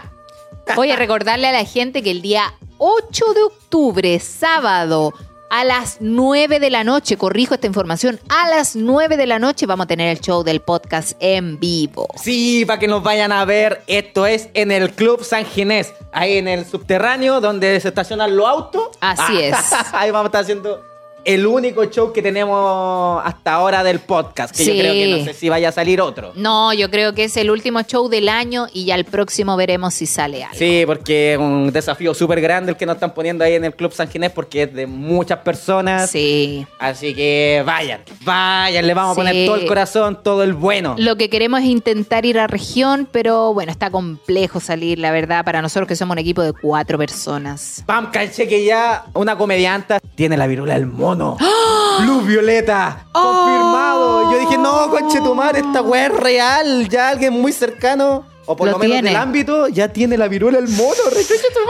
Oye, 0.77 0.95
recordarle 0.95 1.47
a 1.47 1.51
la 1.51 1.65
gente 1.65 2.01
que 2.01 2.11
el 2.11 2.21
día 2.21 2.53
8 2.77 3.33
de 3.33 3.43
octubre, 3.43 4.19
sábado, 4.19 5.13
A 5.57 5.63
las 5.63 5.99
9 6.01 6.59
de 6.59 6.69
la 6.69 6.83
noche, 6.83 7.15
corrijo 7.15 7.53
esta 7.53 7.65
información, 7.65 8.19
a 8.27 8.49
las 8.49 8.75
9 8.75 9.15
de 9.15 9.25
la 9.25 9.39
noche 9.39 9.65
vamos 9.65 9.85
a 9.85 9.87
tener 9.87 10.09
el 10.09 10.19
show 10.19 10.43
del 10.43 10.59
podcast 10.59 11.13
en 11.21 11.61
vivo. 11.61 12.09
Sí, 12.21 12.65
para 12.65 12.77
que 12.77 12.89
nos 12.89 13.01
vayan 13.01 13.31
a 13.31 13.45
ver, 13.45 13.81
esto 13.87 14.25
es 14.25 14.49
en 14.53 14.73
el 14.73 14.91
Club 14.91 15.23
San 15.23 15.45
Ginés, 15.45 15.93
ahí 16.11 16.39
en 16.39 16.49
el 16.49 16.65
subterráneo 16.65 17.39
donde 17.39 17.79
se 17.79 17.87
estacionan 17.87 18.35
los 18.35 18.45
autos. 18.45 18.89
Así 18.99 19.39
es. 19.41 19.55
ahí 19.93 20.11
vamos 20.11 20.25
a 20.25 20.27
estar 20.27 20.41
haciendo 20.41 20.83
el 21.25 21.47
único 21.47 21.85
show 21.85 22.13
que 22.13 22.21
tenemos 22.21 23.21
hasta 23.25 23.53
ahora 23.53 23.83
del 23.83 23.99
podcast, 23.99 24.55
que 24.55 24.63
yo 24.63 24.73
creo 24.73 24.93
que 24.93 25.07
no 25.07 25.25
sé 25.25 25.33
si 25.33 25.49
vaya 25.49 25.69
a 25.69 25.71
salir 25.71 25.99
otro. 25.99 26.33
No, 26.35 26.71
yo 26.73 26.89
creo 26.91 27.13
que 27.13 27.25
es 27.25 27.35
el 27.37 27.49
último 27.49 27.81
show 27.81 28.07
del 28.07 28.29
año 28.29 28.67
y 28.71 28.85
ya 28.85 28.95
el 28.95 29.05
próximo 29.05 29.57
veremos 29.57 29.95
si 29.95 30.05
sale 30.05 30.43
algo. 30.43 30.57
Sí, 30.57 30.83
porque 30.85 31.33
es 31.33 31.39
un 31.39 31.71
desafío 31.71 32.13
súper 32.13 32.41
grande 32.41 32.71
el 32.71 32.77
que 32.77 32.85
nos 32.85 32.95
están 32.95 33.13
poniendo 33.13 33.43
ahí 33.43 33.55
en 33.55 33.65
el 33.65 33.75
Club 33.75 33.91
San 33.91 34.07
Ginés 34.07 34.31
porque 34.31 34.63
es 34.63 34.73
de 34.73 34.85
muchas 34.85 35.39
personas. 35.39 36.11
Sí. 36.11 36.65
Así 36.77 37.15
que 37.15 37.63
vayan, 37.65 38.01
vayan, 38.23 38.85
le 38.85 38.93
vamos 38.93 39.13
a 39.13 39.15
poner 39.15 39.47
todo 39.47 39.55
el 39.55 39.65
corazón, 39.65 40.19
todo 40.23 40.43
el 40.43 40.53
bueno. 40.53 40.95
Lo 40.99 41.15
que 41.15 41.29
queremos 41.29 41.61
es 41.61 41.65
intentar 41.67 42.25
ir 42.25 42.37
a 42.37 42.45
región, 42.45 43.07
pero 43.11 43.51
bueno, 43.51 43.71
está 43.71 43.89
complejo 43.89 44.59
salir, 44.59 44.99
la 44.99 45.11
verdad, 45.11 45.43
para 45.43 45.61
nosotros 45.63 45.87
que 45.87 45.95
somos 45.95 46.13
un 46.13 46.19
equipo 46.19 46.43
de 46.43 46.53
cuatro 46.53 46.99
personas. 46.99 47.83
Pam, 47.87 48.11
caché 48.11 48.47
que 48.47 48.63
ya 48.63 49.05
una 49.15 49.35
comedianta 49.37 49.99
tiene 50.13 50.37
la 50.37 50.45
viruela 50.45 50.75
del 50.75 50.85
Luz 52.05 52.25
Violeta, 52.25 53.05
confirmado. 53.11 54.31
Yo 54.31 54.39
dije, 54.39 54.57
no, 54.57 54.89
conche 54.89 55.19
tu 55.21 55.33
madre, 55.35 55.59
esta 55.59 55.81
weá 55.81 56.07
es 56.07 56.13
real. 56.13 56.89
Ya 56.89 57.09
alguien 57.09 57.33
muy 57.33 57.51
cercano, 57.51 58.25
o 58.45 58.55
por 58.55 58.67
Lo 58.67 58.73
lo, 58.73 58.79
menos 58.79 58.93
tiene. 58.95 59.09
del 59.09 59.17
ámbito, 59.17 59.67
ya 59.67 59.87
tiene 59.93 60.17
la 60.17 60.27
viruela 60.27 60.59
del 60.59 60.69
mono. 60.69 60.91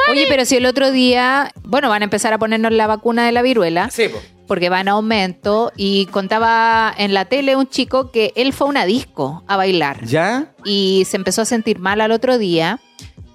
Oye, 0.10 0.26
pero 0.28 0.46
si 0.46 0.58
el 0.58 0.66
otro 0.66 0.92
día, 0.92 1.52
bueno, 1.64 1.90
van 1.90 2.02
a 2.02 2.06
empezar 2.06 2.34
a 2.34 2.38
ponernos 2.38 2.72
la 2.72 2.88
vacuna 2.88 3.26
de 3.26 3.32
la 3.32 3.42
viruela. 3.42 3.90
Sí, 3.92 4.08
po. 4.10 4.20
porque 4.48 4.70
va 4.70 4.82
en 4.82 4.90
aumento 4.90 5.72
y 5.76 6.06
contaba 6.08 6.94
en 6.98 7.14
la 7.14 7.26
tele 7.26 7.56
un 7.56 7.68
chico 7.68 8.12
que 8.12 8.32
él 8.36 8.54
fue 8.54 8.68
a 8.68 8.70
una 8.70 8.86
disco 8.86 9.44
a 9.48 9.58
bailar 9.58 10.06
¿Ya? 10.06 10.54
y 10.64 11.04
se 11.10 11.18
empezó 11.18 11.42
a 11.42 11.46
sentir 11.46 11.80
mal 11.80 12.00
al 12.02 12.12
otro 12.12 12.38
día, 12.38 12.80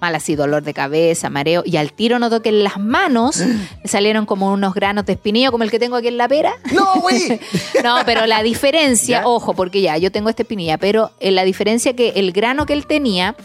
mal 0.01 0.15
así, 0.15 0.35
dolor 0.35 0.63
de 0.63 0.73
cabeza, 0.73 1.29
mareo, 1.29 1.61
y 1.63 1.77
al 1.77 1.93
tiro 1.93 2.17
notó 2.17 2.41
que 2.41 2.49
en 2.49 2.63
las 2.63 2.79
manos 2.79 3.41
salieron 3.85 4.25
como 4.25 4.51
unos 4.51 4.73
granos 4.73 5.05
de 5.05 5.13
espinillo, 5.13 5.51
como 5.51 5.63
el 5.63 5.71
que 5.71 5.79
tengo 5.79 5.95
aquí 5.95 6.07
en 6.07 6.17
la 6.17 6.27
pera. 6.27 6.53
No, 6.73 6.99
güey. 7.01 7.39
No, 7.83 7.97
pero 8.05 8.25
la 8.25 8.43
diferencia, 8.43 9.21
¿Ya? 9.21 9.27
ojo, 9.27 9.53
porque 9.53 9.81
ya, 9.81 9.97
yo 9.97 10.11
tengo 10.11 10.29
esta 10.29 10.43
espinilla, 10.43 10.77
pero 10.77 11.11
eh, 11.19 11.31
la 11.31 11.43
diferencia 11.43 11.95
que 11.95 12.09
el 12.15 12.31
grano 12.31 12.65
que 12.65 12.73
él 12.73 12.85
tenía 12.85 13.35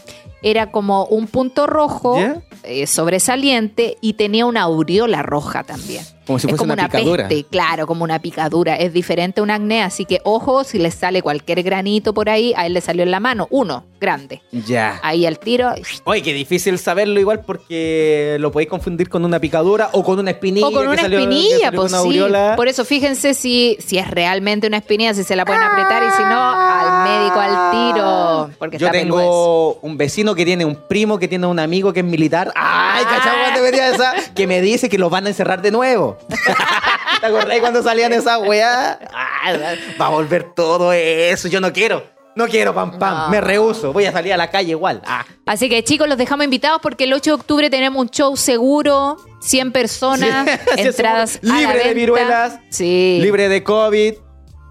era 0.42 0.70
como 0.70 1.06
un 1.06 1.26
punto 1.26 1.66
rojo 1.66 2.18
eh, 2.62 2.86
sobresaliente 2.86 3.96
y 4.00 4.14
tenía 4.14 4.46
una 4.46 4.62
aureola 4.62 5.22
roja 5.22 5.64
también. 5.64 6.04
Como 6.26 6.38
si 6.38 6.46
es 6.46 6.50
fuese 6.50 6.58
como 6.58 6.72
una 6.72 6.88
picadura. 6.88 7.28
peste, 7.28 7.44
claro, 7.44 7.86
como 7.86 8.04
una 8.04 8.18
picadura. 8.18 8.76
Es 8.76 8.92
diferente 8.92 9.40
a 9.40 9.42
un 9.44 9.50
acné, 9.50 9.82
así 9.82 10.04
que 10.04 10.20
ojo, 10.24 10.64
si 10.64 10.78
le 10.78 10.90
sale 10.90 11.22
cualquier 11.22 11.62
granito 11.62 12.12
por 12.12 12.28
ahí, 12.28 12.52
a 12.56 12.66
él 12.66 12.74
le 12.74 12.80
salió 12.80 13.02
en 13.02 13.10
la 13.10 13.20
mano, 13.20 13.46
uno, 13.50 13.84
grande. 14.00 14.42
Ya. 14.52 15.00
Ahí 15.02 15.26
al 15.26 15.38
tiro, 15.38 15.72
Oye, 16.04 16.22
qué 16.22 16.32
difícil 16.32 16.78
saberlo 16.78 17.18
igual 17.20 17.40
porque 17.44 18.36
lo 18.40 18.52
podéis 18.52 18.68
confundir 18.70 19.08
con 19.08 19.24
una 19.24 19.38
picadura 19.40 19.90
o 19.92 20.02
con 20.04 20.18
una 20.18 20.30
espinilla. 20.32 20.66
o 20.66 20.72
con 20.72 20.82
que 20.82 20.88
una 20.88 21.02
salió- 21.02 21.18
que 21.18 21.24
espinilla, 21.24 21.58
salió 21.66 21.80
pues 21.80 21.92
una 21.92 22.02
sí. 22.02 22.56
Por 22.56 22.68
eso 22.68 22.84
fíjense 22.84 23.34
si, 23.34 23.76
si 23.84 23.98
es 23.98 24.10
realmente 24.10 24.66
una 24.66 24.78
espinilla, 24.78 25.14
si 25.14 25.24
se 25.24 25.36
la 25.36 25.44
pueden 25.44 25.62
apretar 25.62 26.02
y 26.02 26.10
si 26.16 26.22
no, 26.22 26.52
al 26.52 27.08
médico 27.08 27.40
al 27.40 27.70
tiro. 27.70 28.50
Porque 28.58 28.78
Yo 28.78 28.86
está 28.86 28.98
tengo 28.98 29.74
un 29.82 29.96
vecino 29.96 30.34
que 30.34 30.44
tiene 30.44 30.64
un 30.64 30.76
primo 30.88 31.18
que 31.18 31.28
tiene 31.28 31.46
un 31.46 31.58
amigo 31.58 31.92
que 31.92 32.00
es 32.00 32.06
militar. 32.06 32.52
¡Ay, 32.54 33.04
Ah. 33.06 33.08
cachai, 33.16 33.40
cuando 33.42 33.62
venía 33.62 33.88
esa! 33.94 34.14
Que 34.34 34.46
me 34.46 34.60
dice 34.60 34.88
que 34.88 34.98
los 34.98 35.10
van 35.10 35.26
a 35.26 35.28
encerrar 35.30 35.62
de 35.62 35.70
nuevo. 35.70 36.16
¿Te 37.20 37.26
acordás 37.26 37.58
cuando 37.60 37.82
salían 37.82 38.12
esas 38.12 38.38
weas? 38.46 38.98
Ah, 39.12 39.52
va 40.00 40.06
a 40.06 40.10
volver 40.10 40.52
todo 40.54 40.92
eso. 40.92 41.48
Yo 41.48 41.60
no 41.60 41.72
quiero. 41.72 42.04
No 42.36 42.46
quiero, 42.46 42.74
pam, 42.74 42.98
pam. 42.98 43.14
No. 43.14 43.28
Me 43.30 43.40
rehuso. 43.40 43.94
Voy 43.94 44.04
a 44.04 44.12
salir 44.12 44.32
a 44.32 44.36
la 44.36 44.50
calle 44.50 44.70
igual. 44.70 45.00
Ah. 45.06 45.24
Así 45.46 45.70
que 45.70 45.82
chicos, 45.82 46.06
los 46.06 46.18
dejamos 46.18 46.44
invitados 46.44 46.80
porque 46.82 47.04
el 47.04 47.14
8 47.14 47.30
de 47.30 47.34
octubre 47.34 47.70
tenemos 47.70 48.00
un 48.00 48.10
show 48.10 48.36
seguro, 48.36 49.16
100 49.40 49.72
personas, 49.72 50.46
Sí, 50.46 50.70
entradas 50.82 51.38
la 51.40 51.60
Libre 51.60 51.84
de 51.84 51.94
viruelas. 51.94 52.60
Sí. 52.68 53.18
Libre 53.22 53.48
de 53.48 53.64
COVID. 53.64 54.14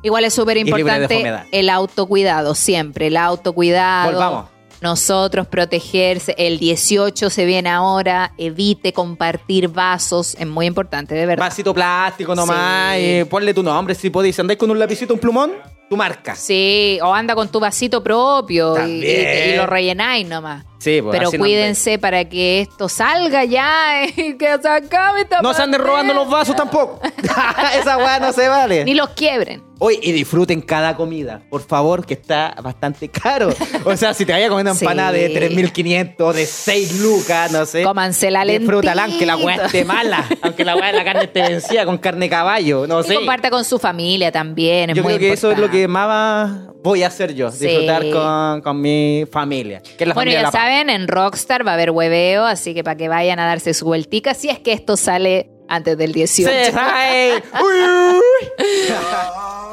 Igual 0.03 0.25
es 0.25 0.33
súper 0.35 0.57
importante 0.57 1.47
el 1.51 1.69
autocuidado, 1.69 2.53
siempre, 2.53 3.07
el 3.07 3.17
autocuidado. 3.17 4.11
Volvamos. 4.11 4.54
Nosotros 4.81 5.47
protegerse. 5.47 6.35
El 6.37 6.59
18 6.59 7.29
se 7.29 7.45
viene 7.45 7.69
ahora. 7.69 8.33
Evite 8.37 8.93
compartir 8.93 9.67
vasos. 9.69 10.35
Es 10.39 10.47
muy 10.47 10.65
importante, 10.65 11.15
de 11.15 11.25
verdad. 11.25 11.45
Vasito 11.45 11.73
plástico 11.73 12.35
nomás. 12.35 12.95
Sí. 12.97 13.19
y 13.19 13.23
ponle 13.25 13.53
tu 13.53 13.63
nombre 13.63 13.95
si 13.95 14.09
podéis. 14.09 14.39
Andáis 14.39 14.59
con 14.59 14.69
un 14.71 14.77
lapicito, 14.79 15.13
un 15.13 15.19
plumón, 15.19 15.53
tu 15.89 15.97
marca. 15.97 16.35
Sí, 16.35 16.99
o 17.01 17.13
anda 17.13 17.35
con 17.35 17.47
tu 17.49 17.59
vasito 17.59 18.03
propio 18.03 18.73
y, 18.73 18.79
También. 18.79 19.49
y- 19.49 19.53
y 19.53 19.55
lo 19.57 19.65
rellenáis 19.65 20.27
nomás. 20.27 20.65
Sí, 20.85 21.01
pues, 21.01 21.17
Pero 21.17 21.31
no 21.31 21.37
cuídense 21.39 21.97
para 21.97 22.25
que 22.25 22.61
esto 22.61 22.87
salga 22.87 23.43
ya 23.43 24.01
que 24.15 24.57
se 24.61 24.69
acabe 24.69 25.27
No 25.41 25.51
se 25.55 25.63
anden 25.63 25.81
robando 25.81 26.13
los 26.13 26.29
vasos 26.29 26.55
tampoco. 26.55 26.99
Esa 27.81 27.97
weá 27.97 28.19
no 28.19 28.31
se 28.31 28.47
vale. 28.47 28.85
Ni 28.85 28.93
los 28.93 29.09
quiebren. 29.09 29.63
Oye, 29.77 29.99
y 30.01 30.13
disfruten 30.13 30.61
cada 30.61 30.95
comida, 30.95 31.41
por 31.49 31.61
favor, 31.61 32.05
que 32.05 32.13
está 32.13 32.55
bastante 32.63 33.09
caro. 33.09 33.49
O 33.83 33.97
sea, 33.97 34.13
si 34.13 34.25
te 34.25 34.31
vaya 34.31 34.45
a 34.45 34.49
comer 34.49 34.63
una 34.63 34.73
Sí. 34.73 34.85
empanada 34.85 35.11
de 35.11 35.29
3.500, 35.33 36.31
de 36.33 36.45
6 36.45 36.99
lucas, 37.01 37.51
no 37.51 37.65
sé. 37.65 37.83
Cómanse 37.83 38.31
la 38.31 38.45
Disfrútala, 38.45 39.03
aunque 39.03 39.25
la 39.25 39.35
weá 39.35 39.65
esté 39.65 39.83
mala. 39.83 40.23
Aunque 40.43 40.63
la 40.63 40.77
weá 40.77 40.87
de 40.87 40.93
la 40.93 41.03
carne 41.03 41.23
esté 41.25 41.41
vencida 41.41 41.83
con 41.85 41.97
carne 41.97 42.27
de 42.27 42.29
caballo, 42.29 42.87
no 42.87 43.01
Y 43.01 43.03
sé. 43.03 43.15
comparta 43.15 43.49
con 43.49 43.65
su 43.65 43.77
familia 43.77 44.31
también. 44.31 44.91
Es 44.91 44.95
Yo 44.95 45.03
muy 45.03 45.15
creo 45.17 45.27
que 45.29 45.33
eso 45.33 45.51
es 45.51 45.57
lo 45.59 45.69
que 45.69 45.89
más 45.89 46.69
voy 46.81 47.03
a 47.03 47.07
hacer 47.07 47.35
yo, 47.35 47.51
Sí. 47.51 47.67
disfrutar 47.67 48.09
con, 48.11 48.61
con 48.61 48.79
mi 48.79 49.25
familia. 49.29 49.81
Que 49.81 50.05
es 50.05 50.07
la 50.07 50.13
Bueno, 50.13 50.31
familia 50.31 50.37
de 50.39 50.41
ya 50.43 50.47
la 50.47 50.51
paz. 50.51 50.61
Saben, 50.75 50.89
en 50.89 51.07
Rockstar 51.07 51.65
va 51.65 51.71
a 51.71 51.73
haber 51.75 51.91
hueveo, 51.91 52.45
así 52.45 52.73
que 52.73 52.83
para 52.83 52.97
que 52.97 53.07
vayan 53.07 53.39
a 53.39 53.45
darse 53.45 53.73
su 53.73 53.85
vueltica, 53.85 54.33
si 54.33 54.49
es 54.49 54.59
que 54.59 54.73
esto 54.73 54.97
sale 54.97 55.49
antes 55.67 55.97
del 55.97 56.11
18. 56.11 56.51
Se 56.51 56.71
sabe. 56.71 57.43
Uy, 57.61 57.75
uy. 58.19 58.21